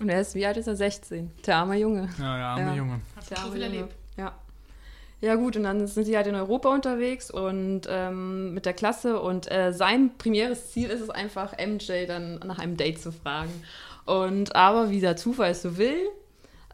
[0.00, 0.76] Und er ist, wie alt ist er?
[0.76, 1.30] 16.
[1.46, 2.08] Der arme Junge.
[2.18, 2.74] Ja, der arme Ja.
[2.74, 3.00] Junge.
[3.30, 3.76] Der so arme viel Junge.
[3.76, 3.94] erlebt.
[4.16, 4.32] Ja.
[5.20, 9.20] Ja gut, und dann sind sie halt in Europa unterwegs und ähm, mit der Klasse
[9.20, 13.50] und äh, sein primäres Ziel ist es einfach, MJ dann nach einem Date zu fragen.
[14.04, 15.96] Und aber wie der Zufall es so will,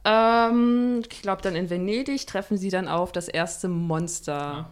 [0.04, 4.70] ähm, ich glaube dann in Venedig treffen sie dann auf das erste Monster, Ja.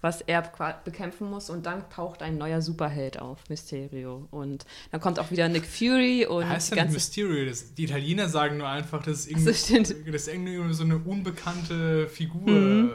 [0.00, 0.42] was er
[0.84, 4.26] bekämpfen muss und dann taucht ein neuer Superheld auf, Mysterio.
[4.30, 7.46] Und dann kommt auch wieder Nick Fury und heißt die ja nicht ganze Mysterio.
[7.48, 10.98] Das, die Italiener sagen nur einfach, das ist so, irgendwie, das ist irgendwie so eine
[10.98, 12.50] unbekannte Figur.
[12.50, 12.90] Mhm.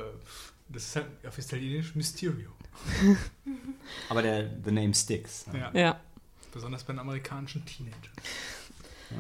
[0.71, 2.49] Das ist halt auf Italienisch Mysterio.
[4.09, 5.45] Aber der The Name sticks.
[5.53, 5.71] Ja.
[5.73, 5.99] Ja.
[6.53, 8.11] Besonders bei den amerikanischen Teenagern.
[9.11, 9.17] Ja,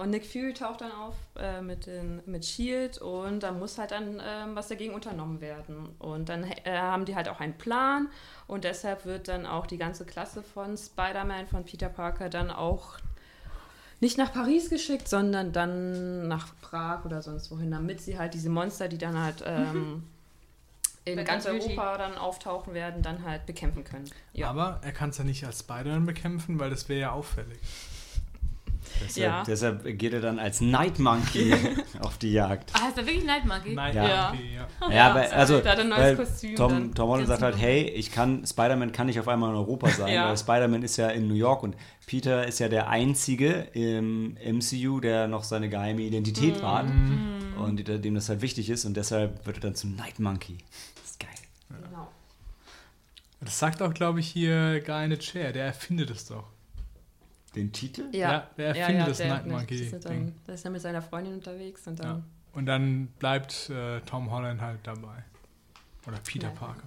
[0.00, 3.90] und Nick Fury taucht dann auf äh, mit, den, mit Shield und da muss halt
[3.90, 5.88] dann ähm, was dagegen unternommen werden.
[5.98, 8.08] Und dann äh, haben die halt auch einen Plan
[8.46, 12.98] und deshalb wird dann auch die ganze Klasse von Spider-Man, von Peter Parker, dann auch
[13.98, 18.50] nicht nach Paris geschickt, sondern dann nach Prag oder sonst wohin, damit sie halt diese
[18.50, 20.04] Monster, die dann halt ähm,
[21.04, 21.76] in Bei ganz ganz Beauty.
[21.76, 24.08] Europa dann auftauchen werden, dann halt bekämpfen können.
[24.32, 24.48] Ja.
[24.50, 27.58] Aber er kann es ja nicht als Spider-Man bekämpfen, weil das wäre ja auffällig.
[29.00, 29.42] Deshalb, Ja.
[29.44, 31.54] deshalb geht er dann als Night Monkey
[32.00, 32.70] auf die Jagd.
[32.74, 33.74] Ah, heißt er wirklich Night Monkey?
[33.74, 34.30] Nein, Ja.
[34.30, 34.90] okay, ja.
[34.92, 38.10] Ja, aber, also, der hat ein neues weil Kostüm Tom, Holland sagt halt, hey, ich
[38.12, 40.28] kann, Spider-Man kann nicht auf einmal in Europa sein, Ja.
[40.28, 41.76] weil Spider-Man ist ja in New York und
[42.06, 46.62] Peter ist ja der Einzige im MCU, der noch seine geheime Identität Mhm.
[46.62, 46.86] wahrt
[47.58, 50.58] und die- dem das halt wichtig ist und deshalb wird er dann zum Night Monkey.
[51.00, 51.30] Das ist geil.
[51.68, 52.08] Genau.
[53.40, 55.52] Das sagt auch, glaube ich, hier Guy in the Chair.
[55.52, 56.44] Der erfindet es doch.
[57.54, 58.04] Den Titel?
[58.12, 60.34] Ja, wer erfindet das der- Night ne, Monkey das ist dann- Ding?
[60.46, 62.04] Da ist er mit seiner Freundin unterwegs und Ja.
[62.06, 62.24] dann.
[62.54, 65.24] Und dann bleibt äh, Tom Holland halt dabei.
[66.06, 66.82] Oder Peter Night Parker.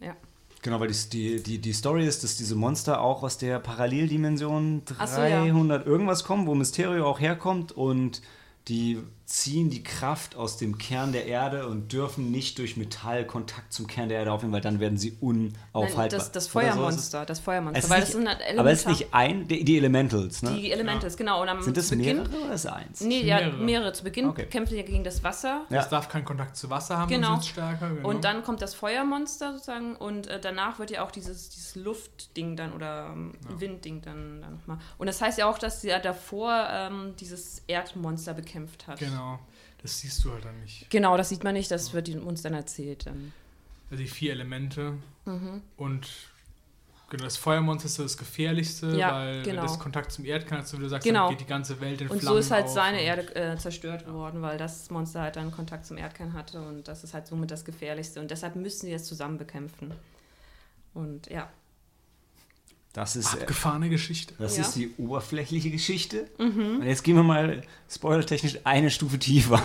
[0.00, 0.14] Ja.
[0.62, 4.82] Genau, weil die, die, die, die Story ist, dass diese Monster auch aus der Paralleldimension
[4.98, 5.42] Ach so, ja.
[5.44, 8.22] 300 irgendwas kommen, wo Mysterio auch herkommt und
[8.68, 9.02] die
[9.32, 13.86] ziehen die Kraft aus dem Kern der Erde und dürfen nicht durch Metall Kontakt zum
[13.86, 15.96] Kern der Erde aufnehmen, weil dann werden sie unaufhaltbar.
[15.96, 16.48] Nein, das, das.
[16.48, 17.88] Feuermonster, das Feuermonster.
[17.88, 20.50] Weil nicht, das sind halt aber es ist Elementar- nicht ein, die, die Elementals, ne?
[20.52, 21.40] die Elemente, genau.
[21.40, 23.00] Und am Sind das Beginn, mehrere oder ist eins?
[23.00, 23.56] Nee, ja, mehrere.
[23.64, 23.92] mehrere.
[23.94, 24.44] Zu Beginn Okay.
[24.44, 25.62] kämpfen die gegen das Wasser.
[25.70, 25.80] Ja.
[25.80, 27.28] Es darf keinen Kontakt zu Wasser haben Genau.
[27.30, 27.88] und wird stärker.
[27.88, 28.06] Genau.
[28.10, 32.54] Und dann kommt das Feuermonster sozusagen und äh, danach wird ja auch dieses, dieses Luftding
[32.56, 34.76] dann oder ähm, Windding dann, dann nochmal.
[34.98, 38.98] Und das heißt ja auch, dass sie ja davor ähm, dieses Erdmonster bekämpft hat.
[38.98, 39.21] Genau.
[39.82, 40.88] Das siehst du halt dann nicht.
[40.90, 43.06] Genau, das sieht man nicht, das wird uns dann erzählt.
[43.06, 43.32] Dann.
[43.90, 44.94] Also die vier Elemente.
[45.24, 45.60] Mhm.
[45.76, 46.08] Und
[47.10, 49.62] genau, das Feuermonster ist so das gefährlichste, Ja, weil genau.
[49.62, 51.28] das Kontakt zum Erdkern hat, so wie du sagst, Genau.
[51.30, 54.06] geht die ganze Welt in Und Flammen so ist halt seine und- Erde äh, zerstört
[54.10, 57.50] worden, weil das Monster halt dann Kontakt zum Erdkern hatte und das ist halt somit
[57.50, 58.20] das Gefährlichste.
[58.20, 59.92] Und deshalb müssen sie es zusammen bekämpfen.
[60.94, 61.50] Und ja.
[62.92, 64.34] Das ist, äh, Abgefahrene Geschichte.
[64.38, 64.62] das Ja.
[64.64, 66.28] ist die oberflächliche Geschichte.
[66.38, 69.62] Und jetzt gehen wir mal spoilertechnisch eine Stufe tiefer.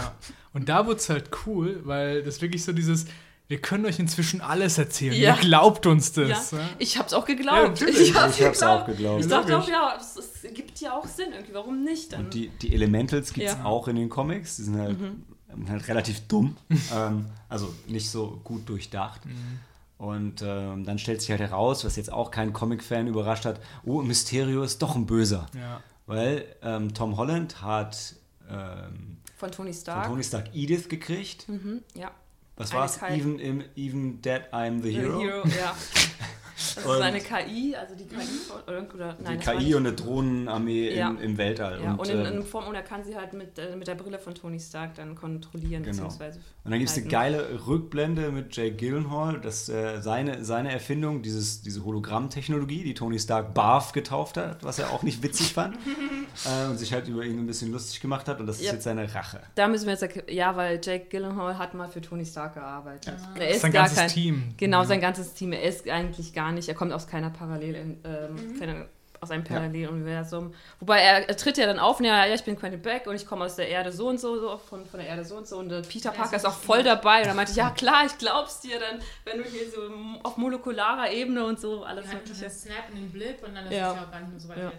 [0.53, 3.05] Und da wurde es halt cool, weil das wirklich so dieses,
[3.49, 5.13] wir können euch inzwischen alles erzählen.
[5.13, 5.35] Ja.
[5.35, 6.51] Ihr glaubt uns Ja, das.
[6.51, 6.59] Ja.
[6.79, 7.67] ich hab's auch Ja, geglaubt.
[7.81, 7.99] natürlich.
[7.99, 8.81] ich hab's Ich hab's geglaubt.
[8.83, 9.21] auch geglaubt.
[9.21, 11.53] Ich dachte auch, ja, es, es gibt ja auch Sinn irgendwie.
[11.53, 12.13] Warum nicht?
[12.13, 13.65] Dann, Und die, die Elementals gibt es Ja.
[13.65, 14.55] auch in den Comics.
[14.55, 14.97] Die sind halt,
[15.69, 16.55] halt relativ dumm.
[16.93, 19.21] ähm, also nicht so gut durchdacht.
[19.97, 24.01] Und ähm, dann stellt sich halt heraus, was jetzt auch kein Comic-Fan überrascht hat, oh,
[24.01, 25.47] Mysterio ist doch ein Böser.
[25.55, 25.81] Ja.
[26.05, 28.15] Weil ähm, Tom Holland hat
[28.49, 30.07] ähm, von Tony von Stark.
[30.07, 31.49] Tony Stark Edith gekriegt.
[31.49, 32.11] Mhm, ja.
[32.55, 32.99] Was war's?
[33.03, 35.19] Even, im, even Dead I'm the The Hero.
[35.19, 35.75] Hero, ja.
[36.57, 39.75] Das ist Und- eine KI, also die KI von, oder, oder Die nein, war KI
[39.75, 41.09] und eine Drohnenarmee Ja.
[41.09, 41.79] im, im Weltall.
[41.83, 43.93] Ja, und, in, ähm, in Form, und er kann sie halt mit, äh, mit der
[43.95, 45.91] Brille von Tony Stark dann kontrollieren, Genau.
[46.03, 46.39] beziehungsweise.
[46.63, 51.21] Und dann gibt es eine geile Rückblende mit Jake Gyllenhaal, dass äh, seine, seine Erfindung,
[51.21, 55.75] dieses, diese Hologrammtechnologie, die Tony Stark Barf getauft hat, was er auch nicht witzig fand
[56.45, 58.73] äh, und sich halt über ihn ein bisschen lustig gemacht hat und das ist Ja.
[58.73, 59.41] jetzt seine Rache.
[59.55, 63.07] Da müssen wir jetzt, ja, weil Jake Gyllenhaal hat mal für Tony Stark gearbeitet.
[63.35, 64.43] Er Das ist ist sein gar ganzes kein, Team.
[64.57, 64.85] Genau, Ja.
[64.85, 65.51] sein ganzes Team.
[65.53, 68.85] Er ist eigentlich gar nicht, er kommt aus keiner Parallel, ähm, keine,
[69.19, 70.53] aus einem Paralleluniversum.
[70.79, 73.15] Wobei er, er tritt ja dann auf, und ja, ja, ich bin Quentin Beck und
[73.15, 75.47] ich komme aus der Erde so und so, so von, von der Erde so und
[75.47, 75.57] so.
[75.57, 77.21] Und äh, Peter Parker ist auch voll dabei.
[77.21, 79.81] Und dann meinte ich, ja klar, ich glaub's dir dann, wenn du hier so
[80.21, 82.45] auf molekularer Ebene und so alles hat mögliche.
[82.45, 83.89] einen Snap in den Blip und dann ist Ja.
[83.91, 84.71] es ja auch gar nicht mehr so weit Ja.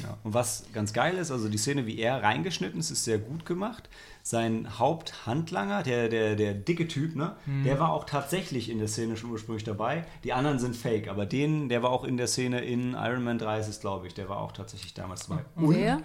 [0.00, 0.16] Ja.
[0.24, 3.46] Und was ganz geil ist, also die Szene, wie er reingeschnitten ist, ist sehr gut
[3.46, 3.88] gemacht.
[4.22, 9.16] Sein Haupthandlanger, der, der, der dicke Typ, ne, der war auch tatsächlich in der Szene
[9.16, 10.04] schon ursprünglich dabei.
[10.24, 13.38] Die anderen sind fake, aber den, der war auch in der Szene in Iron Man
[13.38, 15.44] 3, ist es, glaube ich, der war auch tatsächlich damals dabei.
[15.56, 16.02] Und Wer?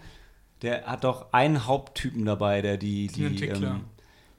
[0.61, 3.71] Der hat doch einen Haupttypen dabei, der die, die, Entwickler.
[3.71, 3.81] ähm,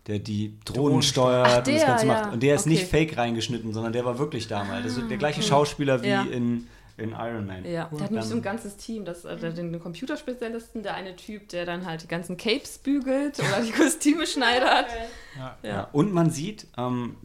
[0.07, 2.13] der die Drohnen steuert Ach, und das der, Ganze ja.
[2.15, 2.33] macht.
[2.33, 3.07] Und der ist nicht Okay.
[3.07, 4.87] fake reingeschnitten, sondern der war wirklich damals.
[4.87, 6.23] Ist der gleiche Schauspieler wie Ja.
[6.23, 6.67] in,
[6.99, 7.65] in Iron Man.
[7.65, 11.49] Ja, der hat nämlich so ein ganzes Team, das, äh, den Computerspezialisten, der eine Typ,
[11.49, 14.87] der dann halt die ganzen Capes bügelt oder die Kostüme schneidert.
[15.37, 15.57] Ja.
[15.63, 15.69] Ja.
[15.69, 15.89] Ja.
[15.93, 17.17] Und man sieht, ähm,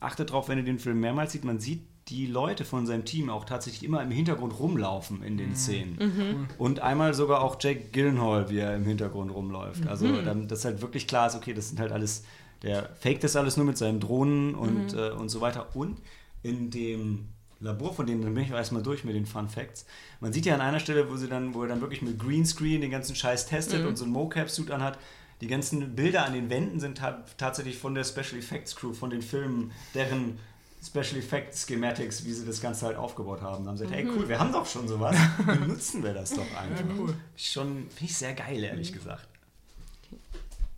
[0.00, 3.30] achtet drauf, wenn ihr den Film mehrmals sieht, man sieht die Leute von seinem Team
[3.30, 6.48] auch tatsächlich immer im Hintergrund rumlaufen in den Szenen.
[6.58, 9.86] Und einmal sogar auch Jake Gyllenhaal, wie er im Hintergrund rumläuft.
[9.86, 12.24] Also, dann, dass halt wirklich klar ist, okay, das sind halt alles,
[12.62, 15.74] der faked das alles nur mit seinen Drohnen und, äh, und so weiter.
[15.74, 15.98] Und
[16.42, 17.28] in dem
[17.62, 19.86] Labor von denen, dann bin ich erstmal durch mit den Fun Facts.
[20.20, 22.80] Man sieht ja an einer Stelle, wo sie dann, wo er dann wirklich mit Greenscreen
[22.80, 24.98] den ganzen Scheiß testet und so einen Mocap-Suit anhat.
[25.40, 29.10] Die ganzen Bilder an den Wänden sind ta tatsächlich von der Special Effects Crew, von
[29.10, 30.38] den Filmen, deren
[30.84, 33.64] Special Effects Schematics, wie sie das Ganze halt aufgebaut haben.
[33.64, 35.16] Da haben sie gesagt, hey cool, wir haben doch schon sowas,
[35.46, 36.84] benutzen wir das doch einfach.
[36.98, 37.14] cool.
[37.36, 39.28] Schon, finde ich sehr geil, ehrlich gesagt.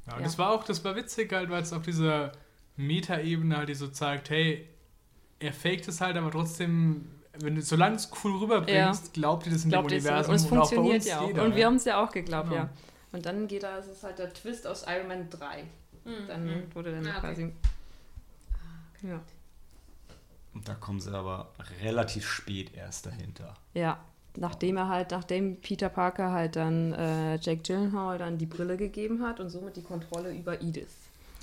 [0.07, 0.25] Ja, und Ja.
[0.25, 2.33] das war auch, das war witzig halt, weil es auf dieser
[2.77, 4.69] Meta-Ebene halt die so zeigt, hey,
[5.39, 9.65] er faked es halt, aber trotzdem, wenn du, solange es cool rüberbringst, glaubt ihr das
[9.65, 9.99] in Glaubt dem?
[9.99, 11.27] Universum Und es auch bei funktioniert uns ja auch.
[11.29, 12.63] jeder, und wir haben es ja auch geglaubt, Genau.
[12.63, 12.71] ja.
[13.13, 15.65] Und dann geht da, es ist halt der Twist aus Iron Man 3.
[16.27, 17.21] Dann wurde dann Ah, okay.
[17.21, 17.53] quasi.
[19.03, 19.21] Ja.
[20.55, 21.53] Und da kommen sie aber
[21.83, 23.55] relativ spät erst dahinter.
[23.75, 23.99] ja.
[24.37, 29.23] Nachdem er halt, nachdem Peter Parker halt dann äh, Jake Gyllenhaal dann die Brille gegeben
[29.23, 30.89] hat und somit die Kontrolle über Edith.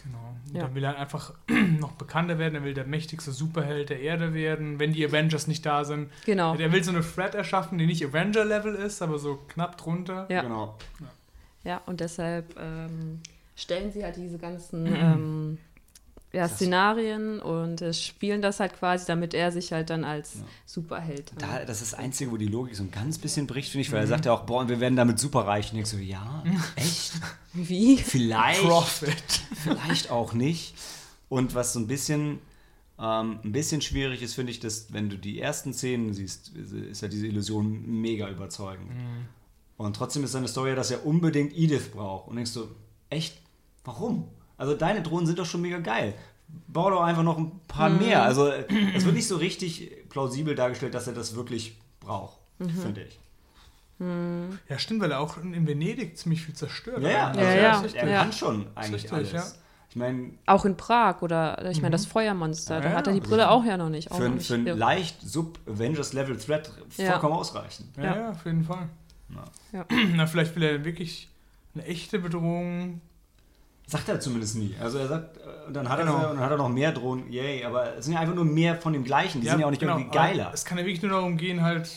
[0.03, 0.35] Genau.
[0.47, 0.63] Und Ja.
[0.63, 1.33] Dann will er einfach
[1.79, 5.65] noch bekannter werden, er will der mächtigste Superheld der Erde werden, wenn die Avengers nicht
[5.65, 6.09] da sind.
[6.25, 6.55] Genau.
[6.55, 10.25] Er will so eine Threat erschaffen, die nicht Avenger-Level ist, aber so knapp drunter.
[10.29, 10.41] Ja.
[10.41, 10.77] Genau.
[11.63, 13.19] Ja, und deshalb ähm,
[13.55, 15.57] stellen sie halt diese ganzen ähm,
[16.33, 20.41] ja, Szenarien und äh, spielen das halt quasi, damit er sich halt dann als Ja.
[20.65, 21.31] Superheld.
[21.37, 23.91] Da, das ist das Einzige, wo die Logik so ein ganz bisschen bricht, finde ich,
[23.91, 25.73] weil er sagt ja auch, boah, und wir werden damit superreich.
[25.73, 26.43] Und ich so, ja,
[26.77, 27.13] echt?
[27.53, 27.97] Wie?
[27.97, 28.61] Vielleicht.
[28.61, 29.13] Profit.
[29.63, 30.73] vielleicht auch nicht.
[31.27, 32.39] Und was so ein bisschen,
[32.97, 37.01] ähm, ein bisschen schwierig ist, finde ich, dass wenn du die ersten Szenen siehst, ist
[37.01, 38.89] ja diese Illusion mega überzeugend.
[39.77, 42.29] Und trotzdem ist seine Story, ja, dass er unbedingt Edith braucht.
[42.29, 42.67] Und denkst du,
[43.09, 43.35] echt?
[43.83, 44.29] Warum?
[44.61, 46.13] Also deine Drohnen sind doch schon mega geil.
[46.67, 48.23] Bau doch einfach noch ein paar mehr.
[48.23, 53.19] Also es wird nicht so richtig plausibel dargestellt, dass er das wirklich braucht, finde ich.
[54.69, 57.37] Ja, stimmt, weil er auch in Venedig ziemlich viel zerstört Ja, ja, hat.
[57.37, 57.83] also Ja, er, ja.
[58.01, 58.21] er Ja.
[58.23, 59.31] kann schon eigentlich Richtig, alles.
[59.31, 59.43] ja.
[59.89, 63.19] Ich meine, Auch in Prag oder ich meine das Feuermonster, Ja, da hat er die
[63.19, 64.09] Brille auch ja noch nicht.
[64.11, 64.47] Auch für, noch ein- nicht.
[64.47, 64.73] für ein Ja.
[64.73, 67.11] leicht Sub-Avengers-Level-Threat Ja.
[67.11, 67.95] vollkommen ausreichend.
[67.97, 68.15] Ja, Ja.
[68.15, 68.87] ja, auf jeden Fall.
[70.15, 71.29] Na, vielleicht will er wirklich
[71.73, 73.01] eine echte Bedrohung.
[73.91, 74.73] Sagt er zumindest nie.
[74.81, 76.17] Also er sagt, äh, und dann hat, Genau.
[76.17, 78.45] er, und dann hat er noch mehr Drohnen, yay, aber es sind ja einfach nur
[78.45, 80.49] mehr von dem gleichen, die sind ja auch nicht genau, irgendwie geiler.
[80.53, 81.89] Es kann ja wirklich nur darum gehen, halt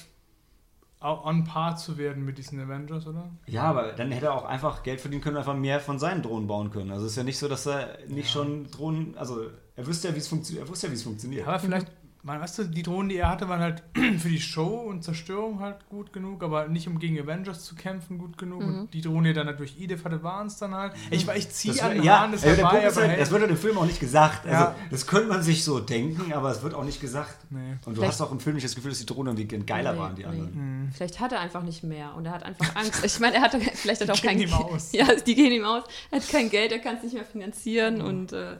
[1.01, 3.31] on par zu werden mit diesen Avengers, oder?
[3.47, 6.47] Ja, aber dann hätte er auch einfach Geld verdienen können, einfach mehr von seinen Drohnen
[6.49, 6.91] bauen können.
[6.91, 9.43] Also es ist ja nicht so, dass er nicht schon Drohnen, also
[9.77, 11.47] er wüsste ja, wie es funktioniert, er wusste ja, wie es funktioniert.
[11.47, 11.89] Aber vielleicht
[12.27, 13.83] man, weißt du, die Drohnen, die er hatte, waren halt
[14.19, 18.17] für die Show und Zerstörung halt gut genug, aber nicht um gegen Avengers zu kämpfen
[18.19, 18.63] gut genug.
[18.63, 18.79] Mhm.
[18.81, 20.95] Und die Drohnen, die er dann halt durch Edith hatte, waren es dann halt.
[21.11, 22.97] Ich, war- ich ziehe Das, an wird- ja, Haaren, das also der war Punkt ist
[22.97, 24.47] aber halt, das hey, wird im Film auch nicht gesagt.
[24.47, 24.75] Also, Ja.
[24.91, 27.37] Das könnte man sich so denken, aber es wird auch nicht gesagt.
[27.51, 27.59] Nee.
[27.85, 29.93] Und du Vielleicht- hast auch im Film nicht das Gefühl, dass die Drohnen irgendwie geiler
[29.93, 30.29] Nee, waren, die nee.
[30.29, 30.91] anderen.
[30.95, 33.05] Vielleicht hat er einfach nicht mehr und er hat einfach Angst.
[33.05, 34.93] Ich meine, er hatte vielleicht hat er auch gehen kein ihm aus.
[34.93, 35.85] Ja, die gehen ihm aus.
[36.11, 38.57] Er hat kein Geld, er kann es nicht mehr finanzieren und äh,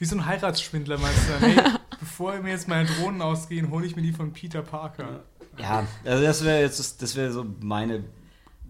[0.00, 1.46] Wie so ein Heiratsschwindler, meinst du?
[1.46, 1.56] Hey,
[2.00, 5.24] bevor mir jetzt meine Drohnen ausgehen, hole ich mir die von Peter Parker.
[5.58, 8.04] Ja, also das wäre jetzt, das, wäre so meine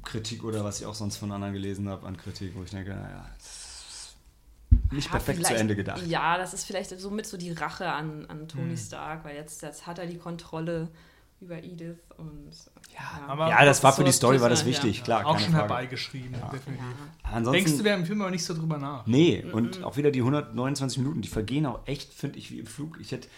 [0.03, 2.91] Kritik oder was ich auch sonst von anderen gelesen habe an Kritik, wo ich denke,
[2.91, 4.17] naja, das ist
[4.91, 6.05] nicht Ja, perfekt zu Ende gedacht.
[6.05, 8.77] Ja, das ist vielleicht so mit so die Rache an, an Tony Hm.
[8.77, 10.89] Stark, weil jetzt, jetzt hat er die Kontrolle
[11.41, 12.51] über Edith und
[12.95, 15.53] ja, aber- Ja, das war für die Story war das wichtig, klar, Auch keine schon
[15.55, 15.69] Frage.
[15.69, 16.85] herbeigeschrieben, definitiv.
[17.23, 19.07] Ansonsten, Denkst du, wir im Film aber nicht so drüber nach?
[19.07, 22.67] Nee, und auch wieder die 129 Minuten, die vergehen auch echt, finde ich, wie im
[22.67, 22.99] Flug.
[23.01, 23.29] Ich hätte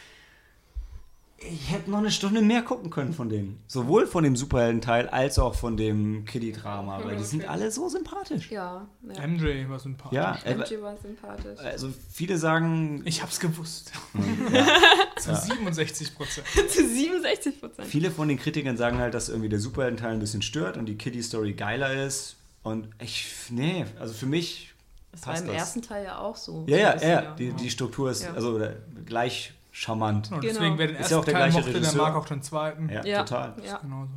[1.50, 3.62] ich hätte noch eine Stunde mehr gucken können von denen.
[3.66, 8.50] Sowohl von dem Superhelden-Teil als auch von dem Kiddie-Drama, weil die sind alle so sympathisch.
[8.50, 9.26] Ja, ja.
[9.26, 10.16] MJ war sympathisch.
[10.16, 11.58] Ja, äh, MJ war sympathisch.
[11.58, 13.92] also viele sagen, Ich hab's gewusst.
[14.52, 14.66] ja,
[15.20, 16.46] Zu 67 Prozent.
[16.68, 17.88] Zu 67 Prozent.
[17.88, 20.96] viele von den Kritikern sagen halt, dass irgendwie der Superhelden-Teil ein bisschen stört und die
[20.96, 22.36] Kiddie-Story geiler ist.
[22.62, 24.72] Und ich, nee, also für mich
[25.10, 25.56] Das war im das.
[25.56, 26.64] ersten Teil ja auch so.
[26.68, 28.34] Ja, ja, ja, die, die Struktur ist Ja.
[28.34, 28.60] also
[29.04, 30.30] gleich charmant.
[30.30, 30.52] Und Genau.
[30.52, 32.02] deswegen, wer den Ist ja ersten auch der Teil gleiche mochte, der Regisseur.
[32.02, 32.88] mag auch den zweiten.
[32.88, 33.54] Ja, Ja, total.
[33.64, 34.10] Ja, Genauso.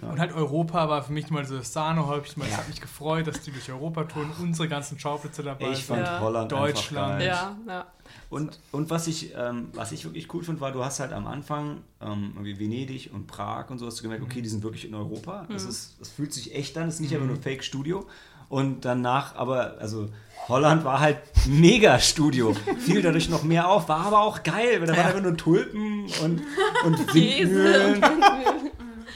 [0.00, 0.10] Fall.
[0.10, 2.60] Und halt Europa war für mich mal so das Sahnehäubchen, weil es Ja.
[2.62, 6.18] hat mich gefreut, dass die durch Europa touren, unsere ganzen Schauplätze dabei Ich fand Ja.
[6.20, 7.20] Holland Deutschland.
[7.22, 7.56] einfach geil.
[7.68, 7.86] Ja, ja.
[8.30, 11.26] Und, und was, ich, ähm, was ich wirklich cool finde, war, du hast halt am
[11.26, 14.86] Anfang ähm, irgendwie Venedig und Prag und so, hast du gemerkt, okay, die sind wirklich
[14.86, 15.46] in Europa.
[15.50, 18.06] Das, ist, das fühlt sich echt an, das ist nicht einfach nur Fake-Studio.
[18.48, 20.08] Und danach aber, also
[20.48, 22.54] Holland war halt mega Studio.
[22.78, 26.06] Fiel dadurch noch mehr auf, war aber auch geil, weil da waren einfach nur Tulpen
[26.22, 26.42] und,
[26.84, 28.02] und Windmühlen.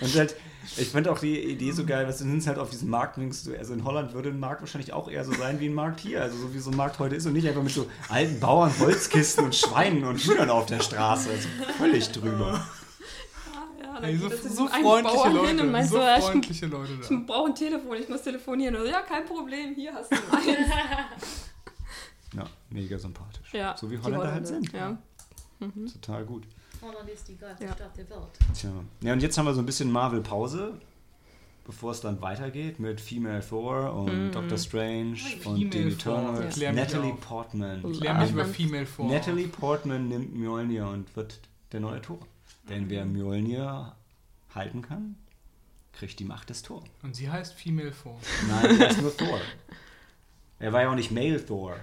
[0.00, 0.34] Und halt,
[0.76, 3.18] ich fand auch die Idee so geil, was du nimmst halt auf diesem Markt,
[3.58, 6.22] also in Holland würde ein Markt wahrscheinlich auch eher so sein wie ein Markt hier,
[6.22, 8.72] also so wie so ein Markt heute ist und nicht einfach mit so alten Bauern,
[8.80, 11.48] Holzkisten und Schweinen und Hühnern auf der Straße, also
[11.78, 12.66] völlig drüber.
[13.94, 15.62] Ja, Ey, so, so freundliche Leute.
[15.62, 17.14] Und meinst so so, ja, ich, freundliche Leute da.
[17.14, 18.76] ich brauche ein Telefon, ich muss telefonieren.
[18.76, 21.50] Und so, ja, kein Problem, hier hast du eins.
[22.34, 23.52] Ja, mega sympathisch.
[23.52, 24.72] Ja, so wie die Holländer halt Holländer, sind.
[24.72, 24.98] Ja.
[26.00, 26.44] Total gut.
[26.80, 27.72] Holland ist die geilste Ja.
[27.72, 28.38] Stadt der Welt.
[28.54, 28.70] Tja.
[29.02, 30.74] Ja, und jetzt haben wir so ein bisschen Marvel-Pause,
[31.66, 35.10] bevor es dann weitergeht mit Female Thor und Doctor Strange
[35.44, 36.56] und Female den Thor, Eternals.
[36.56, 37.12] mich Natalie.
[37.14, 37.80] Portman.
[37.92, 38.44] Klär mich Ah, über.
[38.46, 39.06] Female vor.
[39.10, 41.40] Natalie Portman nimmt Mjolnir und wird
[41.72, 42.20] der neue Thor.
[42.70, 43.04] Denn wer.
[43.04, 43.96] Mjolnir
[44.54, 45.16] halten kann,
[45.92, 46.84] kriegt die Macht des Thor.
[47.02, 48.18] Und sie heißt Female vor.
[48.48, 49.40] Nein, er ist nur Thor.
[50.58, 51.76] Er war ja auch nicht Male Thor.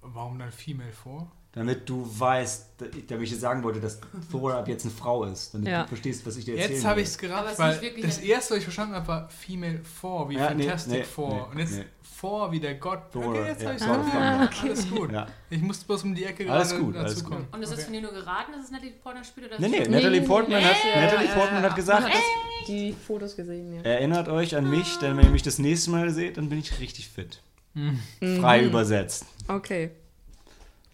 [0.00, 1.30] Warum dann Female vor?
[1.54, 2.70] Damit du weißt,
[3.08, 3.98] damit ich dir sagen wollte, dass
[4.30, 5.52] Thor ab jetzt eine Frau ist.
[5.52, 5.82] Damit Ja.
[5.82, 8.04] du verstehst, was ich dir erzählen Jetzt habe ich es gerafft, ist weil nicht wirklich
[8.06, 11.28] das erste, was ich verstanden habe, war Female 4, wie Ja, nee, Fantastic nee, Four.
[11.34, 11.84] nee, Und jetzt nee.
[12.00, 13.12] Four wie der Gott.
[13.12, 14.44] Thor, okay, jetzt ja, habe ich es verstanden.
[14.46, 14.66] okay.
[14.68, 15.12] Alles gut.
[15.12, 15.26] Ja.
[15.50, 17.32] Ich musste bloß um die Ecke Alles gerade gut, alles dazu gut.
[17.34, 17.46] kommen.
[17.52, 17.84] Und ist das Okay.
[17.84, 19.46] von dir nur geraten, dass es Natalie Portman spielt?
[19.48, 22.20] Oder Nee, nee, Natalie nee, Portman, nee, hat, Natalie Portman hat gesagt, Man hat
[22.68, 23.82] die Fotos gesehen, ja.
[23.82, 26.78] erinnert euch an mich, denn wenn ihr mich das nächste Mal seht, dann bin ich
[26.80, 27.42] richtig fit.
[27.74, 27.98] Mhm.
[28.40, 29.26] Frei übersetzt.
[29.48, 29.90] Okay.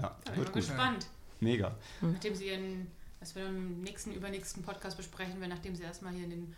[0.01, 0.53] Ja, Ich bin gut.
[0.53, 1.07] gespannt.
[1.41, 1.75] Mega.
[2.01, 6.25] Nachdem sie ihren, was wir im nächsten, übernächsten Podcast besprechen werden, nachdem sie erstmal hier
[6.25, 6.57] in den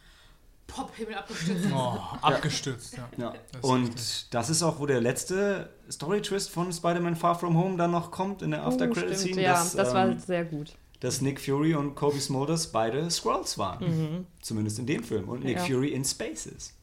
[0.67, 1.73] Pop-Himmel abgestürzt sind.
[1.75, 3.09] Oh, abgestürzt, ja.
[3.17, 3.35] Ja.
[3.53, 4.27] Das Und richtig.
[4.31, 8.43] das ist auch, wo der letzte Story-Twist von Spider-Man Far From Home dann noch kommt
[8.43, 9.33] in der Oh, After-Credit-Scene.
[9.33, 10.75] stimmt, ja, das ähm, war sehr gut.
[11.01, 14.27] dass Nick Fury und Kobe Smulders beide Skrulls waren.
[14.43, 15.29] Zumindest in dem Film.
[15.29, 15.63] Und Nick Mhm.
[15.63, 15.69] Ja.
[15.69, 16.75] Fury in Space ist.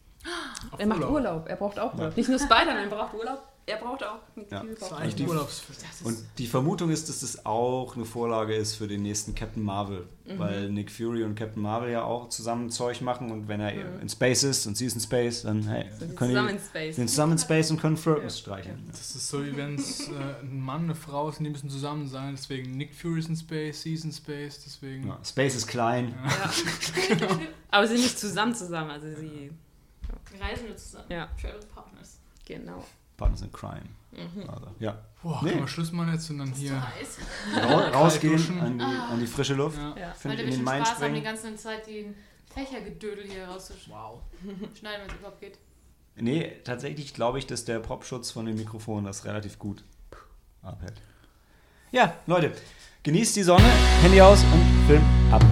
[0.77, 1.11] Er macht Urlaub.
[1.13, 2.17] Urlaub, er braucht auch Urlaub.
[2.17, 4.61] Nicht nur Spider-Man braucht Urlaub, er braucht auch Nick Ja.
[4.61, 9.61] Ist Und die Vermutung ist, dass das auch eine Vorlage ist für den nächsten Captain
[9.61, 10.07] Marvel.
[10.25, 10.39] Mhm.
[10.39, 14.01] Weil Nick Fury und Captain Marvel ja auch zusammen Zeug machen und wenn er Mhm.
[14.01, 16.59] in Space ist und sie ist in Space, dann hey, Sind können zusammen die in
[16.61, 16.95] Space.
[16.95, 18.85] sind zusammen in Space und können Furtons streicheln.
[18.89, 21.69] Das ist so, wie wenn es äh, ein Mann, eine Frau ist und die müssen
[21.69, 22.35] zusammen sein.
[22.37, 25.07] Deswegen Nick Fury ist in Space, sie ist in Space, deswegen.
[25.07, 26.15] Ja, Space ist klein.
[26.25, 26.49] Ja.
[27.71, 29.51] Aber sie sind nicht zusammen zusammen, also sie,
[30.31, 31.05] Wir reisen nur zusammen.
[31.09, 31.27] Ja.
[31.41, 32.17] Travel Partners.
[32.45, 32.85] genau.
[33.17, 33.81] Partners in Crime.
[34.11, 34.49] Mhm.
[34.49, 34.97] Also, ja.
[35.21, 35.49] Boah, Nee.
[35.49, 36.81] können wir Schluss machen jetzt und dann hier.
[37.55, 39.77] Ra rausgehen an die, an die frische Luft.
[39.77, 39.95] Ja.
[39.97, 40.13] Ja.
[40.23, 41.23] Weil wir Main Spaß haben, die springen.
[41.23, 42.15] ganze Zeit den
[42.53, 43.91] Fächergedödel hier rauszuschneiden.
[43.93, 44.21] Wow.
[44.79, 45.57] Schneiden, wenn es überhaupt geht.
[46.15, 49.83] Nee, tatsächlich glaube ich, dass der Popschutz von dem Mikrofon das relativ gut
[50.63, 50.99] abhält.
[51.91, 52.53] Ja, Leute,
[53.03, 53.69] genießt die Sonne,
[54.01, 55.43] Handy aus und Film ab.